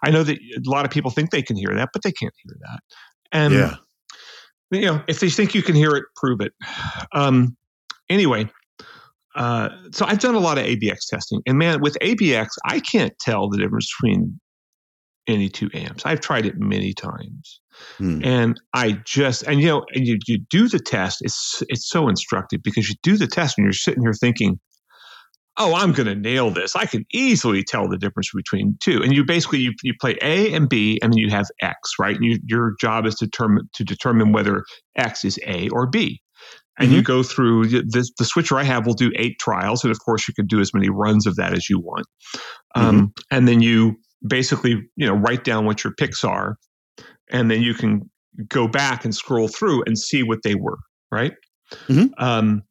I 0.04 0.10
know 0.10 0.24
that 0.24 0.38
a 0.38 0.70
lot 0.70 0.86
of 0.86 0.92
people 0.92 1.12
think 1.12 1.30
they 1.30 1.44
can 1.44 1.56
hear 1.56 1.74
that, 1.76 1.90
but 1.94 2.02
they 2.04 2.12
can't 2.12 2.34
hear 2.44 2.56
that. 2.62 2.80
And 3.32 3.54
yeah. 3.54 3.76
you 4.72 4.88
know, 4.88 5.04
if 5.08 5.20
they 5.20 5.30
think 5.30 5.54
you 5.54 5.62
can 5.62 5.76
hear 5.76 5.92
it, 5.92 6.06
prove 6.16 6.42
it. 6.42 6.54
Um, 7.14 7.56
anyway, 8.10 8.50
uh, 9.36 9.70
so 9.92 10.06
I've 10.06 10.20
done 10.20 10.36
a 10.36 10.40
lot 10.40 10.58
of 10.58 10.66
ABX 10.66 11.08
testing, 11.10 11.42
and 11.46 11.58
man, 11.58 11.82
with 11.82 11.98
ABX, 12.02 12.48
I 12.66 12.80
can't 12.80 13.14
tell 13.20 13.50
the 13.50 13.58
difference 13.58 13.92
between 14.02 14.40
any 15.28 15.50
two 15.50 15.70
amps. 15.74 16.06
I've 16.06 16.22
tried 16.22 16.46
it 16.46 16.56
many 16.58 16.94
times, 16.94 17.62
Hmm. 17.98 18.22
and 18.24 18.60
I 18.74 19.00
just 19.06 19.44
and 19.44 19.62
you 19.62 19.68
know, 19.68 19.86
and 19.94 20.06
you 20.08 20.18
you 20.28 20.40
do 20.50 20.68
the 20.68 20.80
test. 20.80 21.20
It's 21.22 21.64
it's 21.70 21.88
so 21.90 22.08
instructive 22.10 22.62
because 22.64 22.90
you 22.90 22.96
do 23.04 23.18
the 23.18 23.28
test 23.28 23.58
and 23.58 23.66
you're 23.66 23.74
sitting 23.74 24.04
here 24.04 24.14
thinking. 24.14 24.60
Oh, 25.62 25.76
I'm 25.76 25.92
going 25.92 26.08
to 26.08 26.16
nail 26.16 26.52
this. 26.52 26.74
I 26.74 26.86
can 26.86 27.06
easily 27.12 27.66
tell 27.66 27.90
the 27.90 27.98
difference 27.98 28.32
between 28.34 28.78
two. 28.80 29.04
And 29.04 29.14
you 29.14 29.26
basically 29.26 29.60
you, 29.60 29.74
you 29.84 29.94
play 30.00 30.18
A 30.22 30.54
and 30.54 30.70
B, 30.70 30.98
and 31.02 31.12
then 31.12 31.18
you 31.18 31.30
have 31.32 31.48
X, 31.62 31.96
right? 32.00 32.16
And 32.16 32.24
you, 32.24 32.40
your 32.46 32.76
job 32.80 33.06
is 33.06 33.16
to 33.16 33.26
determine 33.26 33.70
to 33.74 33.84
determine 33.84 34.32
whether 34.32 34.64
X 34.96 35.26
is 35.26 35.38
A 35.46 35.68
or 35.70 35.86
B 35.86 36.22
and 36.80 36.92
you 36.92 37.02
go 37.02 37.24
through 37.24 37.68
the, 37.68 38.10
the 38.18 38.26
switcher 38.26 38.58
I 38.58 38.64
have 38.64 38.86
will 38.86 38.94
do 38.94 39.12
eight 39.16 39.38
trials, 39.40 39.84
and 39.84 39.92
of 39.92 40.00
course 40.00 40.28
you 40.28 40.34
can 40.34 40.48
do 40.48 40.60
as 40.60 40.74
many 40.74 40.90
runs 40.90 41.28
of 41.28 41.36
that 41.36 41.54
as 41.54 41.70
you 41.70 41.80
want. 41.80 42.06
Um, 42.76 43.14
And 43.32 43.48
then 43.48 43.62
you 43.62 43.98
basically 44.28 44.82
you 44.96 45.08
know 45.08 45.14
write 45.14 45.44
down 45.44 45.66
what 45.66 45.84
your 45.84 45.94
picks 45.94 46.24
are, 46.24 46.58
and 47.30 47.52
then 47.52 47.62
you 47.62 47.74
can 47.74 48.10
go 48.48 48.68
back 48.68 49.04
and 49.04 49.14
scroll 49.14 49.48
through 49.48 49.84
and 49.86 49.98
see 49.98 50.24
what 50.24 50.44
they 50.44 50.56
were. 50.56 50.78
Right. 51.12 51.34
Mhm. 51.88 52.12
Um, 52.18 52.64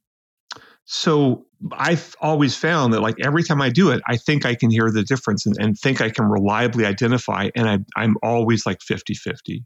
so 0.85 1.45
I've 1.73 2.15
always 2.21 2.57
found 2.57 2.95
that 2.95 3.01
like 3.03 3.17
every 3.23 3.43
time 3.43 3.61
I 3.61 3.69
do 3.69 3.91
it, 3.91 4.01
I 4.09 4.17
think 4.17 4.47
I 4.47 4.55
can 4.55 4.71
hear 4.71 4.91
the 4.91 5.03
difference 5.03 5.45
and, 5.45 5.55
and 5.59 5.77
think 5.79 6.01
I 6.01 6.09
can 6.09 6.25
reliably 6.27 6.87
identify, 6.87 7.51
and 7.55 7.69
I, 7.69 7.79
I'm 7.97 8.17
always 8.23 8.65
like 8.65 8.81
50 8.81 9.15
50. 9.15 9.65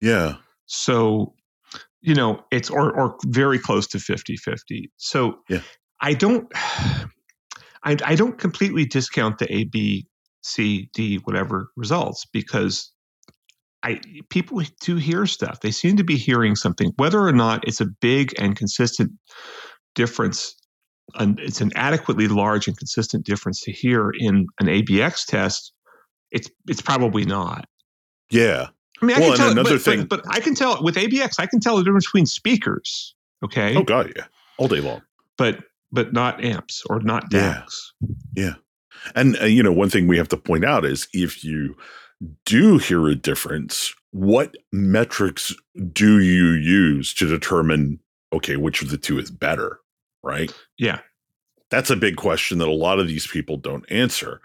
Yeah. 0.00 0.36
So, 0.66 1.34
you 2.04 2.14
know, 2.14 2.44
it's 2.50 2.68
or 2.68 2.92
or 2.92 3.16
very 3.26 3.58
close 3.58 3.86
to 3.88 3.98
50-50. 3.98 4.90
So 4.98 5.38
Yeah. 5.48 5.60
I 6.00 6.14
don't 6.14 6.46
I, 7.86 7.96
I 8.04 8.14
don't 8.14 8.38
completely 8.38 8.84
discount 8.86 9.38
the 9.38 9.52
A, 9.52 9.64
B, 9.64 10.06
C, 10.42 10.90
D, 10.94 11.16
whatever 11.24 11.70
results 11.76 12.24
because 12.32 12.90
I 13.82 14.00
people 14.30 14.62
do 14.80 14.96
hear 14.96 15.26
stuff. 15.26 15.60
They 15.60 15.70
seem 15.70 15.96
to 15.96 16.04
be 16.04 16.16
hearing 16.16 16.56
something, 16.56 16.92
whether 16.96 17.20
or 17.20 17.32
not 17.32 17.66
it's 17.66 17.80
a 17.80 17.86
big 17.86 18.34
and 18.38 18.56
consistent 18.56 19.12
difference. 19.94 20.54
And 21.16 21.38
it's 21.38 21.60
an 21.60 21.70
adequately 21.74 22.28
large 22.28 22.66
and 22.66 22.76
consistent 22.76 23.26
difference 23.26 23.60
to 23.62 23.72
hear 23.72 24.10
in 24.18 24.46
an 24.58 24.66
ABX 24.66 25.26
test. 25.26 25.72
It's 26.30 26.50
it's 26.68 26.82
probably 26.82 27.24
not. 27.24 27.66
Yeah. 28.30 28.68
I 29.04 29.06
mean, 29.06 29.16
I 29.16 29.20
Well, 29.20 29.28
can 29.30 29.38
tell, 29.38 29.50
another 29.52 29.70
but, 29.74 29.82
thing- 29.82 30.04
but, 30.06 30.22
but 30.24 30.34
I 30.34 30.40
can 30.40 30.54
tell 30.54 30.82
with 30.82 30.96
ABX, 30.96 31.36
I 31.38 31.46
can 31.46 31.60
tell 31.60 31.76
the 31.76 31.84
difference 31.84 32.06
between 32.06 32.26
speakers. 32.26 33.14
Okay, 33.44 33.76
Oh 33.76 33.82
God, 33.82 34.12
yeah. 34.16 34.24
All 34.58 34.68
day 34.68 34.80
long. 34.80 35.02
but 35.38 35.60
but 35.92 36.12
not 36.12 36.42
amps 36.44 36.82
or 36.90 37.00
not 37.00 37.30
DACs. 37.30 37.92
Yeah. 38.36 38.54
DACs. 38.54 38.56
And 39.14 39.40
uh, 39.40 39.44
you 39.44 39.62
know, 39.62 39.72
one 39.72 39.90
thing 39.90 40.06
we 40.06 40.16
have 40.16 40.28
to 40.28 40.36
point 40.36 40.64
out 40.64 40.84
is 40.84 41.06
if 41.12 41.44
you 41.44 41.76
do 42.46 42.78
hear 42.78 43.06
a 43.08 43.14
difference, 43.14 43.94
what 44.12 44.54
metrics 44.72 45.54
do 45.92 46.20
you 46.20 46.52
use 46.52 47.12
to 47.14 47.26
determine 47.28 47.98
okay, 48.32 48.56
which 48.56 48.82
of 48.82 48.90
the 48.90 48.96
two 48.98 49.18
is 49.18 49.30
better, 49.30 49.78
right? 50.22 50.52
Yeah, 50.78 51.00
That's 51.70 51.90
a 51.90 51.96
big 51.96 52.16
question 52.16 52.58
that 52.58 52.68
a 52.68 52.72
lot 52.72 52.98
of 52.98 53.06
these 53.08 53.26
people 53.26 53.56
don't 53.58 53.84
answer. 53.90 54.40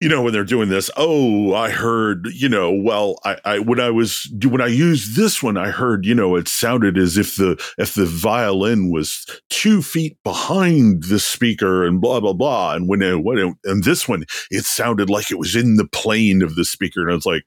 You 0.00 0.08
know, 0.08 0.22
when 0.22 0.32
they're 0.32 0.44
doing 0.44 0.70
this, 0.70 0.90
oh, 0.96 1.52
I 1.52 1.68
heard, 1.68 2.26
you 2.32 2.48
know, 2.48 2.72
well, 2.72 3.18
I, 3.22 3.36
I 3.44 3.58
when 3.58 3.78
I 3.78 3.90
was 3.90 4.32
when 4.42 4.62
I 4.62 4.66
used 4.66 5.14
this 5.14 5.42
one, 5.42 5.58
I 5.58 5.68
heard, 5.68 6.06
you 6.06 6.14
know, 6.14 6.36
it 6.36 6.48
sounded 6.48 6.96
as 6.96 7.18
if 7.18 7.36
the 7.36 7.62
if 7.76 7.92
the 7.92 8.06
violin 8.06 8.90
was 8.90 9.26
two 9.50 9.82
feet 9.82 10.16
behind 10.24 11.02
the 11.04 11.18
speaker 11.18 11.84
and 11.84 12.00
blah 12.00 12.18
blah 12.18 12.32
blah. 12.32 12.74
And 12.74 12.88
when 12.88 13.02
it, 13.02 13.22
when 13.22 13.36
it, 13.36 13.54
and 13.64 13.84
this 13.84 14.08
one, 14.08 14.24
it 14.50 14.64
sounded 14.64 15.10
like 15.10 15.30
it 15.30 15.38
was 15.38 15.54
in 15.54 15.76
the 15.76 15.86
plane 15.86 16.40
of 16.40 16.54
the 16.54 16.64
speaker. 16.64 17.02
And 17.02 17.10
I 17.10 17.14
was 17.14 17.26
like, 17.26 17.44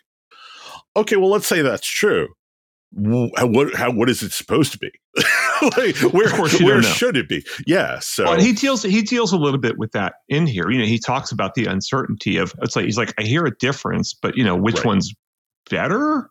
okay, 0.95 1.16
well, 1.16 1.32
let's 1.32 1.47
say 1.47 1.64
that's 1.64 1.88
true. 1.88 2.28
How, 3.36 3.47
what 3.47 3.74
how 3.74 3.91
what 3.91 4.12
is 4.12 4.22
it 4.22 4.32
supposed 4.32 4.72
to 4.74 4.78
be? 4.78 4.91
like, 5.78 5.95
where 6.14 6.30
where 6.61 6.82
should 6.82 7.18
it 7.18 7.30
be? 7.30 7.45
Yeah. 7.68 7.99
So 7.99 8.24
well, 8.26 8.39
he 8.39 8.51
deals 8.53 8.84
he 8.84 9.01
deals 9.01 9.32
a 9.32 9.38
little 9.38 9.59
bit 9.59 9.78
with 9.78 9.91
that 9.91 10.16
in 10.30 10.47
here. 10.47 10.70
You 10.72 10.80
know, 10.80 10.86
he 10.86 10.97
talks 10.99 11.32
about 11.32 11.53
the 11.53 11.66
uncertainty 11.66 12.38
of 12.38 12.53
it's 12.61 12.76
like 12.76 12.86
he's 12.86 12.97
like 12.97 13.14
I 13.20 13.24
hear 13.24 13.45
a 13.45 13.55
difference, 13.57 14.14
but 14.14 14.36
you 14.36 14.43
know 14.43 14.55
which 14.55 14.78
Right. 14.78 14.86
one's 14.86 15.14
better. 15.70 16.30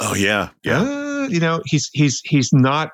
oh 0.00 0.14
yeah 0.14 0.50
yeah 0.64 0.80
Uh, 0.82 1.28
you 1.30 1.40
know, 1.40 1.62
he's 1.66 1.88
he's 1.92 2.20
he's 2.24 2.52
not. 2.52 2.90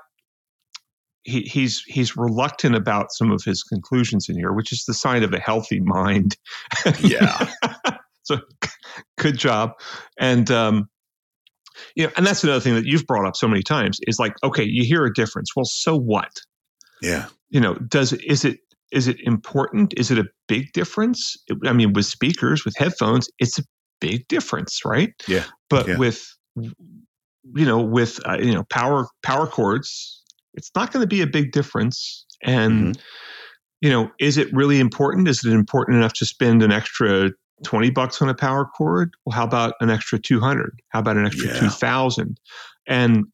He, 1.24 1.40
he's 1.40 1.82
he's 1.88 2.16
reluctant 2.16 2.76
about 2.76 3.10
some 3.10 3.32
of 3.32 3.42
his 3.42 3.64
conclusions 3.64 4.28
in 4.28 4.36
here, 4.36 4.52
which 4.52 4.70
is 4.70 4.84
the 4.86 4.94
sign 4.94 5.24
of 5.24 5.32
a 5.32 5.40
healthy 5.40 5.80
mind. 5.80 6.36
yeah 7.00 7.50
so 8.22 8.38
good 9.18 9.36
job 9.36 9.72
and 10.20 10.50
um 10.52 10.88
you 11.94 12.04
know 12.04 12.12
and 12.16 12.26
that's 12.26 12.42
another 12.44 12.60
thing 12.60 12.74
that 12.74 12.86
you've 12.86 13.06
brought 13.06 13.26
up 13.26 13.36
so 13.36 13.48
many 13.48 13.62
times 13.62 13.98
is 14.06 14.18
like 14.18 14.34
okay 14.42 14.64
you 14.64 14.84
hear 14.84 15.04
a 15.04 15.12
difference. 15.12 15.54
Well 15.54 15.64
so 15.64 15.96
what? 15.96 16.30
Yeah. 17.02 17.26
You 17.50 17.60
know 17.60 17.74
does 17.74 18.12
is 18.14 18.44
it 18.44 18.58
is 18.92 19.08
it 19.08 19.16
important? 19.20 19.94
Is 19.96 20.10
it 20.10 20.18
a 20.18 20.24
big 20.48 20.72
difference? 20.72 21.36
I 21.64 21.72
mean 21.72 21.92
with 21.92 22.06
speakers 22.06 22.64
with 22.64 22.74
headphones 22.76 23.28
it's 23.38 23.58
a 23.58 23.62
big 24.00 24.26
difference 24.28 24.84
right? 24.84 25.12
Yeah. 25.28 25.44
but 25.70 25.86
Yeah. 25.88 25.98
with 25.98 26.26
you 26.56 27.64
know 27.64 27.80
with 27.80 28.20
uh, 28.26 28.38
you 28.40 28.52
know 28.52 28.64
power 28.64 29.06
power 29.22 29.46
cords, 29.46 30.22
it's 30.54 30.70
not 30.74 30.92
going 30.92 31.02
to 31.02 31.06
be 31.06 31.22
a 31.22 31.26
big 31.26 31.52
difference. 31.52 32.24
And 32.42 32.94
Mhm. 32.94 33.00
you 33.80 33.90
know 33.90 34.10
is 34.18 34.36
it 34.36 34.52
really 34.52 34.80
important? 34.80 35.28
Is 35.28 35.44
it 35.44 35.52
important 35.52 35.96
enough 35.98 36.12
to 36.14 36.26
spend 36.26 36.62
an 36.62 36.72
extra 36.72 37.30
20 37.64 37.90
bucks 37.90 38.20
on 38.20 38.28
a 38.28 38.34
power 38.34 38.64
cord? 38.64 39.12
Well 39.24 39.34
how 39.34 39.44
about 39.44 39.74
an 39.80 39.90
extra 39.90 40.18
200 40.18 40.80
how 40.90 41.00
about 41.00 41.16
an 41.16 41.26
extra 41.26 41.48
Yeah. 41.48 41.60
2000 41.60 42.38
and 42.88 43.24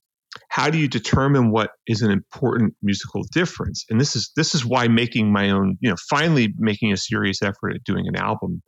how 0.48 0.70
do 0.70 0.78
you 0.78 0.88
determine 0.88 1.50
what 1.50 1.72
is 1.86 2.00
an 2.00 2.10
important 2.10 2.74
musical 2.82 3.24
difference? 3.32 3.84
And 3.90 4.00
this 4.00 4.16
is 4.16 4.30
this 4.34 4.54
is 4.54 4.64
why 4.64 4.88
making 4.88 5.32
my 5.32 5.50
own 5.50 5.76
you 5.80 5.90
know 5.90 5.96
finally 6.08 6.54
making 6.58 6.92
a 6.92 6.96
serious 6.96 7.42
effort 7.42 7.74
at 7.74 7.84
doing 7.84 8.06
an 8.08 8.16
album 8.16 8.62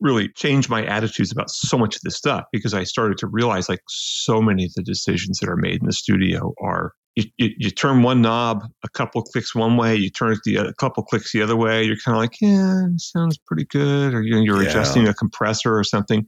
really 0.00 0.28
changed 0.28 0.68
my 0.68 0.84
attitudes 0.84 1.32
about 1.32 1.48
so 1.48 1.78
much 1.78 1.94
of 1.94 2.02
this 2.02 2.16
stuff 2.16 2.42
because 2.52 2.74
i 2.74 2.82
started 2.82 3.16
to 3.16 3.26
realize 3.28 3.68
like 3.68 3.78
so 3.88 4.42
many 4.42 4.64
of 4.64 4.72
the 4.74 4.82
decisions 4.82 5.38
that 5.38 5.48
are 5.48 5.56
made 5.56 5.80
in 5.80 5.86
the 5.86 5.92
studio 5.92 6.52
are 6.60 6.92
you, 7.16 7.24
you, 7.36 7.50
you 7.58 7.70
turn 7.70 8.02
one 8.02 8.22
knob 8.22 8.64
a 8.84 8.88
couple 8.88 9.22
clicks 9.22 9.54
one 9.54 9.76
way 9.76 9.94
you 9.94 10.10
turn 10.10 10.32
it 10.32 10.38
the 10.44 10.56
a 10.56 10.72
couple 10.74 11.02
clicks 11.02 11.32
the 11.32 11.42
other 11.42 11.56
way 11.56 11.82
you're 11.82 11.96
kind 12.04 12.16
of 12.16 12.20
like 12.22 12.40
yeah 12.40 12.86
sounds 12.96 13.38
pretty 13.46 13.64
good 13.66 14.14
or 14.14 14.22
you 14.22 14.38
you're 14.40 14.62
Yeah. 14.62 14.68
adjusting 14.68 15.06
a 15.06 15.14
compressor 15.14 15.76
or 15.76 15.84
something 15.84 16.26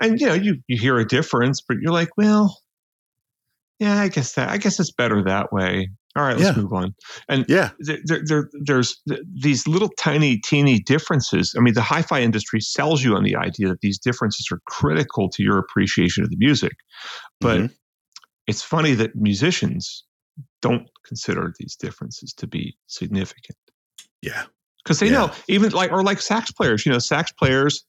and 0.00 0.20
you 0.20 0.26
know 0.26 0.34
you, 0.34 0.56
you 0.66 0.78
hear 0.78 0.98
a 0.98 1.06
difference 1.06 1.62
but 1.66 1.78
you're 1.80 1.92
like 1.92 2.10
well 2.16 2.58
yeah 3.78 4.00
i 4.00 4.08
guess 4.08 4.34
that 4.34 4.48
i 4.50 4.56
guess 4.58 4.78
it's 4.78 4.92
better 4.92 5.22
that 5.22 5.52
way 5.52 5.88
all 6.16 6.24
right 6.24 6.36
let's 6.36 6.48
Yeah. 6.48 6.56
move 6.56 6.72
on 6.72 6.94
And 7.28 7.44
yeah 7.48 7.70
there, 7.78 7.98
there, 8.04 8.22
there, 8.26 8.50
there's 8.64 9.00
these 9.40 9.66
little 9.68 9.90
tiny, 9.98 10.38
teeny 10.38 10.80
differences. 10.80 11.54
I 11.56 11.60
mean, 11.60 11.74
the 11.74 11.82
hi 11.82 12.02
fi 12.02 12.20
industry 12.22 12.60
sells 12.60 13.04
you 13.04 13.14
on 13.14 13.22
the 13.22 13.36
idea 13.36 13.68
that 13.68 13.82
these 13.82 13.98
differences 13.98 14.46
are 14.50 14.60
critical 14.66 15.28
to 15.30 15.42
your 15.42 15.58
appreciation 15.58 16.24
of 16.24 16.30
the 16.30 16.36
music. 16.38 16.72
But 17.40 17.60
Mhm. 17.60 17.70
it's 18.48 18.62
funny 18.62 18.94
that 18.94 19.14
musicians 19.14 20.04
don't 20.62 20.88
consider 21.06 21.52
these 21.58 21.76
differences 21.76 22.32
to 22.32 22.46
be 22.46 22.76
significant 22.86 23.56
yeah 24.22 24.44
because 24.88 25.00
they 25.00 25.06
Yeah. 25.06 25.12
know, 25.12 25.30
even 25.48 25.72
like, 25.72 25.92
or 25.92 26.02
like 26.02 26.20
sax 26.20 26.50
players, 26.50 26.86
you 26.86 26.92
know, 26.92 26.98
sax 26.98 27.30
players. 27.32 27.84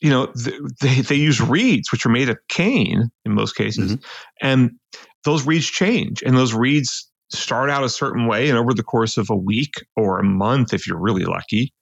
You 0.00 0.10
know, 0.10 0.26
th- 0.26 0.60
they, 0.80 1.00
they 1.00 1.14
use 1.16 1.40
reeds, 1.40 1.90
which 1.92 2.06
are 2.06 2.10
made 2.10 2.28
of 2.28 2.38
cane 2.48 3.10
in 3.24 3.34
most 3.34 3.54
cases, 3.54 3.96
mm-hmm. 3.96 4.04
and 4.46 4.70
those 5.24 5.46
reeds 5.46 5.66
change, 5.66 6.22
and 6.22 6.36
those 6.36 6.54
reeds 6.54 7.08
start 7.32 7.70
out 7.70 7.82
a 7.82 7.88
certain 7.88 8.26
way 8.26 8.48
and 8.48 8.58
over 8.58 8.74
the 8.74 8.82
course 8.82 9.16
of 9.16 9.30
a 9.30 9.36
week 9.36 9.74
or 9.96 10.18
a 10.18 10.24
month 10.24 10.74
if 10.74 10.86
you're 10.86 11.00
really 11.00 11.24
lucky 11.24 11.72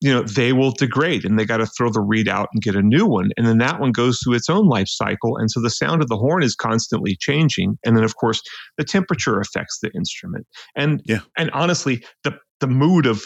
you 0.00 0.10
know 0.12 0.22
they 0.22 0.52
will 0.52 0.70
degrade 0.70 1.24
and 1.24 1.38
they 1.38 1.44
got 1.44 1.58
to 1.58 1.66
throw 1.66 1.90
the 1.90 2.00
reed 2.00 2.28
out 2.28 2.48
and 2.52 2.62
get 2.62 2.74
a 2.74 2.82
new 2.82 3.06
one 3.06 3.30
and 3.36 3.46
then 3.46 3.58
that 3.58 3.80
one 3.80 3.92
goes 3.92 4.18
through 4.22 4.34
its 4.34 4.48
own 4.48 4.66
life 4.66 4.88
cycle 4.88 5.36
and 5.36 5.50
so 5.50 5.60
the 5.60 5.70
sound 5.70 6.00
of 6.02 6.08
the 6.08 6.16
horn 6.16 6.42
is 6.42 6.54
constantly 6.54 7.16
changing 7.20 7.78
and 7.84 7.96
then 7.96 8.04
of 8.04 8.16
course 8.16 8.40
the 8.78 8.84
temperature 8.84 9.38
affects 9.40 9.78
the 9.80 9.90
instrument 9.94 10.46
and 10.74 11.02
Yeah. 11.04 11.20
and 11.36 11.50
honestly 11.50 12.04
the 12.22 12.36
the 12.60 12.66
mood 12.66 13.04
of 13.06 13.24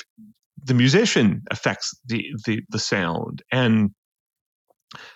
the 0.64 0.74
musician 0.74 1.43
affects 1.51 1.95
the 2.07 2.26
the 2.45 2.61
the 2.70 2.79
sound 2.79 3.43
and 3.53 3.91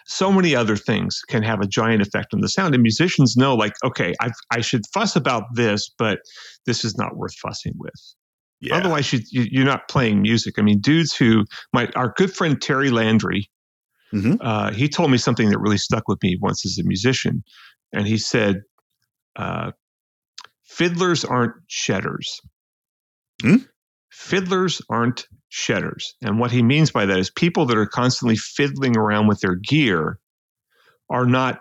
so 0.06 0.30
many 0.30 0.54
other 0.54 0.76
things 0.76 1.20
can 1.28 1.42
have 1.42 1.60
a 1.60 1.66
giant 1.66 2.02
effect 2.02 2.34
on 2.34 2.40
the 2.40 2.48
sound 2.48 2.74
and 2.74 2.82
musicians 2.82 3.36
know 3.36 3.54
like 3.54 3.72
okay 3.84 4.14
i 4.20 4.30
i 4.50 4.60
should 4.60 4.82
fuss 4.92 5.16
about 5.16 5.44
this 5.54 5.90
but 5.98 6.20
this 6.66 6.84
is 6.84 6.96
not 6.96 7.16
worth 7.16 7.34
fussing 7.34 7.72
with 7.76 8.14
yeah. 8.60 8.76
otherwise 8.76 9.12
you, 9.12 9.20
you, 9.30 9.62
are 9.62 9.66
not 9.66 9.88
playing 9.88 10.20
music 10.20 10.58
i 10.58 10.62
mean 10.62 10.80
dudes 10.80 11.14
who 11.14 11.44
my 11.72 11.88
our 11.96 12.12
good 12.16 12.32
friend 12.32 12.60
terry 12.60 12.90
landry 12.90 13.48
mm-hmm. 14.12 14.34
uh, 14.40 14.72
he 14.72 14.88
told 14.88 15.10
me 15.10 15.18
something 15.18 15.50
that 15.50 15.58
really 15.58 15.78
stuck 15.78 16.06
with 16.06 16.22
me 16.22 16.38
once 16.40 16.66
as 16.66 16.78
a 16.78 16.86
musician 16.86 17.42
and 17.92 18.06
he 18.06 18.18
said 18.18 18.62
uh, 19.36 19.70
fiddlers 20.64 21.24
aren't 21.24 21.54
shedders 21.66 22.40
hmm? 23.40 23.56
fiddlers 24.10 24.82
aren't 24.90 25.26
shedders. 25.52 26.14
And 26.22 26.38
what 26.38 26.50
he 26.50 26.62
means 26.62 26.90
by 26.90 27.04
that 27.04 27.18
is 27.18 27.30
people 27.30 27.66
that 27.66 27.76
are 27.76 27.86
constantly 27.86 28.36
fiddling 28.36 28.96
around 28.96 29.26
with 29.26 29.40
their 29.40 29.54
gear 29.54 30.18
are 31.10 31.26
not 31.26 31.60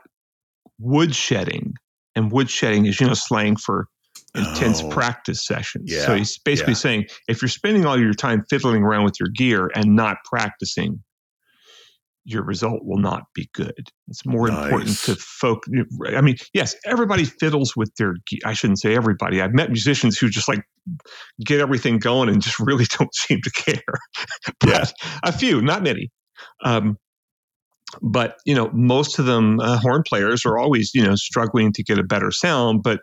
wood 0.80 1.14
shedding. 1.14 1.74
And 2.16 2.32
wood 2.32 2.50
shedding 2.50 2.86
is, 2.86 3.02
you 3.02 3.08
know, 3.08 3.14
slang 3.14 3.58
for 3.58 3.88
intense 4.34 4.82
oh, 4.82 4.89
practice 4.89 5.46
sessions. 5.46 5.92
Yeah, 5.92 6.06
so 6.06 6.16
he's 6.16 6.38
basically 6.39 6.72
yeah. 6.74 6.78
saying 6.78 7.06
if 7.28 7.42
you're 7.42 7.50
spending 7.50 7.86
all 7.86 8.00
your 8.00 8.14
time 8.14 8.46
fiddling 8.50 8.84
around 8.84 9.04
with 9.04 9.20
your 9.20 9.30
gear 9.30 9.70
and 9.76 9.94
not 9.94 10.18
practicing, 10.24 11.04
your 12.24 12.43
result 12.43 12.84
will 12.84 12.99
not 12.99 13.24
be 13.34 13.49
good. 13.53 13.89
It's 14.07 14.26
more 14.26 14.47
nice. 14.47 14.65
important 14.65 14.97
to 14.99 15.15
folk. 15.15 15.63
I 16.15 16.22
mean, 16.22 16.36
yes, 16.53 16.76
everybody 16.86 17.26
fiddles 17.26 17.76
with 17.76 17.91
their. 17.97 18.15
I 18.45 18.53
shouldn't 18.53 18.80
say 18.80 18.95
everybody. 18.95 19.41
I've 19.41 19.53
met 19.53 19.69
musicians 19.69 20.17
who 20.17 20.30
just 20.30 20.47
like 20.47 20.63
get 21.43 21.59
everything 21.59 21.97
going 21.97 22.30
and 22.30 22.41
just 22.41 22.59
really 22.59 22.86
don't 22.97 23.13
seem 23.13 23.39
to 23.43 23.51
care. 23.51 23.82
but 24.59 24.69
yeah. 24.69 24.86
a 25.24 25.32
few, 25.32 25.61
not 25.61 25.84
many. 25.84 26.09
Um, 26.63 26.97
but 28.01 28.38
you 28.45 28.55
know, 28.55 28.69
most 28.74 29.19
of 29.19 29.26
them 29.26 29.59
uh, 29.59 29.78
horn 29.78 30.03
players 30.07 30.45
are 30.45 30.57
always 30.57 30.91
you 30.93 31.03
know 31.03 31.15
struggling 31.15 31.74
to 31.74 31.84
get 31.84 31.99
a 31.99 32.03
better 32.03 32.32
sound, 32.32 32.84
but 32.84 32.99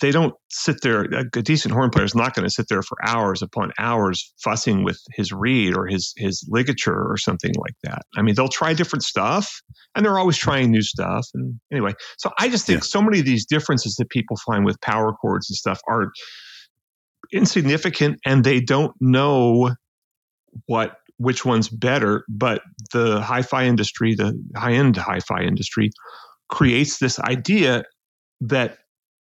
they 0.00 0.12
don't 0.12 0.34
sit 0.50 0.76
there. 0.82 1.02
A 1.02 1.42
decent 1.42 1.74
horn 1.74 1.90
player 1.90 2.04
is 2.04 2.14
not 2.14 2.34
going 2.34 2.44
to 2.44 2.50
sit 2.50 2.66
there 2.68 2.82
for 2.82 2.96
hours 3.04 3.42
upon 3.42 3.72
hours 3.78 4.32
fussing 4.42 4.84
with 4.84 5.00
his 5.14 5.32
reed 5.32 5.76
or 5.76 5.86
his 5.86 6.12
his 6.16 6.46
ligature 6.48 7.10
or 7.10 7.16
something 7.16 7.52
like 7.58 7.74
that. 7.82 8.02
I 8.16 8.22
mean, 8.22 8.36
they'll 8.36 8.48
try 8.48 8.72
different 8.72 9.02
stuff, 9.02 9.60
and 9.94 10.04
they're 10.04 10.18
always 10.18 10.36
trying 10.36 10.70
new 10.70 10.82
stuff. 10.82 11.26
And 11.34 11.58
anyway, 11.72 11.94
so 12.18 12.30
I 12.38 12.48
just 12.48 12.66
think 12.66 12.82
yeah. 12.82 12.84
so 12.84 13.02
many 13.02 13.18
of 13.18 13.24
these 13.24 13.44
differences 13.44 13.96
that 13.96 14.10
people 14.10 14.36
find 14.46 14.64
with 14.64 14.80
power 14.80 15.12
cords 15.12 15.50
and 15.50 15.56
stuff 15.56 15.80
are 15.88 16.12
insignificant, 17.32 18.20
and 18.24 18.44
they 18.44 18.60
don't 18.60 18.94
know 19.00 19.74
what 20.66 20.98
which 21.18 21.44
one's 21.44 21.68
better. 21.68 22.24
But 22.28 22.62
the 22.92 23.20
hi-fi 23.20 23.64
industry, 23.64 24.14
the 24.14 24.40
high-end 24.54 24.96
hi-fi 24.96 25.42
industry, 25.42 25.90
creates 26.48 26.98
this 26.98 27.18
idea 27.18 27.84
that 28.40 28.78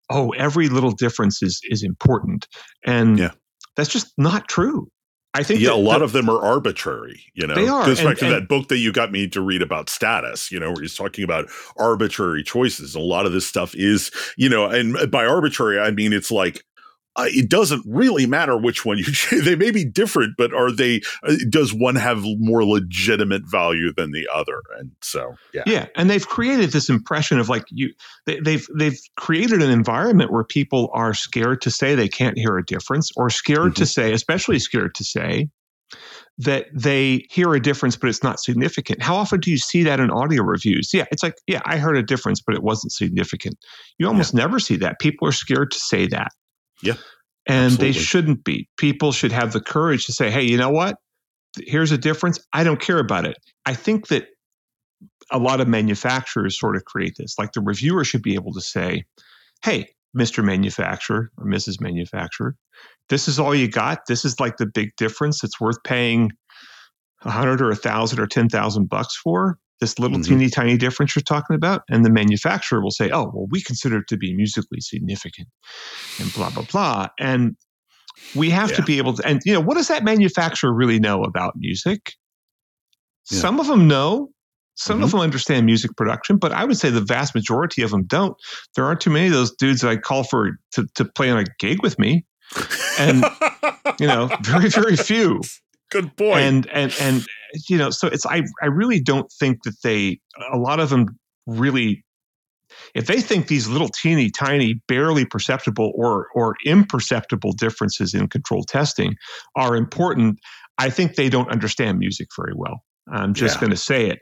oh, 0.10 0.32
every 0.32 0.70
little 0.70 0.92
difference 0.92 1.42
is 1.42 1.62
is 1.64 1.84
important, 1.84 2.48
and 2.86 3.20
yeah. 3.20 3.32
that's 3.76 3.90
just 3.90 4.14
not 4.18 4.48
true. 4.48 4.90
I 5.34 5.44
think 5.44 5.60
yeah, 5.60 5.74
a 5.74 5.76
lot 5.76 6.02
of 6.02 6.14
them 6.14 6.30
are 6.30 6.42
arbitrary. 6.42 7.22
You 7.34 7.46
know, 7.46 7.56
they 7.56 7.68
are. 7.68 7.86
Goes 7.86 8.02
back 8.02 8.18
to 8.20 8.30
that 8.30 8.48
book 8.48 8.70
that 8.70 8.78
you 8.78 8.94
got 8.94 9.12
me 9.12 9.28
to 9.28 9.42
read 9.42 9.62
about 9.62 9.90
status. 9.90 10.50
You 10.50 10.62
know, 10.62 10.72
where 10.72 10.82
he's 10.82 10.96
talking 10.96 11.26
about 11.26 11.50
arbitrary 11.78 12.42
choices. 12.42 12.96
A 12.96 13.02
lot 13.02 13.26
of 13.26 13.34
this 13.34 13.46
stuff 13.46 13.76
is, 13.76 14.12
you 14.38 14.48
know, 14.48 14.66
and 14.66 15.12
by 15.12 15.26
arbitrary 15.26 15.78
I 15.80 15.92
mean 15.92 16.14
it's 16.14 16.32
like 16.32 16.64
uh, 17.18 17.26
it 17.28 17.50
doesn't 17.50 17.84
really 17.88 18.26
matter 18.26 18.58
which 18.58 18.86
one 18.86 18.98
you 18.98 19.06
choose. 19.06 19.46
They 19.46 19.56
may 19.56 19.72
be 19.72 19.86
different, 19.86 20.36
but 20.38 20.54
are 20.54 20.72
they? 20.72 21.02
Uh, 21.24 21.36
does 21.50 21.74
one 21.74 21.96
have 21.96 22.24
more 22.40 22.66
legitimate 22.66 23.44
value 23.46 23.94
than 23.94 24.12
the 24.12 24.28
other? 24.34 24.62
And 24.80 24.92
so, 25.02 25.36
yeah, 25.54 25.64
yeah. 25.66 25.86
And 25.96 26.10
they've 26.10 26.28
created 26.28 26.72
this 26.72 26.90
impression 26.90 27.40
of 27.40 27.48
like 27.48 27.66
you. 27.70 27.94
They, 28.26 28.40
they've 28.40 28.68
they've 28.76 29.00
created 29.18 29.62
an 29.62 29.70
environment 29.70 30.32
where 30.32 30.44
people 30.44 30.90
are 30.94 31.14
scared 31.14 31.62
to 31.62 31.72
say 31.72 31.96
they 31.96 32.10
can't 32.10 32.38
hear 32.38 32.58
a 32.58 32.66
difference, 32.66 33.12
or 33.16 33.30
scared 33.30 33.74
mm-hmm. 33.74 33.84
to 33.84 33.86
say, 33.86 34.14
especially 34.14 34.60
scared 34.60 34.96
to 34.96 35.04
say 35.04 35.50
that 36.38 36.68
they 36.74 37.26
hear 37.30 37.54
a 37.54 37.62
difference, 37.62 37.96
but 37.96 38.10
it's 38.10 38.24
not 38.24 38.40
significant. 38.40 39.02
How 39.02 39.16
often 39.16 39.40
do 39.40 39.50
you 39.50 39.58
see 39.58 39.84
that 39.84 40.00
in 40.00 40.12
audio 40.12 40.44
reviews? 40.44 40.94
Yeah, 40.94 41.06
it's 41.12 41.24
like, 41.24 41.36
yeah, 41.48 41.62
I 41.66 41.78
heard 41.78 41.96
a 41.96 42.04
difference, 42.04 42.42
but 42.42 42.56
it 42.56 42.64
wasn't 42.64 42.92
significant. 42.92 43.58
You 44.00 44.08
almost 44.08 44.34
yeah. 44.34 44.40
never 44.40 44.60
see 44.60 44.76
that. 44.78 45.00
People 45.00 45.28
are 45.30 45.34
scared 45.34 45.72
to 45.72 45.80
say 45.80 46.08
that. 46.08 46.32
Yeah. 46.82 46.96
And 47.48 47.66
absolutely. 47.66 47.88
they 47.88 48.00
shouldn't 48.00 48.44
be. 48.44 48.68
People 48.78 49.12
should 49.12 49.32
have 49.32 49.54
the 49.54 49.62
courage 49.62 50.06
to 50.08 50.14
say, 50.14 50.32
hey, 50.32 50.44
you 50.44 50.58
know 50.58 50.70
what? 50.70 50.96
Here's 51.58 51.92
a 51.92 51.98
difference. 51.98 52.40
I 52.54 52.64
don't 52.64 52.82
care 52.82 53.00
about 53.00 53.26
it. 53.26 53.38
I 53.66 53.74
think 53.74 54.08
that 54.08 54.28
a 55.32 55.40
lot 55.40 55.62
of 55.62 55.68
manufacturers 55.68 56.60
sort 56.60 56.76
of 56.76 56.86
create 56.86 57.16
this. 57.18 57.36
Like 57.38 57.54
the 57.54 57.62
reviewer 57.62 58.04
should 58.04 58.22
be 58.22 58.36
able 58.36 58.54
to 58.54 58.62
say, 58.62 59.04
hey, 59.64 59.90
Mr. 60.18 60.44
Manufacturer 60.44 61.32
or 61.38 61.46
Mrs. 61.46 61.82
Manufacturer, 61.82 62.56
this 63.10 63.28
is 63.28 63.40
all 63.40 63.54
you 63.54 63.68
got. 63.68 64.00
This 64.08 64.26
is 64.26 64.40
like 64.40 64.58
the 64.58 64.66
big 64.66 64.90
difference. 64.98 65.44
It's 65.44 65.60
worth 65.60 65.82
paying 65.84 66.32
a 67.24 67.32
hundred 67.32 67.62
or 67.62 67.70
a 67.70 67.76
thousand 67.76 68.20
or 68.20 68.28
ten 68.28 68.50
thousand 68.50 68.90
bucks 68.90 69.16
for 69.16 69.58
this 69.80 70.00
little 70.00 70.18
mm-hmm. 70.18 70.34
teeny 70.34 70.50
tiny 70.50 70.78
difference 70.78 71.16
you're 71.16 71.24
talking 71.24 71.56
about 71.56 71.84
and 71.90 72.06
the 72.06 72.10
manufacturer 72.10 72.82
will 72.82 72.92
say 72.92 73.10
oh 73.12 73.32
well 73.34 73.48
we 73.50 73.62
consider 73.62 73.98
it 73.98 74.08
to 74.08 74.18
be 74.18 74.34
musically 74.34 74.80
significant 74.80 75.48
and 76.20 76.34
blah 76.34 76.50
blah 76.50 76.64
blah 76.64 77.08
and 77.20 77.56
we 78.36 78.50
have 78.50 78.72
yeah. 78.72 78.78
to 78.78 78.84
be 78.84 78.98
able 78.98 79.14
to 79.14 79.26
and 79.28 79.42
you 79.46 79.54
know 79.54 79.60
what 79.60 79.76
does 79.76 79.88
that 79.88 80.04
manufacturer 80.04 80.74
really 80.74 81.00
know 81.00 81.24
about 81.24 81.54
music 81.56 82.14
yeah. 83.32 83.40
some 83.40 83.60
of 83.60 83.68
them 83.68 83.88
know 83.88 84.30
some 84.76 84.98
mm-hmm. 84.98 85.04
of 85.06 85.12
them 85.12 85.20
understand 85.20 85.66
music 85.66 85.96
production 85.98 86.38
but 86.38 86.52
i 86.52 86.64
would 86.64 86.78
say 86.78 86.90
the 86.90 87.02
vast 87.02 87.36
majority 87.36 87.82
of 87.82 87.92
them 87.92 88.04
don't 88.06 88.36
there 88.76 88.86
aren't 88.86 89.02
too 89.02 89.10
many 89.10 89.28
of 89.28 89.34
those 89.34 89.54
dudes 89.56 89.82
that 89.82 89.90
i 89.90 89.98
call 89.98 90.24
for 90.24 90.58
to, 90.72 90.88
to 90.96 91.06
play 91.06 91.30
on 91.30 91.38
a 91.38 91.46
gig 91.60 91.82
with 91.84 92.00
me 92.00 92.26
and 93.00 93.26
you 94.00 94.08
know 94.08 94.30
very 94.42 94.70
very 94.70 94.96
few 94.96 95.42
good 96.02 96.18
point 96.18 96.42
and 96.42 96.68
and 96.68 96.96
and 97.00 97.26
you 97.70 97.78
know, 97.78 97.90
so 97.90 98.08
it's 98.08 98.26
I 98.26 98.44
I 98.62 98.68
really 98.68 99.00
don't 99.00 99.32
think 99.40 99.64
that 99.64 99.76
they 99.84 100.20
a 100.52 100.58
lot 100.58 100.80
of 100.80 100.90
them 100.90 101.18
really 101.48 102.04
if 102.94 103.08
they 103.08 103.22
think 103.22 103.48
these 103.48 103.68
little 103.68 103.90
teeny 103.90 104.30
tiny 104.30 104.82
barely 104.88 105.26
perceptible 105.26 105.92
or 105.96 106.28
or 106.36 106.56
imperceptible 106.66 107.54
differences 107.54 108.14
in 108.14 108.28
controlled 108.28 108.68
testing 108.68 109.16
are 109.56 109.76
important 109.76 110.40
i 110.78 110.90
think 110.90 111.16
they 111.16 111.30
don't 111.30 111.50
understand 111.52 112.00
music 112.00 112.28
very 112.36 112.54
well 112.56 112.84
i'm 113.12 113.34
just 113.34 113.56
yeah. 113.56 113.62
going 113.62 113.70
to 113.70 113.78
say 113.78 114.08
it 114.08 114.20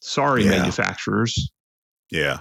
sorry 0.00 0.44
yeah. 0.44 0.50
manufacturers 0.50 1.50
yeah 2.10 2.40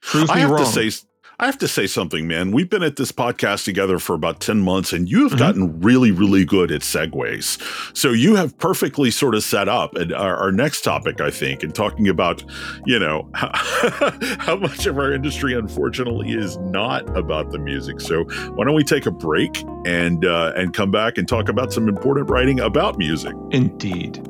prove 0.00 0.28
me 0.28 0.34
I 0.34 0.38
have 0.38 0.50
wrong. 0.50 0.64
to 0.72 0.90
say 0.90 1.06
I 1.40 1.46
have 1.46 1.58
to 1.58 1.68
say 1.68 1.86
something, 1.86 2.26
man. 2.26 2.50
We've 2.50 2.68
been 2.68 2.82
at 2.82 2.96
this 2.96 3.12
podcast 3.12 3.64
together 3.64 4.00
for 4.00 4.14
about 4.14 4.40
10 4.40 4.60
months 4.60 4.92
and 4.92 5.08
you 5.08 5.22
have 5.22 5.32
mm-hmm. 5.32 5.38
gotten 5.38 5.80
really, 5.80 6.10
really 6.10 6.44
good 6.44 6.72
at 6.72 6.80
segues. 6.80 7.62
So 7.96 8.10
you 8.10 8.34
have 8.34 8.58
perfectly 8.58 9.12
sort 9.12 9.36
of 9.36 9.44
set 9.44 9.68
up 9.68 9.94
and 9.94 10.12
our, 10.12 10.36
our 10.36 10.50
next 10.50 10.82
topic, 10.82 11.20
I 11.20 11.30
think, 11.30 11.62
and 11.62 11.72
talking 11.72 12.08
about, 12.08 12.42
you 12.86 12.98
know, 12.98 13.30
how, 13.34 13.50
how 14.40 14.56
much 14.56 14.86
of 14.86 14.98
our 14.98 15.12
industry, 15.12 15.54
unfortunately, 15.54 16.32
is 16.32 16.56
not 16.58 17.16
about 17.16 17.52
the 17.52 17.58
music. 17.60 18.00
So 18.00 18.24
why 18.24 18.64
don't 18.64 18.74
we 18.74 18.82
take 18.82 19.06
a 19.06 19.12
break 19.12 19.62
and, 19.86 20.24
uh, 20.24 20.54
and 20.56 20.74
come 20.74 20.90
back 20.90 21.18
and 21.18 21.28
talk 21.28 21.48
about 21.48 21.72
some 21.72 21.88
important 21.88 22.30
writing 22.30 22.58
about 22.58 22.98
music? 22.98 23.34
Indeed. 23.52 24.26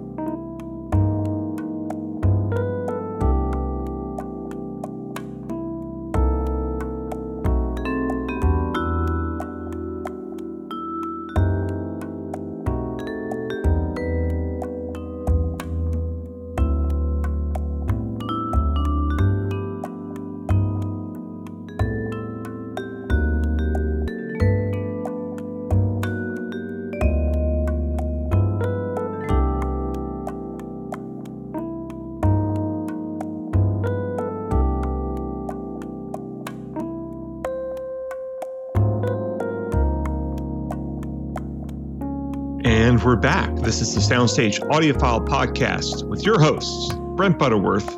We're 43.09 43.17
back. 43.17 43.57
This 43.61 43.81
is 43.81 43.95
the 43.95 44.03
Soundstage 44.03 44.61
Audiophile 44.69 45.27
Podcast 45.27 46.07
with 46.09 46.27
your 46.27 46.39
hosts, 46.39 46.95
Brent 47.17 47.39
Butterworth 47.39 47.89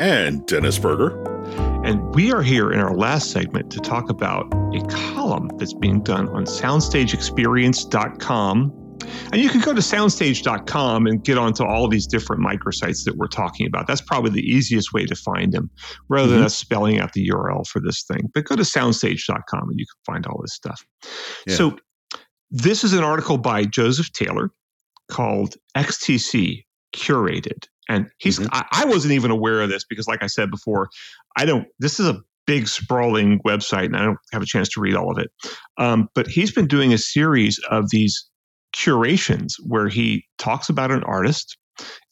and 0.00 0.44
Dennis 0.46 0.76
Burger. 0.76 1.22
And 1.84 2.12
we 2.16 2.32
are 2.32 2.42
here 2.42 2.72
in 2.72 2.80
our 2.80 2.96
last 2.96 3.30
segment 3.30 3.70
to 3.70 3.78
talk 3.78 4.10
about 4.10 4.52
a 4.74 4.80
column 5.14 5.52
that's 5.56 5.72
being 5.72 6.02
done 6.02 6.28
on 6.30 6.46
soundstagexperience.com. 6.46 8.98
And 9.32 9.40
you 9.40 9.50
can 9.50 9.60
go 9.60 9.72
to 9.72 9.80
soundstage.com 9.80 11.06
and 11.06 11.22
get 11.22 11.38
onto 11.38 11.62
all 11.62 11.86
these 11.86 12.08
different 12.08 12.42
microsites 12.42 13.04
that 13.04 13.18
we're 13.18 13.28
talking 13.28 13.68
about. 13.68 13.86
That's 13.86 14.00
probably 14.00 14.32
the 14.32 14.50
easiest 14.50 14.92
way 14.92 15.06
to 15.06 15.14
find 15.14 15.52
them 15.52 15.70
rather 16.08 16.26
mm-hmm. 16.26 16.38
than 16.38 16.46
us 16.46 16.56
spelling 16.56 16.98
out 16.98 17.12
the 17.12 17.28
URL 17.28 17.68
for 17.68 17.78
this 17.78 18.02
thing. 18.02 18.28
But 18.34 18.46
go 18.46 18.56
to 18.56 18.64
soundstage.com 18.64 19.70
and 19.70 19.78
you 19.78 19.86
can 19.86 20.00
find 20.12 20.26
all 20.26 20.40
this 20.42 20.54
stuff. 20.54 20.84
Yeah. 21.46 21.54
So, 21.54 21.78
this 22.50 22.84
is 22.84 22.92
an 22.92 23.04
article 23.04 23.38
by 23.38 23.64
Joseph 23.64 24.12
Taylor 24.12 24.50
called 25.10 25.56
XTC 25.76 26.64
Curated. 26.94 27.66
And 27.88 28.08
he's, 28.18 28.38
mm-hmm. 28.38 28.48
I, 28.52 28.64
I 28.72 28.84
wasn't 28.86 29.14
even 29.14 29.30
aware 29.30 29.60
of 29.60 29.68
this 29.68 29.84
because, 29.88 30.06
like 30.06 30.22
I 30.22 30.26
said 30.26 30.50
before, 30.50 30.88
I 31.36 31.44
don't, 31.44 31.66
this 31.78 31.98
is 31.98 32.06
a 32.06 32.20
big 32.46 32.68
sprawling 32.68 33.40
website 33.40 33.86
and 33.86 33.96
I 33.96 34.04
don't 34.04 34.18
have 34.32 34.42
a 34.42 34.46
chance 34.46 34.68
to 34.70 34.80
read 34.80 34.96
all 34.96 35.10
of 35.10 35.18
it. 35.18 35.30
Um, 35.78 36.08
but 36.14 36.26
he's 36.26 36.52
been 36.52 36.66
doing 36.66 36.92
a 36.92 36.98
series 36.98 37.60
of 37.70 37.90
these 37.90 38.28
curations 38.72 39.56
where 39.66 39.88
he 39.88 40.24
talks 40.38 40.68
about 40.68 40.90
an 40.90 41.02
artist 41.04 41.56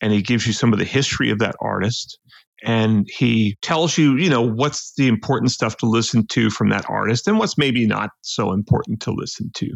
and 0.01 0.13
he 0.13 0.23
gives 0.23 0.47
you 0.47 0.53
some 0.53 0.73
of 0.73 0.79
the 0.79 0.85
history 0.85 1.31
of 1.31 1.39
that 1.39 1.57
artist 1.61 2.19
and 2.65 3.07
he 3.09 3.57
tells 3.63 3.97
you, 3.97 4.17
you 4.17 4.29
know, 4.29 4.43
what's 4.43 4.95
the 4.97 5.07
important 5.07 5.53
stuff 5.53 5.77
to 5.79 5.87
listen 5.87 6.27
to 6.29 6.51
from 6.51 6.71
that 6.71 6.85
artist 6.89 7.29
and 7.29 7.39
what's 7.39 7.57
maybe 7.57 7.87
not 7.87 8.11
so 8.23 8.53
important 8.53 9.01
to 9.03 9.13
listen 9.13 9.51
to. 9.55 9.71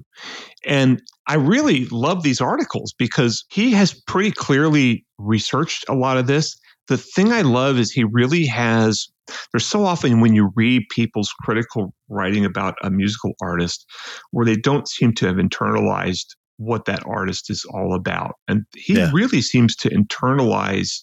And 0.66 1.00
I 1.28 1.34
really 1.34 1.86
love 1.86 2.22
these 2.22 2.40
articles 2.40 2.92
because 2.98 3.44
he 3.50 3.70
has 3.72 3.94
pretty 4.06 4.32
clearly 4.32 5.04
researched 5.18 5.84
a 5.88 5.94
lot 5.94 6.16
of 6.16 6.26
this. 6.26 6.56
The 6.88 6.98
thing 6.98 7.32
I 7.32 7.42
love 7.42 7.78
is 7.78 7.92
he 7.92 8.04
really 8.04 8.46
has 8.46 9.08
there's 9.52 9.66
so 9.66 9.84
often 9.84 10.20
when 10.20 10.34
you 10.34 10.50
read 10.56 10.82
people's 10.90 11.32
critical 11.42 11.94
writing 12.08 12.44
about 12.44 12.74
a 12.82 12.90
musical 12.90 13.32
artist 13.40 13.86
where 14.32 14.44
they 14.44 14.56
don't 14.56 14.88
seem 14.88 15.14
to 15.14 15.26
have 15.26 15.36
internalized 15.36 16.26
what 16.56 16.84
that 16.86 17.02
artist 17.06 17.50
is 17.50 17.64
all 17.72 17.94
about. 17.94 18.34
And 18.48 18.64
he 18.76 18.94
yeah. 18.94 19.10
really 19.12 19.40
seems 19.40 19.76
to 19.76 19.90
internalize 19.90 21.02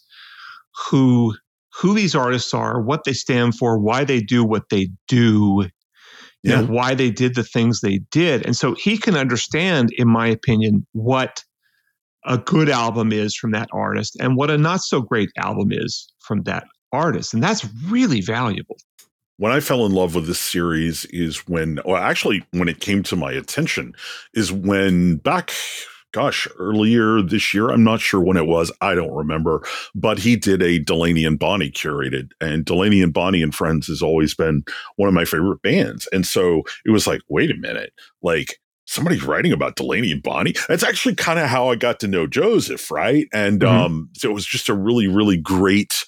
who 0.90 1.36
who 1.74 1.94
these 1.94 2.16
artists 2.16 2.54
are, 2.54 2.82
what 2.82 3.04
they 3.04 3.14
stand 3.14 3.56
for, 3.56 3.78
why 3.78 4.04
they 4.04 4.22
do 4.22 4.44
what 4.44 4.70
they 4.70 4.90
do, 5.08 5.68
yeah. 6.44 6.60
and 6.60 6.70
why 6.70 6.94
they 6.94 7.12
did 7.12 7.36
the 7.36 7.44
things 7.44 7.82
they 7.82 8.00
did. 8.12 8.46
And 8.46 8.56
so 8.56 8.74
he 8.74 8.98
can 8.98 9.16
understand, 9.16 9.92
in 9.98 10.08
my 10.08 10.28
opinion, 10.28 10.86
what 10.94 11.44
a 12.26 12.38
good 12.38 12.70
album 12.70 13.12
is 13.12 13.36
from 13.36 13.52
that 13.52 13.70
artist 13.72 14.18
and 14.20 14.36
what 14.36 14.52
a 14.52 14.58
not 14.58 14.82
so 14.82 15.02
great 15.02 15.30
album 15.38 15.72
is 15.72 16.12
from 16.20 16.44
that 16.44 16.66
artist. 16.92 17.34
And 17.34 17.44
that's 17.44 17.68
really 17.88 18.22
valuable. 18.22 18.78
When 19.38 19.54
I 19.54 19.62
fell 19.62 19.86
in 19.86 19.94
love 19.94 20.16
with 20.16 20.28
this 20.28 20.40
series 20.40 21.06
is 21.06 21.48
when, 21.48 21.80
well, 21.86 21.96
actually, 21.96 22.46
when 22.52 22.68
it 22.68 22.82
came 22.82 23.04
to 23.04 23.16
my 23.16 23.32
attention, 23.32 23.96
is 24.34 24.52
when 24.52 25.16
back 25.16 25.54
gosh, 26.12 26.47
earlier 26.57 27.22
this 27.22 27.53
year. 27.53 27.70
I'm 27.70 27.84
not 27.84 28.01
sure 28.01 28.22
when 28.22 28.38
it 28.38 28.47
was. 28.47 28.72
I 28.82 28.95
don't 28.95 29.14
remember. 29.14 29.64
But 29.93 30.20
he 30.20 30.36
did 30.36 30.62
a 30.62 30.80
Delaney 30.80 31.26
and 31.26 31.39
Bonnie 31.39 31.72
curated, 31.72 32.32
and 32.41 32.66
Delaney 32.66 33.01
and 33.01 33.14
Bonnie 33.14 33.43
and 33.43 33.53
Friends 33.53 33.88
has 33.88 34.01
always 34.01 34.34
been 34.34 34.64
one 34.95 35.07
of 35.07 35.14
my 35.14 35.26
favorite 35.26 35.62
bands. 35.62 36.07
And 36.12 36.26
so 36.26 36.64
it 36.86 36.91
was 36.91 37.07
like, 37.07 37.22
wait 37.30 37.51
a 37.51 37.55
minute, 37.55 37.93
like 38.22 38.60
somebody's 38.86 39.24
writing 39.24 39.51
about 39.51 39.76
Delaney 39.76 40.12
and 40.12 40.24
Bonnie. 40.24 40.55
That's 40.68 40.84
actually 40.84 41.16
kind 41.16 41.39
of 41.39 41.47
how 41.47 41.70
I 41.70 41.76
got 41.76 41.99
to 41.99 42.07
know 42.07 42.26
Joseph, 42.26 42.89
right? 42.89 43.28
And 43.32 43.62
mm-hmm. 43.62 43.76
um, 43.76 44.10
so 44.16 44.30
it 44.30 44.34
was 44.34 44.45
just 44.45 44.70
a 44.70 44.74
really, 44.74 45.07
really 45.07 45.38
great 45.38 46.03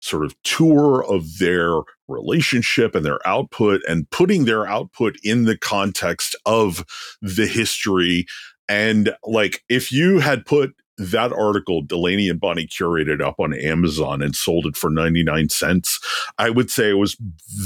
sort 0.00 0.24
of 0.24 0.34
tour 0.42 1.02
of 1.04 1.38
their 1.38 1.80
relationship 2.08 2.94
and 2.94 3.06
their 3.06 3.26
output 3.26 3.80
and 3.88 4.08
putting 4.10 4.44
their 4.44 4.66
output 4.66 5.16
in 5.22 5.44
the 5.44 5.56
context 5.56 6.36
of 6.44 6.84
the 7.22 7.46
history 7.46 8.26
and 8.68 9.14
like, 9.24 9.62
if 9.68 9.92
you 9.92 10.20
had 10.20 10.46
put 10.46 10.74
that 10.96 11.32
article, 11.32 11.82
Delaney 11.82 12.28
and 12.28 12.40
Bonnie 12.40 12.66
curated 12.66 13.20
up 13.20 13.36
on 13.38 13.52
Amazon 13.52 14.22
and 14.22 14.34
sold 14.34 14.66
it 14.66 14.76
for 14.76 14.90
99 14.90 15.48
cents, 15.48 15.98
I 16.38 16.50
would 16.50 16.70
say 16.70 16.90
it 16.90 16.94
was 16.94 17.16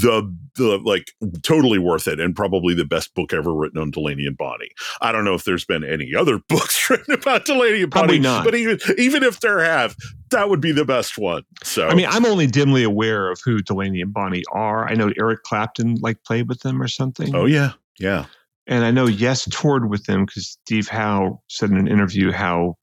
the, 0.01 0.35
the 0.55 0.79
like 0.83 1.11
totally 1.43 1.77
worth 1.77 2.07
it 2.07 2.19
and 2.19 2.35
probably 2.35 2.73
the 2.73 2.85
best 2.85 3.13
book 3.13 3.33
ever 3.33 3.53
written 3.53 3.79
on 3.79 3.91
Delaney 3.91 4.25
and 4.25 4.37
Bonnie. 4.37 4.71
I 5.01 5.11
don't 5.11 5.25
know 5.25 5.35
if 5.35 5.43
there's 5.43 5.65
been 5.65 5.83
any 5.83 6.15
other 6.15 6.39
books 6.49 6.89
written 6.89 7.13
about 7.13 7.45
Delaney 7.45 7.83
and 7.83 7.91
Bonnie, 7.91 8.19
not. 8.19 8.43
but 8.43 8.55
even, 8.55 8.79
even 8.97 9.23
if 9.23 9.39
there 9.41 9.59
have, 9.59 9.95
that 10.31 10.49
would 10.49 10.61
be 10.61 10.71
the 10.71 10.85
best 10.85 11.17
one. 11.17 11.43
So, 11.63 11.87
I 11.87 11.95
mean, 11.95 12.07
I'm 12.09 12.25
only 12.25 12.47
dimly 12.47 12.83
aware 12.83 13.29
of 13.29 13.39
who 13.43 13.61
Delaney 13.61 14.01
and 14.01 14.13
Bonnie 14.13 14.43
are. 14.51 14.87
I 14.87 14.95
know 14.95 15.11
Eric 15.19 15.43
Clapton 15.43 15.95
like 16.01 16.23
played 16.23 16.49
with 16.49 16.61
them 16.61 16.81
or 16.81 16.87
something. 16.87 17.35
Oh, 17.35 17.45
yeah. 17.45 17.73
Yeah. 17.99 18.25
And 18.69 18.85
I 18.85 18.91
know 18.91 19.07
Yes 19.07 19.45
toured 19.51 19.89
with 19.89 20.05
them 20.05 20.25
because 20.25 20.57
Steve 20.63 20.87
Howe 20.87 21.41
said 21.49 21.71
in 21.71 21.77
an 21.77 21.87
interview 21.87 22.31
how 22.31 22.75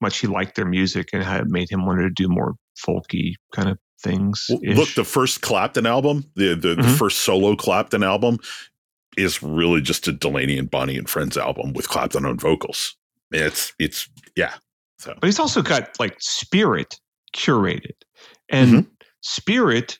much 0.00 0.18
he 0.18 0.26
liked 0.26 0.56
their 0.56 0.64
music 0.64 1.10
and 1.12 1.22
how 1.22 1.36
it 1.36 1.46
made 1.46 1.70
him 1.70 1.86
want 1.86 2.00
to 2.00 2.10
do 2.10 2.28
more 2.28 2.54
folky 2.84 3.34
kind 3.54 3.68
of 3.68 3.78
things. 4.02 4.46
Look, 4.48 4.94
the 4.94 5.04
first 5.04 5.42
Clapton 5.42 5.86
album, 5.86 6.24
the 6.34 6.54
the, 6.54 6.68
mm-hmm. 6.68 6.82
the, 6.82 6.88
first 6.88 7.18
solo 7.18 7.54
Clapton 7.54 8.02
album, 8.02 8.38
is 9.16 9.42
really 9.42 9.82
just 9.82 10.08
a 10.08 10.12
Delaney 10.12 10.58
and 10.58 10.70
Bonnie 10.70 10.96
and 10.96 11.08
Friends 11.08 11.36
album 11.36 11.74
with 11.74 11.88
Clapton 11.88 12.24
on 12.24 12.38
vocals. 12.38 12.96
It's 13.30 13.74
it's 13.78 14.08
yeah. 14.34 14.54
So, 14.98 15.14
but 15.20 15.26
he's 15.26 15.38
also 15.38 15.60
got 15.62 15.98
like 16.00 16.16
Spirit 16.20 16.98
curated, 17.36 17.96
and 18.48 18.70
mm-hmm. 18.70 18.90
Spirit, 19.20 19.98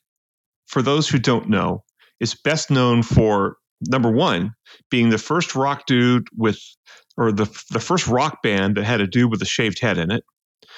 for 0.67 0.81
those 0.81 1.07
who 1.07 1.19
don't 1.19 1.51
know, 1.51 1.85
is 2.19 2.35
best 2.35 2.71
known 2.71 3.03
for 3.03 3.57
number 3.89 4.11
one 4.11 4.53
being 4.91 5.11
the 5.11 5.19
first 5.19 5.55
rock 5.55 5.87
dude 5.87 6.27
with 6.37 6.61
or 7.17 7.33
the 7.33 7.45
the 7.71 7.81
first 7.81 8.07
rock 8.07 8.43
band 8.43 8.77
that 8.77 8.85
had 8.85 9.01
a 9.01 9.07
dude 9.07 9.31
with 9.31 9.43
a 9.43 9.47
shaved 9.47 9.81
head 9.81 9.99
in 9.99 10.11
it. 10.11 10.25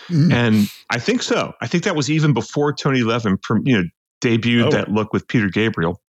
Mm-hmm. 0.09 0.33
And 0.33 0.71
I 0.91 0.99
think 0.99 1.23
so. 1.23 1.53
I 1.61 1.67
think 1.67 1.85
that 1.85 1.97
was 1.97 2.11
even 2.11 2.35
before 2.35 2.73
Tony 2.73 3.03
Levin, 3.03 3.39
you 3.65 3.77
know, 3.79 3.85
debuted 4.23 4.67
oh. 4.67 4.71
that 4.71 4.89
look 4.89 5.13
with 5.13 5.29
Peter 5.29 5.49
Gabriel. 5.49 6.01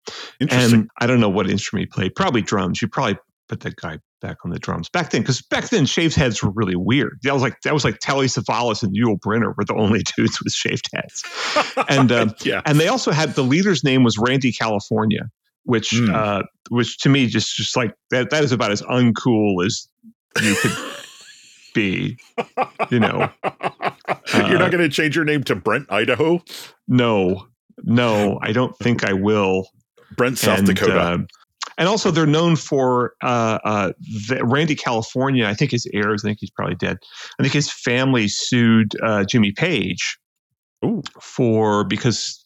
And 0.49 0.89
I 0.99 1.07
don't 1.07 1.19
know 1.19 1.29
what 1.29 1.49
instrument 1.49 1.87
he 1.87 1.87
played. 1.87 2.15
Probably 2.15 2.41
drums. 2.41 2.81
You 2.81 2.87
probably 2.87 3.17
put 3.47 3.61
that 3.61 3.75
guy 3.75 3.99
back 4.21 4.37
on 4.43 4.49
the 4.49 4.57
drums 4.57 4.89
back 4.89 5.11
then 5.11 5.21
because 5.21 5.41
back 5.41 5.69
then 5.69 5.85
shaved 5.85 6.15
heads 6.15 6.41
were 6.41 6.51
really 6.51 6.75
weird. 6.75 7.19
That 7.23 7.33
was 7.33 7.43
like 7.43 7.61
that 7.63 7.73
was 7.73 7.83
like 7.83 7.99
Telly 7.99 8.27
Savalas 8.27 8.81
and 8.81 8.95
Yul 8.95 9.19
Brynner 9.19 9.53
were 9.55 9.65
the 9.65 9.75
only 9.75 10.01
dudes 10.17 10.39
with 10.41 10.53
shaved 10.53 10.89
heads. 10.93 11.23
And 11.89 12.11
um, 12.11 12.33
yeah. 12.43 12.61
and 12.65 12.79
they 12.79 12.87
also 12.87 13.11
had 13.11 13.35
the 13.35 13.43
leader's 13.43 13.83
name 13.83 14.03
was 14.03 14.17
Randy 14.17 14.51
California 14.51 15.29
which 15.65 15.91
mm. 15.91 16.13
uh, 16.13 16.43
which 16.69 16.97
to 16.99 17.09
me 17.09 17.27
just 17.27 17.55
just 17.55 17.75
like 17.75 17.93
that 18.11 18.29
that 18.29 18.43
is 18.43 18.51
about 18.51 18.71
as 18.71 18.81
uncool 18.83 19.65
as 19.65 19.87
you 20.41 20.55
could 20.55 20.71
be. 21.73 22.17
You 22.89 22.99
know, 22.99 23.29
you're 24.33 24.59
not 24.59 24.61
uh, 24.61 24.69
going 24.69 24.77
to 24.77 24.89
change 24.89 25.15
your 25.15 25.25
name 25.25 25.43
to 25.43 25.55
Brent 25.55 25.91
Idaho. 25.91 26.41
No, 26.87 27.47
no, 27.83 28.39
I 28.41 28.51
don't 28.51 28.75
think 28.77 29.03
I 29.03 29.13
will. 29.13 29.67
Brent, 30.17 30.37
South 30.37 30.59
and, 30.59 30.67
Dakota. 30.67 30.99
Uh, 30.99 31.17
and 31.77 31.89
also, 31.89 32.09
they're 32.09 32.25
known 32.25 32.55
for 32.55 33.13
uh, 33.21 33.59
uh, 33.63 33.91
the, 34.29 34.39
Randy 34.43 34.75
California. 34.75 35.45
I 35.45 35.53
think 35.53 35.71
his 35.71 35.87
heirs. 35.93 36.23
I 36.23 36.29
think 36.29 36.39
he's 36.39 36.51
probably 36.51 36.75
dead. 36.75 36.97
I 37.37 37.43
think 37.43 37.53
his 37.53 37.69
family 37.69 38.27
sued 38.27 38.93
uh, 39.03 39.25
Jimmy 39.25 39.51
Page 39.51 40.17
Ooh. 40.85 41.03
for 41.21 41.83
because 41.83 42.41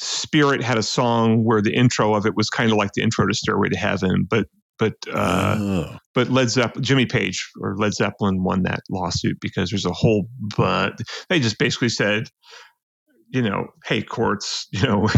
Spirit 0.00 0.62
had 0.62 0.78
a 0.78 0.82
song 0.82 1.44
where 1.44 1.60
the 1.60 1.74
intro 1.74 2.14
of 2.14 2.24
it 2.24 2.36
was 2.36 2.48
kind 2.50 2.70
of 2.70 2.76
like 2.76 2.92
the 2.92 3.02
intro 3.02 3.26
to 3.26 3.34
Stairway 3.34 3.68
to 3.68 3.76
Heaven, 3.76 4.26
but 4.28 4.46
but 4.78 4.94
uh, 5.12 5.56
oh. 5.58 5.96
but 6.14 6.30
Led 6.30 6.50
Zeppelin, 6.50 6.84
Jimmy 6.84 7.04
Page 7.04 7.50
or 7.60 7.76
Led 7.76 7.94
Zeppelin 7.94 8.44
won 8.44 8.62
that 8.62 8.82
lawsuit 8.90 9.38
because 9.40 9.70
there's 9.70 9.84
a 9.84 9.92
whole 9.92 10.28
but 10.56 11.00
they 11.28 11.40
just 11.40 11.58
basically 11.58 11.88
said, 11.88 12.28
you 13.30 13.42
know, 13.42 13.66
hey 13.86 14.00
courts, 14.00 14.68
you 14.72 14.82
know, 14.82 15.08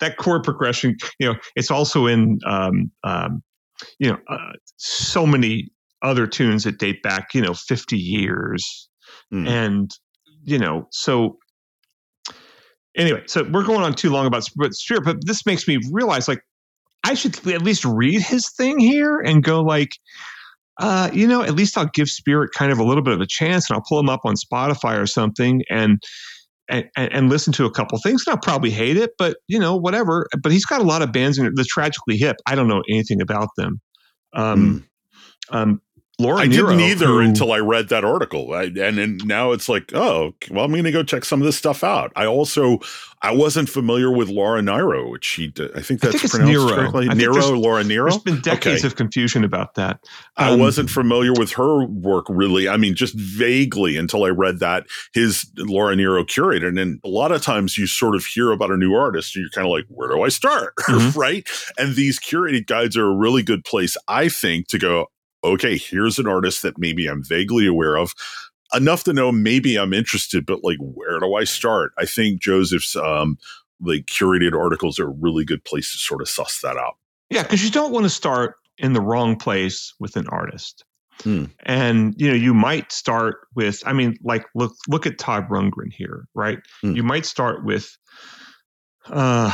that 0.00 0.16
chord 0.16 0.42
progression, 0.42 0.96
you 1.20 1.28
know, 1.28 1.38
it's 1.54 1.70
also 1.70 2.06
in 2.06 2.40
um, 2.44 2.90
um, 3.04 3.40
you 4.00 4.10
know 4.10 4.18
uh, 4.28 4.52
so 4.78 5.24
many 5.24 5.70
other 6.02 6.26
tunes 6.26 6.64
that 6.64 6.78
date 6.78 7.04
back, 7.04 7.34
you 7.34 7.40
know, 7.40 7.54
50 7.54 7.96
years, 7.96 8.88
mm. 9.32 9.48
and 9.48 9.92
you 10.42 10.58
know, 10.58 10.88
so 10.90 11.38
anyway, 12.96 13.22
so 13.26 13.44
we're 13.44 13.64
going 13.64 13.82
on 13.82 13.94
too 13.94 14.10
long 14.10 14.26
about 14.26 14.44
Spirit, 14.44 15.04
but 15.04 15.18
this 15.24 15.46
makes 15.46 15.68
me 15.68 15.78
realize 15.90 16.28
like 16.28 16.40
I 17.04 17.14
should 17.14 17.46
at 17.46 17.62
least 17.62 17.84
read 17.84 18.20
his 18.20 18.50
thing 18.50 18.78
here 18.78 19.20
and 19.20 19.42
go 19.42 19.62
like, 19.62 19.96
uh, 20.78 21.08
you 21.12 21.26
know, 21.26 21.42
at 21.42 21.54
least 21.54 21.78
I'll 21.78 21.86
give 21.86 22.08
Spirit 22.08 22.50
kind 22.52 22.72
of 22.72 22.78
a 22.78 22.84
little 22.84 23.02
bit 23.02 23.14
of 23.14 23.20
a 23.20 23.26
chance, 23.26 23.70
and 23.70 23.76
I'll 23.76 23.84
pull 23.88 24.00
him 24.00 24.08
up 24.08 24.20
on 24.24 24.34
Spotify 24.34 25.00
or 25.00 25.06
something, 25.06 25.62
and 25.70 26.02
and, 26.68 26.88
and 26.96 27.30
listen 27.30 27.52
to 27.54 27.64
a 27.64 27.70
couple 27.70 27.98
things. 27.98 28.24
And 28.26 28.32
I'll 28.32 28.40
probably 28.40 28.70
hate 28.70 28.96
it, 28.96 29.12
but 29.18 29.36
you 29.46 29.58
know, 29.58 29.76
whatever. 29.76 30.26
But 30.42 30.52
he's 30.52 30.66
got 30.66 30.80
a 30.80 30.84
lot 30.84 31.02
of 31.02 31.12
bands 31.12 31.38
in 31.38 31.44
the 31.54 31.64
Tragically 31.64 32.16
Hip. 32.16 32.36
I 32.46 32.54
don't 32.54 32.68
know 32.68 32.82
anything 32.88 33.20
about 33.20 33.48
them. 33.56 33.80
Um, 34.34 34.86
mm. 35.50 35.56
um, 35.56 35.80
Laura 36.18 36.38
I 36.40 36.46
Nyro, 36.46 36.70
didn't 36.70 36.80
either 36.80 37.06
who- 37.08 37.18
until 37.20 37.52
I 37.52 37.58
read 37.58 37.90
that 37.90 38.02
article. 38.02 38.54
I, 38.54 38.62
and, 38.64 38.98
and 38.98 39.22
now 39.26 39.52
it's 39.52 39.68
like, 39.68 39.92
oh, 39.94 40.34
well, 40.50 40.64
I'm 40.64 40.70
going 40.70 40.84
to 40.84 40.90
go 40.90 41.02
check 41.02 41.26
some 41.26 41.42
of 41.42 41.44
this 41.46 41.58
stuff 41.58 41.84
out. 41.84 42.10
I 42.16 42.24
also, 42.24 42.78
I 43.20 43.32
wasn't 43.34 43.68
familiar 43.68 44.10
with 44.10 44.30
Laura 44.30 44.62
Nyro, 44.62 45.10
which 45.10 45.26
she, 45.26 45.52
I 45.74 45.82
think 45.82 46.02
I 46.02 46.08
that's 46.08 46.20
think 46.20 46.30
pronounced 46.30 46.52
Nero. 46.52 46.68
correctly. 46.74 47.08
I 47.10 47.14
Nyro, 47.14 47.50
Laura 47.58 47.84
Nyro. 47.84 48.08
There's 48.08 48.22
been 48.22 48.40
decades 48.40 48.80
Okay. 48.80 48.86
of 48.86 48.96
confusion 48.96 49.44
about 49.44 49.74
that. 49.74 50.00
I 50.38 50.52
Um, 50.52 50.58
wasn't 50.60 50.88
familiar 50.88 51.34
with 51.34 51.52
her 51.52 51.84
work 51.84 52.24
really. 52.30 52.66
I 52.66 52.78
mean, 52.78 52.94
just 52.94 53.14
vaguely 53.14 53.98
until 53.98 54.24
I 54.24 54.30
read 54.30 54.58
that 54.60 54.86
his 55.12 55.44
Laura 55.58 55.94
Nyro 55.96 56.24
curated. 56.24 56.66
And 56.68 56.78
then 56.78 56.98
a 57.04 57.08
lot 57.08 57.30
of 57.30 57.42
times 57.42 57.76
you 57.76 57.86
sort 57.86 58.14
of 58.16 58.24
hear 58.24 58.52
about 58.52 58.70
a 58.70 58.78
new 58.78 58.94
artist 58.94 59.36
and 59.36 59.42
you're 59.42 59.50
kind 59.50 59.66
of 59.66 59.70
like, 59.70 59.84
where 59.90 60.08
do 60.08 60.22
I 60.22 60.28
start? 60.30 60.72
Mhm. 60.86 61.14
right. 61.14 61.46
And 61.76 61.94
these 61.94 62.18
curated 62.18 62.66
guides 62.66 62.96
are 62.96 63.06
a 63.06 63.14
really 63.14 63.42
good 63.42 63.64
place, 63.64 63.98
I 64.08 64.30
think, 64.30 64.68
to 64.68 64.78
go, 64.78 65.08
okay, 65.52 65.76
here's 65.76 66.18
an 66.18 66.26
artist 66.26 66.62
that 66.62 66.78
maybe 66.78 67.06
I'm 67.06 67.22
vaguely 67.22 67.66
aware 67.66 67.96
of. 67.96 68.12
Enough 68.74 69.04
to 69.04 69.12
know 69.12 69.30
maybe 69.30 69.76
I'm 69.76 69.92
interested, 69.92 70.44
but 70.44 70.64
like, 70.64 70.78
where 70.80 71.20
do 71.20 71.34
I 71.34 71.44
start? 71.44 71.92
I 71.98 72.04
think 72.04 72.40
Joseph's 72.40 72.96
um, 72.96 73.38
like 73.80 74.06
curated 74.06 74.58
articles 74.58 74.98
are 74.98 75.06
a 75.06 75.14
really 75.20 75.44
good 75.44 75.64
place 75.64 75.92
to 75.92 75.98
sort 75.98 76.20
of 76.20 76.28
suss 76.28 76.60
that 76.62 76.76
out. 76.76 76.96
Yeah, 77.30 77.42
because 77.42 77.64
you 77.64 77.70
don't 77.70 77.92
want 77.92 78.04
to 78.04 78.10
start 78.10 78.56
in 78.78 78.92
the 78.92 79.00
wrong 79.00 79.36
place 79.36 79.94
with 79.98 80.16
an 80.16 80.26
artist. 80.28 80.84
Hmm. 81.22 81.44
And 81.64 82.14
you 82.18 82.28
know, 82.28 82.34
you 82.34 82.52
might 82.52 82.92
start 82.92 83.36
with, 83.54 83.82
I 83.86 83.92
mean, 83.92 84.18
like 84.22 84.44
look 84.54 84.74
look 84.88 85.06
at 85.06 85.18
Todd 85.18 85.48
Rundgren 85.48 85.92
here, 85.92 86.26
right? 86.34 86.58
Hmm. 86.82 86.94
You 86.94 87.02
might 87.02 87.24
start 87.24 87.64
with 87.64 87.96
uh 89.10 89.50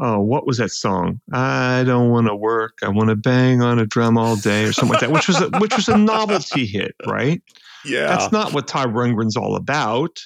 oh, 0.00 0.20
what 0.20 0.46
was 0.46 0.58
that 0.58 0.70
song? 0.70 1.20
I 1.32 1.84
don't 1.84 2.10
want 2.10 2.26
to 2.26 2.34
work. 2.34 2.78
I 2.82 2.88
want 2.88 3.10
to 3.10 3.16
bang 3.16 3.62
on 3.62 3.78
a 3.78 3.86
drum 3.86 4.18
all 4.18 4.36
day 4.36 4.64
or 4.64 4.72
something 4.72 4.92
like 4.92 5.00
that, 5.00 5.10
which 5.12 5.28
was 5.28 5.40
a, 5.40 5.48
which 5.58 5.76
was 5.76 5.88
a 5.88 5.96
novelty 5.96 6.66
hit, 6.66 6.94
right? 7.06 7.42
Yeah. 7.84 8.06
That's 8.06 8.32
not 8.32 8.52
what 8.52 8.66
Todd 8.66 8.94
Rundgren's 8.94 9.36
all 9.36 9.56
about. 9.56 10.18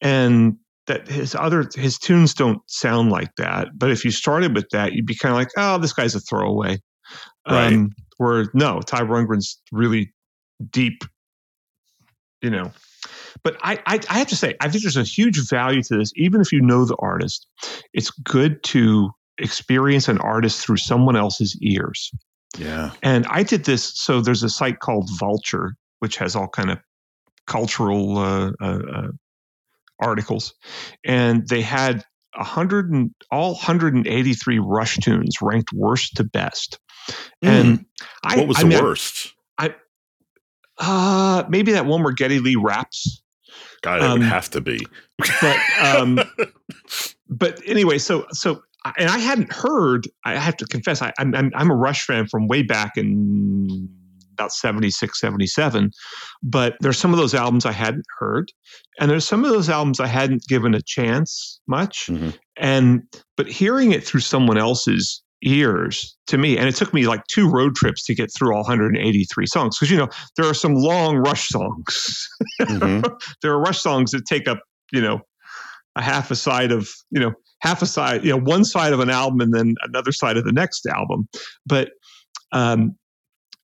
And 0.00 0.56
that 0.86 1.08
his 1.08 1.34
other 1.34 1.68
his 1.74 1.98
tunes 1.98 2.34
don't 2.34 2.60
sound 2.66 3.10
like 3.10 3.34
that. 3.36 3.68
But 3.78 3.90
if 3.90 4.04
you 4.04 4.10
started 4.10 4.54
with 4.54 4.68
that, 4.70 4.92
you'd 4.92 5.06
be 5.06 5.14
kind 5.14 5.32
of 5.32 5.38
like, 5.38 5.50
oh, 5.56 5.78
this 5.78 5.92
guy's 5.92 6.14
a 6.14 6.20
throwaway. 6.20 6.80
Right. 7.48 7.72
Um, 7.72 7.90
where 8.18 8.46
no, 8.54 8.80
Todd 8.80 9.08
Rundgren's 9.08 9.60
really 9.70 10.12
deep, 10.70 11.04
you 12.40 12.50
know. 12.50 12.72
But 13.44 13.56
I, 13.62 13.78
I 13.86 14.00
I 14.10 14.18
have 14.18 14.28
to 14.28 14.36
say, 14.36 14.54
I 14.60 14.68
think 14.68 14.82
there's 14.84 14.96
a 14.96 15.02
huge 15.02 15.38
value 15.48 15.82
to 15.82 15.98
this, 15.98 16.12
even 16.16 16.40
if 16.40 16.52
you 16.52 16.60
know 16.60 16.84
the 16.84 16.96
artist. 17.00 17.46
It's 17.92 18.10
good 18.10 18.62
to 18.64 19.10
experience 19.38 20.08
an 20.08 20.18
artist 20.18 20.64
through 20.64 20.76
someone 20.76 21.16
else's 21.16 21.56
ears. 21.62 22.10
yeah. 22.58 22.90
And 23.02 23.26
I 23.28 23.42
did 23.42 23.64
this. 23.64 23.92
So 23.94 24.20
there's 24.20 24.42
a 24.42 24.48
site 24.50 24.78
called 24.80 25.08
Vulture, 25.18 25.74
which 26.00 26.16
has 26.18 26.36
all 26.36 26.48
kind 26.48 26.70
of 26.70 26.78
cultural 27.46 28.18
uh, 28.18 28.52
uh, 28.60 28.78
uh, 28.94 29.08
articles, 30.00 30.54
and 31.04 31.48
they 31.48 31.62
had 31.62 32.04
a 32.34 32.44
hundred 32.44 32.90
and 32.90 33.10
all 33.30 33.52
183 33.52 34.58
Rush 34.58 34.96
tunes 34.98 35.36
ranked 35.42 35.72
worst 35.72 36.16
to 36.16 36.24
best. 36.24 36.78
And 37.42 37.84
I, 38.24 38.34
Hmm. 38.34 38.38
what 38.40 38.48
was 38.48 38.58
I 38.58 38.62
the 38.62 38.68
mean, 38.68 38.78
I- 38.78 38.82
worst? 38.82 39.34
Uh, 40.82 41.44
maybe 41.48 41.70
that 41.72 41.86
one 41.86 42.02
where 42.02 42.12
Geddy 42.12 42.40
Lee 42.40 42.56
raps. 42.56 43.22
God, 43.82 43.98
it 43.98 44.02
would 44.02 44.10
um, 44.10 44.20
have 44.20 44.50
to 44.50 44.60
be. 44.60 44.84
But 45.40 45.58
um, 45.80 46.18
but 47.28 47.60
anyway, 47.66 47.98
so 47.98 48.26
so 48.30 48.62
and 48.98 49.08
I 49.08 49.18
hadn't 49.18 49.52
heard. 49.52 50.08
I 50.24 50.36
have 50.36 50.56
to 50.58 50.66
confess, 50.66 51.00
I, 51.02 51.12
I'm 51.18 51.34
I'm 51.34 51.52
I'm 51.54 51.70
a 51.70 51.74
Rush 51.74 52.04
fan 52.04 52.26
from 52.26 52.48
way 52.48 52.62
back 52.62 52.96
in 52.96 53.88
about 54.32 54.52
76, 54.52 55.20
77. 55.20 55.90
But 56.42 56.76
there's 56.80 56.98
some 56.98 57.12
of 57.12 57.18
those 57.18 57.34
albums 57.34 57.64
I 57.64 57.72
hadn't 57.72 58.06
heard, 58.18 58.50
and 58.98 59.10
there's 59.10 59.26
some 59.26 59.44
of 59.44 59.50
those 59.50 59.68
albums 59.68 60.00
I 60.00 60.06
hadn't 60.06 60.46
given 60.48 60.74
a 60.74 60.82
chance 60.82 61.60
much. 61.68 62.06
Mhm. 62.08 62.36
And 62.56 63.02
but 63.36 63.46
hearing 63.46 63.92
it 63.92 64.04
through 64.04 64.20
someone 64.20 64.58
else's 64.58 65.21
ears 65.42 66.16
to 66.26 66.38
me, 66.38 66.56
and 66.56 66.68
it 66.68 66.74
took 66.74 66.94
me 66.94 67.06
like 67.06 67.26
two 67.28 67.48
road 67.48 67.74
trips 67.74 68.04
to 68.06 68.14
get 68.14 68.32
through 68.32 68.54
all 68.54 68.62
183 68.62 69.46
songs. 69.46 69.76
Because 69.78 69.90
you 69.90 69.96
know 69.96 70.08
there 70.36 70.46
are 70.46 70.54
some 70.54 70.74
long 70.74 71.16
Rush 71.16 71.48
songs. 71.48 72.28
Mhm. 72.60 73.04
there 73.42 73.52
are 73.52 73.60
Rush 73.60 73.80
songs 73.80 74.10
that 74.12 74.26
take 74.26 74.48
up 74.48 74.60
you 74.92 75.00
know 75.00 75.20
a 75.96 76.02
half 76.02 76.30
a 76.30 76.36
side 76.36 76.72
of 76.72 76.88
you 77.10 77.20
know 77.20 77.32
half 77.60 77.82
a 77.82 77.86
side 77.86 78.24
you 78.24 78.30
know 78.30 78.40
one 78.40 78.64
side 78.64 78.92
of 78.92 79.00
an 79.00 79.10
album 79.10 79.40
and 79.40 79.54
then 79.54 79.74
another 79.82 80.12
side 80.12 80.36
of 80.36 80.44
the 80.44 80.52
next 80.52 80.86
album. 80.86 81.28
But 81.66 81.90
um 82.52 82.96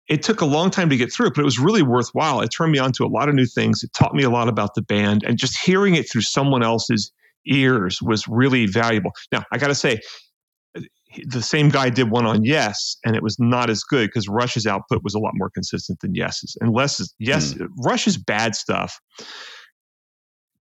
it 0.09 0.23
took 0.23 0.41
a 0.41 0.47
long 0.47 0.71
time 0.71 0.89
to 0.89 0.97
get 0.97 1.13
through 1.13 1.27
it 1.27 1.35
but 1.35 1.43
it 1.43 1.45
was 1.45 1.59
really 1.59 1.83
worthwhile. 1.83 2.41
It 2.41 2.49
turned 2.49 2.73
me 2.73 2.79
on 2.79 2.93
to 2.93 3.05
a 3.05 3.09
lot 3.09 3.29
of 3.29 3.35
new 3.35 3.47
things. 3.47 3.83
It 3.83 3.93
taught 3.93 4.15
me 4.15 4.23
a 4.23 4.31
lot 4.31 4.49
about 4.49 4.75
the 4.75 4.83
band 4.83 5.23
and 5.25 5.39
just 5.39 5.59
hearing 5.59 5.95
it 5.95 6.11
through 6.11 6.23
someone 6.23 6.63
else's 6.63 7.13
ears 7.47 8.03
was 8.03 8.27
really 8.29 8.67
valuable. 8.67 9.13
Now 9.33 9.45
i 9.53 9.59
got 9.59 9.69
to 9.69 9.75
say 9.75 10.01
the 11.27 11.43
same 11.43 11.69
guy 11.69 11.91
did 11.91 12.11
one 12.11 12.27
on 12.27 12.45
Yes, 12.45 12.97
and 13.05 13.17
it 13.17 13.23
was 13.23 13.37
not 13.39 13.71
as 13.71 13.83
good 13.83 14.09
because 14.09 14.29
Rush's 14.29 14.67
output 14.67 15.03
was 15.03 15.15
a 15.15 15.19
lot 15.19 15.33
more 15.35 15.51
consistent 15.51 16.01
than 16.01 16.15
Yes's. 16.15 16.57
And 16.61 16.73
less 16.73 17.01
is 17.01 17.15
Yes, 17.19 17.55
Rush's 17.85 18.17
bad 18.17 18.55
stuff. 18.55 18.99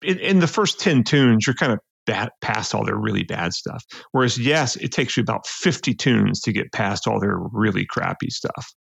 In, 0.02 0.18
in 0.20 0.40
the 0.40 0.48
first 0.48 0.80
ten 0.80 1.04
tunes, 1.04 1.46
you're 1.46 1.54
kind 1.54 1.72
of 1.72 1.80
bad, 2.06 2.30
past 2.42 2.74
all 2.74 2.84
their 2.84 2.98
really 2.98 3.24
bad 3.24 3.54
stuff. 3.54 3.84
Whereas 4.12 4.38
Yes, 4.38 4.76
it 4.78 4.92
takes 4.92 5.16
you 5.16 5.22
about 5.22 5.46
fifty 5.48 5.94
tunes 5.94 6.40
to 6.42 6.52
get 6.52 6.72
past 6.72 7.08
all 7.08 7.20
their 7.20 7.38
really 7.38 7.86
crappy 7.86 8.30
stuff. 8.30 8.74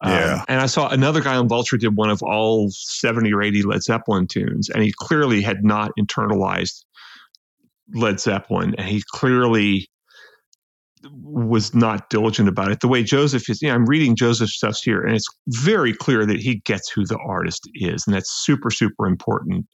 Um, 0.00 0.12
Yeah. 0.12 0.44
and 0.48 0.60
I 0.60 0.66
saw 0.66 0.88
another 0.88 1.20
guy 1.20 1.36
on 1.36 1.48
Vulture 1.48 1.76
did 1.76 1.96
one 1.96 2.10
of 2.10 2.22
all 2.22 2.68
seventy 2.70 3.32
or 3.32 3.42
eighty 3.42 3.62
Led 3.62 3.82
Zeppelin 3.82 4.26
tunes, 4.26 4.68
and 4.70 4.82
he 4.82 4.92
clearly 4.96 5.42
had 5.42 5.64
not 5.64 5.90
internalized 5.98 6.84
Led 7.92 8.18
Zeppelin, 8.18 8.74
and 8.76 8.88
he 8.88 9.02
clearly 9.12 9.88
was 11.12 11.74
not 11.74 12.10
diligent 12.10 12.48
about 12.48 12.70
it. 12.70 12.80
The 12.80 12.88
way 12.88 13.02
Joseph 13.02 13.48
is, 13.48 13.60
you 13.62 13.68
know, 13.68 13.74
I'm 13.74 13.86
reading 13.86 14.16
Joseph's 14.16 14.54
stuff 14.54 14.78
here, 14.82 15.02
and 15.02 15.14
it's 15.14 15.28
very 15.48 15.92
clear 15.92 16.24
that 16.26 16.40
he 16.40 16.56
gets 16.64 16.90
who 16.90 17.04
the 17.06 17.18
artist 17.18 17.68
is, 17.74 18.04
and 18.06 18.14
that's 18.14 18.30
super, 18.44 18.70
super 18.70 19.06
important. 19.06 19.66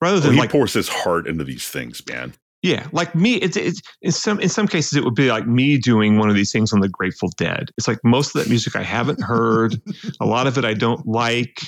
Rather 0.00 0.16
Well, 0.16 0.22
than 0.22 0.34
he 0.34 0.40
like, 0.40 0.50
pours 0.50 0.72
his 0.72 0.88
heart 0.88 1.26
into 1.26 1.44
these 1.44 1.68
things, 1.68 2.02
man. 2.08 2.32
yeah, 2.62 2.86
like 2.92 3.14
me, 3.14 3.34
it's, 3.36 3.56
it's 3.56 3.80
in 4.02 4.12
some 4.12 4.40
in 4.40 4.48
some 4.48 4.66
cases 4.66 4.96
it 4.96 5.04
would 5.04 5.14
be 5.14 5.30
like 5.30 5.46
me 5.46 5.78
doing 5.78 6.18
one 6.18 6.28
of 6.28 6.34
these 6.34 6.50
things 6.52 6.72
on 6.72 6.80
the 6.80 6.88
Grateful 6.88 7.30
Dead. 7.36 7.70
It's 7.78 7.86
like 7.86 7.98
most 8.04 8.34
of 8.34 8.42
that 8.42 8.48
music 8.48 8.74
I 8.76 8.82
haven't 8.82 9.22
heard, 9.22 9.80
a 10.20 10.26
lot 10.26 10.46
of 10.46 10.58
it 10.58 10.64
I 10.64 10.74
don't 10.74 11.06
like, 11.06 11.62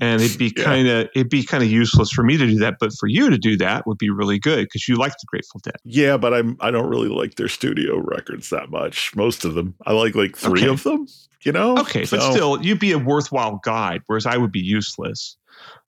and 0.00 0.20
it'd 0.22 0.38
be 0.38 0.52
Yeah. 0.56 0.64
kind 0.64 0.88
of 0.88 1.08
it'd 1.14 1.28
be 1.30 1.44
kind 1.44 1.62
of 1.62 1.70
useless 1.70 2.10
for 2.10 2.22
me 2.22 2.36
to 2.36 2.46
do 2.46 2.58
that, 2.58 2.76
but 2.80 2.92
for 2.98 3.08
you 3.08 3.30
to 3.30 3.38
do 3.38 3.56
that 3.58 3.86
would 3.86 3.98
be 3.98 4.10
really 4.10 4.38
good 4.38 4.64
because 4.64 4.88
you 4.88 4.96
like 4.96 5.12
the 5.12 5.26
Grateful 5.26 5.60
Dead. 5.62 5.76
Yeah, 5.84 6.16
but 6.16 6.32
I'm 6.34 6.56
I 6.60 6.70
don't 6.70 6.88
really 6.88 7.08
like 7.08 7.34
their 7.36 7.48
studio 7.48 7.98
records 7.98 8.50
that 8.50 8.70
much. 8.70 9.14
Most 9.16 9.44
of 9.44 9.54
them. 9.54 9.74
I 9.86 9.92
like 9.92 10.14
like 10.14 10.36
three 10.36 10.62
Okay. 10.62 10.68
of 10.68 10.82
them. 10.82 11.06
You 11.44 11.52
know. 11.52 11.76
Okay, 11.78 12.06
but 12.10 12.20
still, 12.32 12.62
you'd 12.62 12.78
be 12.78 12.92
a 12.92 12.98
worthwhile 12.98 13.60
guide, 13.64 14.02
whereas 14.06 14.26
I 14.26 14.36
would 14.36 14.52
be 14.52 14.60
useless. 14.60 15.36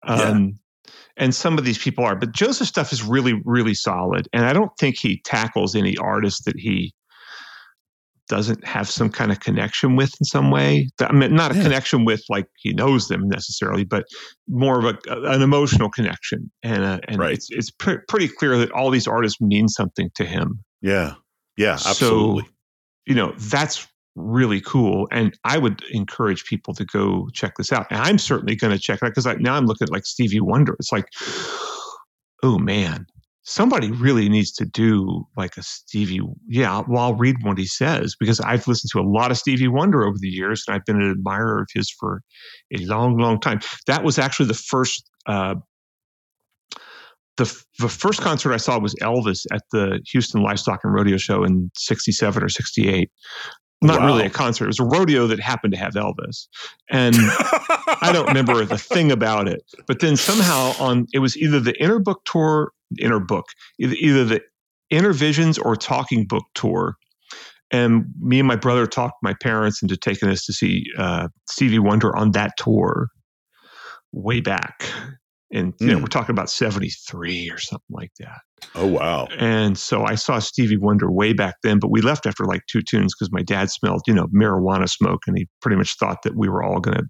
Yeah. 0.06 0.14
Um, 0.14 0.58
And 1.16 1.34
some 1.34 1.58
of 1.58 1.64
these 1.64 1.76
people 1.76 2.02
are, 2.04 2.16
but 2.16 2.32
Joseph's 2.32 2.70
stuff 2.70 2.92
is 2.92 3.02
really, 3.02 3.42
really 3.44 3.74
solid. 3.74 4.26
And 4.32 4.46
I 4.46 4.54
don't 4.54 4.70
think 4.78 4.96
he 4.96 5.20
tackles 5.24 5.74
any 5.76 5.96
artist 5.98 6.46
that 6.46 6.58
he 6.58 6.94
doesn't 8.30 8.64
have 8.66 8.88
some 8.88 9.10
kind 9.10 9.30
of 9.30 9.40
connection 9.40 9.96
with 9.96 10.14
in 10.20 10.24
some 10.24 10.50
way. 10.50 10.88
I 11.00 11.12
mean, 11.12 11.34
not 11.34 11.52
a 11.52 11.56
Yeah. 11.56 11.62
connection 11.64 12.06
with 12.06 12.22
like 12.30 12.46
he 12.56 12.72
knows 12.72 13.08
them 13.08 13.28
necessarily, 13.28 13.84
but 13.84 14.06
more 14.48 14.78
of 14.78 14.84
a, 14.86 14.96
an 15.30 15.42
emotional 15.42 15.90
connection. 15.90 16.50
And 16.62 16.82
uh, 16.84 17.00
and 17.08 17.18
Right. 17.18 17.34
it's 17.34 17.48
it's 17.50 17.70
pre- 17.70 17.98
pretty 18.08 18.28
clear 18.28 18.56
that 18.56 18.70
all 18.72 18.90
these 18.90 19.06
artists 19.06 19.38
mean 19.42 19.68
something 19.68 20.08
to 20.14 20.24
him 20.24 20.64
Yeah. 20.80 21.14
Yeah. 21.58 21.76
So- 21.76 21.90
Absolutely. 21.90 22.44
you 23.06 23.14
know 23.14 23.34
that's 23.36 23.86
really 24.16 24.60
cool 24.60 25.06
and 25.12 25.38
i 25.44 25.56
would 25.56 25.82
encourage 25.92 26.44
people 26.44 26.74
to 26.74 26.84
go 26.84 27.28
check 27.32 27.52
this 27.56 27.72
out 27.72 27.86
and 27.90 28.00
i'm 28.00 28.18
certainly 28.18 28.56
going 28.56 28.72
to 28.72 28.78
check 28.78 28.98
it 29.00 29.04
out 29.06 29.10
because 29.14 29.24
now 29.40 29.54
i'm 29.54 29.66
looking 29.66 29.86
at 29.86 29.92
like 29.92 30.04
stevie 30.04 30.40
wonder 30.40 30.74
it's 30.80 30.90
like 30.92 31.06
oh 32.42 32.58
man 32.58 33.06
somebody 33.50 33.90
really 33.90 34.28
needs 34.28 34.52
to 34.52 34.64
do 34.64 35.26
like 35.36 35.56
a 35.56 35.62
stevie 35.62 36.20
yeah 36.46 36.82
well 36.88 37.02
i'll 37.02 37.14
read 37.14 37.36
what 37.42 37.58
he 37.58 37.66
says 37.66 38.14
because 38.20 38.38
i've 38.40 38.66
listened 38.68 38.90
to 38.92 39.00
a 39.00 39.08
lot 39.08 39.30
of 39.30 39.36
stevie 39.36 39.66
wonder 39.66 40.06
over 40.06 40.16
the 40.20 40.28
years 40.28 40.62
and 40.66 40.74
i've 40.76 40.84
been 40.84 41.00
an 41.00 41.10
admirer 41.10 41.60
of 41.62 41.68
his 41.74 41.90
for 41.90 42.22
a 42.72 42.78
long 42.84 43.16
long 43.18 43.40
time 43.40 43.58
that 43.86 44.04
was 44.04 44.18
actually 44.18 44.46
the 44.46 44.54
first 44.54 45.10
uh, 45.26 45.54
the, 47.36 47.64
the 47.78 47.88
first 47.88 48.20
concert 48.20 48.52
I 48.52 48.58
saw 48.58 48.78
was 48.78 48.94
Elvis 48.96 49.46
at 49.50 49.62
the 49.72 50.00
Houston 50.12 50.42
Livestock 50.42 50.80
and 50.84 50.92
Rodeo 50.92 51.16
Show 51.16 51.42
in 51.42 51.70
67 51.74 52.42
or 52.42 52.48
68. 52.50 53.10
Not 53.82 54.00
Wow. 54.00 54.06
really 54.08 54.26
a 54.26 54.30
concert. 54.30 54.64
It 54.64 54.66
was 54.68 54.80
a 54.80 54.84
rodeo 54.84 55.26
that 55.26 55.40
happened 55.40 55.72
to 55.72 55.78
have 55.78 55.94
Elvis. 55.94 56.48
And 56.90 57.14
I 58.02 58.10
don't 58.12 58.26
remember 58.28 58.62
the 58.66 58.76
thing 58.76 59.10
about 59.10 59.48
it. 59.48 59.62
But 59.86 60.00
then 60.00 60.16
somehow 60.16 60.72
on 60.78 61.06
it 61.14 61.20
was 61.20 61.34
either 61.38 61.60
the 61.60 61.80
Inner 61.82 61.98
Book 61.98 62.20
tour, 62.26 62.72
Inner 62.98 63.20
Book, 63.20 63.46
either, 63.78 64.24
the 64.24 64.40
Inner 64.90 65.12
Visions 65.12 65.58
or 65.58 65.76
Talking 65.76 66.26
Book 66.26 66.44
tour. 66.54 66.96
and 67.72 68.06
me 68.20 68.40
and 68.40 68.48
my 68.48 68.56
brother 68.56 68.84
talked 68.86 69.14
my 69.22 69.34
parents 69.40 69.80
into 69.82 69.96
taking 69.96 70.28
us 70.28 70.44
to 70.46 70.52
see 70.52 70.84
uh, 70.98 71.28
Stevie 71.48 71.78
Wonder 71.78 72.16
on 72.16 72.32
that 72.32 72.52
tour 72.58 73.06
way 74.12 74.40
back. 74.40 74.84
And 75.52 75.72
you 75.80 75.88
know, 75.88 75.98
Mm. 75.98 76.02
we're 76.02 76.06
talking 76.08 76.32
about 76.32 76.50
73 76.50 77.50
or 77.50 77.58
something 77.58 77.84
like 77.90 78.10
that. 78.20 78.40
Oh 78.74 78.86
wow. 78.86 79.26
And 79.38 79.76
so 79.78 80.04
I 80.04 80.14
saw 80.16 80.38
Stevie 80.38 80.76
Wonder 80.76 81.10
way 81.10 81.32
back 81.32 81.56
then, 81.62 81.78
but 81.78 81.90
we 81.90 82.00
left 82.02 82.26
after 82.26 82.44
like 82.44 82.62
two 82.68 82.82
tunes 82.82 83.14
because 83.16 83.32
my 83.32 83.42
dad 83.42 83.70
smelled, 83.70 84.02
you 84.06 84.14
know, 84.14 84.26
marijuana 84.34 84.88
smoke, 84.88 85.20
and 85.26 85.36
he 85.38 85.48
pretty 85.62 85.76
much 85.76 85.96
thought 85.96 86.22
that 86.24 86.36
we 86.36 86.48
were 86.48 86.62
all 86.62 86.78
going 86.80 86.96
to 86.98 87.04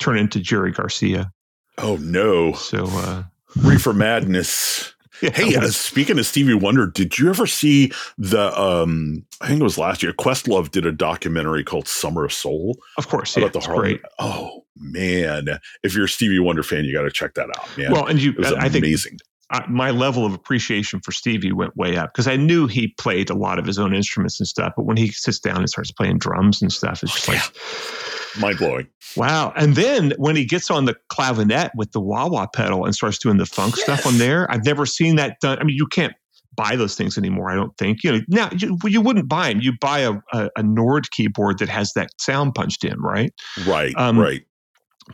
turn 0.00 0.16
into 0.18 0.40
Jerry 0.40 0.72
Garcia. 0.72 1.30
Oh 1.78 1.96
no. 1.96 2.52
So, 2.52 2.84
uh, 2.86 3.24
Reefer 3.62 3.92
Madness. 3.92 4.94
yeah, 5.22 5.30
Hey, 5.32 5.56
uh, 5.56 5.68
speaking 5.68 6.18
of 6.18 6.26
Stevie 6.26 6.54
Wonder, 6.54 6.86
did 6.86 7.18
you 7.18 7.28
ever 7.30 7.46
see 7.46 7.90
the? 8.18 8.58
um 8.60 9.24
I 9.40 9.48
think 9.48 9.60
it 9.60 9.64
was 9.64 9.78
last 9.78 10.02
year. 10.02 10.12
Questlove 10.12 10.70
did 10.70 10.84
a 10.86 10.92
documentary 10.92 11.64
called 11.64 11.88
"Summer 11.88 12.24
of 12.24 12.32
Soul" 12.32 12.78
of 12.98 13.08
course, 13.08 13.36
yeah, 13.36 13.44
about 13.44 13.52
the 13.54 13.58
it's 13.58 13.66
Harlem. 13.66 13.82
great. 13.84 14.00
Oh 14.18 14.64
man, 14.76 15.58
if 15.82 15.94
you're 15.94 16.04
a 16.04 16.08
Stevie 16.08 16.38
Wonder 16.38 16.62
fan, 16.62 16.84
you 16.84 16.92
got 16.92 17.02
to 17.02 17.10
check 17.10 17.34
that 17.34 17.48
out. 17.56 17.78
Man, 17.78 17.92
Well, 17.92 18.06
and 18.06 18.20
you, 18.20 18.32
it 18.32 18.38
was 18.38 18.52
I 18.52 18.68
think 18.68 18.84
amazing. 18.84 19.18
I, 19.22 19.26
my 19.68 19.90
level 19.90 20.26
of 20.26 20.32
appreciation 20.34 21.00
for 21.00 21.12
Stevie 21.12 21.52
went 21.52 21.76
way 21.76 21.96
up 21.96 22.12
because 22.12 22.26
I 22.26 22.36
knew 22.36 22.66
he 22.66 22.88
played 22.98 23.30
a 23.30 23.34
lot 23.34 23.58
of 23.58 23.66
his 23.66 23.78
own 23.78 23.94
instruments 23.94 24.40
and 24.40 24.46
stuff. 24.48 24.72
But 24.76 24.86
when 24.86 24.96
he 24.96 25.08
sits 25.08 25.38
down 25.38 25.58
and 25.58 25.68
starts 25.68 25.92
playing 25.92 26.18
drums 26.18 26.60
and 26.62 26.72
stuff, 26.72 27.02
it's 27.02 27.14
just 27.14 27.28
Oh, 27.28 27.32
like, 27.32 28.40
Mind 28.42 28.58
blowing. 28.58 28.86
wow. 29.16 29.52
And 29.56 29.76
then 29.76 30.12
when 30.18 30.36
he 30.36 30.44
gets 30.44 30.70
on 30.70 30.84
the 30.84 30.96
clavinet 31.10 31.70
with 31.76 31.92
the 31.92 32.00
wah 32.00 32.26
wah 32.26 32.46
pedal 32.46 32.84
and 32.84 32.94
starts 32.94 33.18
doing 33.18 33.36
the 33.38 33.46
funk 33.46 33.76
stuff 33.76 34.04
on 34.06 34.18
there, 34.18 34.50
I've 34.50 34.64
never 34.64 34.84
seen 34.84 35.16
that 35.16 35.38
done. 35.40 35.58
I 35.58 35.64
mean, 35.64 35.76
you 35.76 35.86
can't 35.86 36.12
buy 36.56 36.74
those 36.76 36.94
things 36.96 37.16
anymore. 37.16 37.50
I 37.50 37.54
don't 37.54 37.76
think. 37.78 38.02
You 38.02 38.12
know, 38.12 38.20
now 38.28 38.50
you, 38.58 38.76
you 38.84 39.00
wouldn't 39.00 39.28
buy 39.28 39.48
them. 39.52 39.60
You 39.62 39.72
buy 39.80 40.00
a, 40.00 40.14
a, 40.32 40.50
a 40.56 40.62
Nord 40.62 41.10
keyboard 41.12 41.58
that 41.60 41.68
has 41.68 41.92
that 41.94 42.10
sound 42.18 42.54
punched 42.54 42.84
in, 42.84 43.00
right? 43.00 43.32
Right, 43.66 43.94
Um, 43.96 44.18
right. 44.18 44.42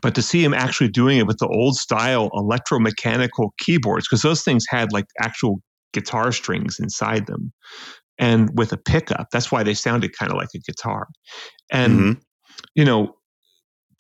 But 0.01 0.15
to 0.15 0.23
see 0.23 0.43
him 0.43 0.55
actually 0.55 0.89
doing 0.89 1.19
it 1.19 1.27
with 1.27 1.39
the 1.39 1.49
old 1.49 1.77
style 1.77 2.31
electromechanical 2.31 3.51
keyboards 3.59 4.07
because 4.09 4.23
those 4.23 4.43
things 4.43 4.65
had 4.69 4.93
like 4.93 5.05
actual 5.21 5.61
guitar 5.93 6.33
strings 6.33 6.79
inside 6.81 7.27
them 7.27 7.53
and 8.19 8.57
with 8.57 8.73
a 8.73 8.77
pickup. 8.79 9.29
That's 9.31 9.53
why 9.53 9.63
they 9.63 9.75
sounded 9.75 10.17
kind 10.17 10.31
of 10.33 10.39
like 10.39 10.49
a 10.55 10.59
guitar. 10.59 11.09
And 11.71 12.17
Mhm. 12.17 12.21
you 12.75 12.85
know 12.85 13.17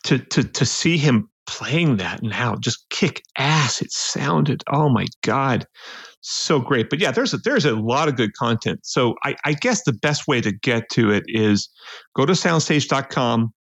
to 0.04 0.18
to 0.18 0.42
to 0.44 0.64
see 0.66 0.96
him 0.96 1.28
playing 1.46 1.96
that 1.96 2.22
and 2.22 2.32
how 2.32 2.54
just 2.56 2.88
kick 2.90 3.22
ass 3.36 3.82
it 3.82 3.90
sounded 3.90 4.62
oh 4.72 4.88
my 4.88 5.06
god 5.22 5.66
so 6.20 6.60
great. 6.60 6.88
But 6.88 7.00
yeah 7.00 7.10
there's 7.10 7.34
a 7.34 7.38
there's 7.38 7.64
a 7.64 7.74
lot 7.74 8.08
of 8.08 8.16
good 8.16 8.32
content. 8.34 8.80
So 8.84 9.16
i 9.24 9.34
i 9.44 9.52
guess 9.52 9.82
the 9.84 9.92
best 9.92 10.26
way 10.28 10.40
to 10.40 10.52
get 10.52 10.88
to 10.92 11.10
it 11.10 11.24
is 11.26 11.68
go 12.16 12.24
to 12.24 12.32
soundstage.com 12.32 13.52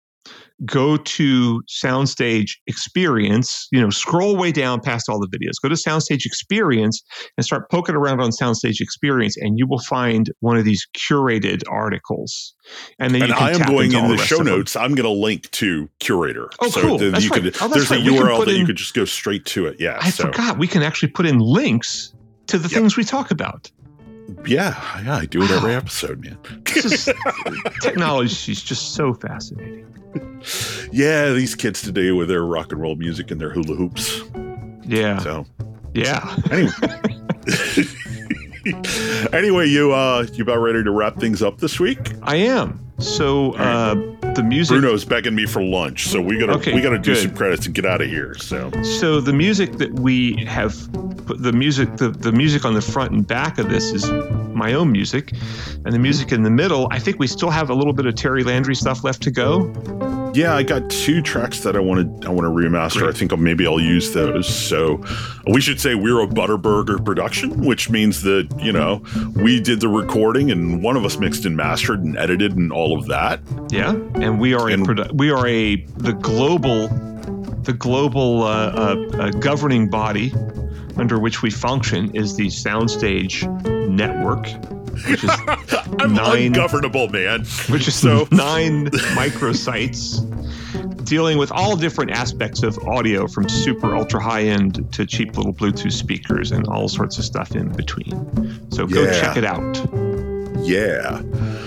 go 0.66 0.96
to 0.98 1.62
soundstage 1.68 2.52
experience 2.68 3.68
you 3.72 3.82
know 3.82 3.90
scroll 3.90 4.36
way 4.38 4.52
down 4.52 4.80
past 4.80 5.10
all 5.10 5.20
the 5.20 5.28
videos 5.28 5.54
go 5.62 5.68
to 5.70 5.76
soundstage 5.76 6.26
experience 6.26 7.02
and 7.38 7.46
start 7.46 7.70
poking 7.72 7.96
around 7.96 8.20
on 8.22 8.30
soundstage 8.30 8.80
experience 8.80 9.36
and 9.38 9.58
you 9.58 9.66
will 9.68 9.80
find 9.80 10.30
one 10.42 10.58
of 10.58 10.64
these 10.66 10.86
curated 10.96 11.62
articles 11.70 12.54
and 13.00 13.14
then 13.16 13.24
And 13.24 13.30
you 13.32 13.36
can 13.36 13.44
I 13.48 13.52
am 13.52 13.62
going 13.72 13.92
in 13.94 14.08
the 14.08 14.16
rest 14.16 14.28
show 14.28 14.38
notes. 14.38 14.76
I'm 14.76 14.94
going 14.96 15.04
to 15.04 15.10
link 15.10 15.50
to 15.52 15.90
Curator. 16.00 16.50
Oh, 16.60 16.70
so 16.70 16.82
cool. 16.82 16.98
then 17.00 17.12
That's 17.12 17.24
you 17.26 17.32
right. 17.32 17.42
could. 17.44 17.56
Oh, 17.62 17.68
that's 17.68 17.90
there's 17.90 17.92
right. 17.92 18.00
a 18.08 18.12
URL 18.12 18.46
that 18.46 18.56
you 18.56 18.66
could 18.66 18.76
just 18.78 18.94
go 18.94 19.04
straight 19.04 19.46
to 19.48 19.66
it. 19.66 19.78
Yeah. 19.80 19.98
I 20.00 20.10
so 20.12 20.26
forgot 20.26 20.58
we 20.60 20.68
can 20.68 20.84
actually 20.84 21.10
put 21.10 21.26
in 21.26 21.40
links 21.40 22.14
to 22.48 22.58
the 22.58 22.70
Yep. 22.70 22.72
things 22.72 22.98
we 22.98 23.04
talk 23.04 23.32
about. 23.32 23.70
Yeah, 24.46 25.02
yeah, 25.04 25.16
I 25.18 25.26
do 25.26 25.42
it 25.44 25.52
every 25.52 25.74
episode, 25.74 26.24
man. 26.24 26.38
Technology 27.82 28.52
is 28.52 28.62
just 28.64 28.94
so 28.96 29.14
fascinating. 29.14 29.86
yeah, 30.92 31.32
these 31.32 31.56
kids 31.56 31.82
today 31.82 32.12
with 32.12 32.28
their 32.28 32.44
rock 32.46 32.72
and 32.72 32.82
roll 32.82 32.96
music 32.96 33.32
and 33.32 33.40
their 33.40 33.52
hula 33.52 33.76
hoops. 33.76 34.22
Yeah, 34.86 35.18
So 35.20 35.46
yeah. 35.94 36.36
anyway. 36.52 36.72
anyway, 39.34 39.68
you 39.68 39.92
uh 39.92 40.26
you 40.34 40.44
about 40.44 40.58
ready 40.58 40.84
to 40.84 40.92
wrap 40.92 41.18
things 41.18 41.42
up 41.42 41.58
this 41.60 41.80
week? 41.80 42.00
I 42.22 42.36
am. 42.38 42.80
So 43.00 43.54
uh, 43.54 43.96
the 44.36 44.44
music. 44.44 44.80
Bruno's 44.80 45.04
begging 45.06 45.34
me 45.34 45.48
for 45.48 45.64
lunch, 45.64 46.08
so 46.08 46.22
we 46.22 46.38
gotta 46.40 46.54
Okay, 46.54 46.74
we 46.76 46.82
gotta 46.82 47.00
do 47.00 47.14
good. 47.16 47.24
some 47.24 47.36
credits 47.36 47.66
and 47.66 47.74
get 47.74 47.86
out 47.86 48.02
of 48.02 48.08
here. 48.08 48.36
So 48.36 48.70
So 48.84 49.20
the 49.20 49.34
music 49.34 49.74
that 49.74 49.94
we 50.00 50.46
have, 50.46 50.76
the 51.28 51.52
music, 51.54 51.98
the, 51.98 52.10
the 52.10 52.32
music 52.32 52.66
on 52.66 52.74
the 52.74 52.82
front 52.82 53.12
and 53.12 53.26
back 53.26 53.58
of 53.58 53.70
this 53.70 53.92
is 53.92 54.10
my 54.54 54.74
own 54.74 54.92
music, 54.92 55.32
and 55.86 55.94
the 55.94 56.00
music 56.00 56.32
in 56.32 56.44
the 56.44 56.50
middle. 56.50 56.88
I 56.92 57.00
think 57.00 57.20
we 57.20 57.28
still 57.28 57.50
have 57.50 57.70
a 57.70 57.74
little 57.74 57.94
bit 57.94 58.06
of 58.06 58.16
Terry 58.16 58.44
Landry 58.44 58.76
stuff 58.76 59.04
left 59.04 59.22
to 59.24 59.32
go. 59.32 59.72
yeah, 60.36 60.56
I 60.56 60.64
got 60.64 60.90
two 60.90 61.22
tracks 61.22 61.62
that 61.62 61.76
I 61.76 61.80
want 61.80 62.22
to 62.22 62.28
I 62.28 62.32
want 62.32 62.46
to 62.46 62.52
remaster. 62.52 63.00
Great. 63.00 63.16
I 63.16 63.18
think 63.18 63.32
I'll, 63.32 63.38
maybe 63.40 63.66
I'll 63.66 63.80
use 63.80 64.12
those. 64.14 64.48
So 64.48 65.04
we 65.52 65.62
should 65.62 65.80
say 65.80 65.96
we're 65.96 66.22
a 66.22 66.28
Butterburger 66.28 67.04
production, 67.04 67.62
which 67.66 67.90
means 67.90 68.22
that 68.24 68.50
you 68.60 68.72
know 68.72 69.02
we 69.36 69.60
did 69.62 69.80
the 69.80 69.90
recording 69.90 70.52
and 70.52 70.84
one 70.84 70.96
of 70.98 71.06
us 71.06 71.18
mixed 71.18 71.46
and 71.46 71.56
mastered 71.56 72.04
and 72.04 72.18
edited 72.18 72.56
and 72.58 72.72
all 72.72 72.98
of 72.98 73.08
that. 73.08 73.40
Yeah, 73.72 73.92
and 74.16 74.40
we 74.40 74.54
are 74.54 74.70
a 74.70 74.74
And- 74.74 74.88
produ- 74.88 75.12
we 75.14 75.32
are 75.32 75.48
a 75.48 75.76
the 75.98 76.14
global 76.14 76.88
the 77.64 77.74
global 77.74 78.42
uh, 78.44 78.48
uh, 78.48 78.96
uh, 79.14 79.30
governing 79.40 79.88
body 79.88 80.34
under 80.98 81.20
which 81.20 81.42
we 81.42 81.50
function 81.50 82.14
is 82.16 82.36
the 82.36 82.48
Soundstage 82.48 83.44
Network, 83.90 84.48
which 85.10 85.24
is 85.24 85.30
I'm 86.00 86.14
Nine- 86.14 86.48
ungovernable, 86.48 87.10
man. 87.10 87.42
which 87.70 87.88
is 87.88 87.96
So- 87.96 88.28
nine 88.32 88.88
microsites 89.16 90.28
dealing 91.06 91.38
with 91.38 91.52
all 91.52 91.76
different 91.76 92.12
aspects 92.12 92.64
of 92.64 92.78
audio 92.88 93.28
from 93.28 93.50
super 93.50 93.96
ultra 93.96 94.22
high 94.22 94.44
end 94.44 94.90
to 94.94 95.06
cheap 95.06 95.36
little 95.36 95.54
Bluetooth 95.54 95.92
speakers 95.92 96.52
and 96.52 96.66
all 96.68 96.88
sorts 96.88 97.18
of 97.18 97.26
stuff 97.26 97.54
in 97.56 97.70
between. 97.74 98.72
So 98.72 98.88
go 98.88 99.04
Yeah. 99.04 99.20
check 99.20 99.36
it 99.38 99.44
out. 99.44 99.76
Yeah. 100.64 101.22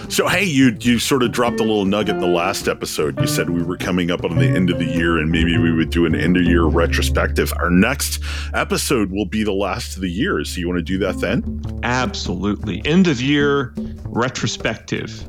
So 0.08 0.28
hey, 0.28 0.44
you 0.44 0.76
you 0.80 0.98
sort 0.98 1.22
of 1.22 1.32
dropped 1.32 1.58
a 1.60 1.62
little 1.62 1.84
nugget 1.84 2.14
in 2.16 2.20
the 2.20 2.26
last 2.26 2.68
episode. 2.68 3.18
You 3.20 3.26
said 3.26 3.50
we 3.50 3.62
were 3.62 3.76
coming 3.76 4.10
up 4.10 4.24
on 4.24 4.38
the 4.38 4.46
end 4.46 4.70
of 4.70 4.78
the 4.78 4.84
year 4.84 5.18
and 5.18 5.30
maybe 5.30 5.56
we 5.58 5.72
would 5.72 5.90
do 5.90 6.06
an 6.06 6.14
end 6.14 6.36
of 6.36 6.44
year 6.44 6.64
retrospective. 6.64 7.52
Our 7.56 7.70
next 7.70 8.20
episode 8.52 9.10
will 9.10 9.24
be 9.26 9.42
the 9.42 9.52
last 9.52 9.96
of 9.96 10.02
the 10.02 10.10
year. 10.10 10.44
So 10.44 10.60
you 10.60 10.68
want 10.68 10.78
to 10.78 10.82
do 10.82 10.98
that 10.98 11.18
then? 11.20 11.62
Absolutely. 11.82 12.82
End 12.84 13.08
of 13.08 13.20
year 13.20 13.72
retrospective. 14.04 15.28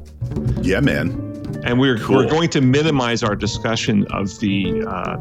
Yeah, 0.61 0.79
man. 0.81 1.09
and 1.63 1.79
we're 1.79 1.97
Cool. 1.97 2.17
we're 2.17 2.29
going 2.29 2.49
to 2.51 2.61
minimize 2.61 3.23
our 3.23 3.35
discussion 3.35 4.05
of 4.11 4.39
the 4.39 4.83
uh, 4.87 5.15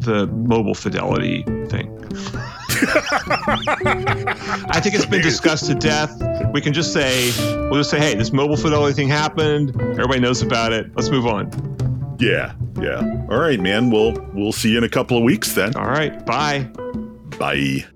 the 0.00 0.26
mobile 0.28 0.74
fidelity 0.74 1.42
thing. 1.68 1.92
I 4.68 4.80
think 4.82 4.94
it's 4.94 5.06
been 5.06 5.22
discussed 5.22 5.66
to 5.66 5.74
death. 5.74 6.10
We 6.52 6.60
can 6.60 6.72
just 6.72 6.92
say 6.92 7.32
we'll 7.70 7.80
just 7.80 7.90
say, 7.90 7.98
hey, 7.98 8.14
this 8.14 8.32
mobile 8.32 8.56
fidelity 8.56 8.94
thing 8.94 9.08
happened. 9.08 9.80
Everybody 9.80 10.20
knows 10.20 10.42
about 10.42 10.72
it. 10.72 10.90
Let's 10.94 11.10
move 11.10 11.26
on. 11.26 11.50
Yeah, 12.18 12.54
yeah. 12.80 13.26
All 13.30 13.38
right, 13.38 13.60
man. 13.60 13.90
We'll 13.90 14.12
we'll 14.32 14.52
see 14.52 14.70
you 14.72 14.78
in 14.78 14.84
a 14.84 14.88
couple 14.88 15.16
of 15.16 15.22
weeks 15.22 15.52
then. 15.52 15.76
All 15.76 15.88
right. 15.88 16.24
Bye. 16.24 16.70
Bye. 17.38 17.86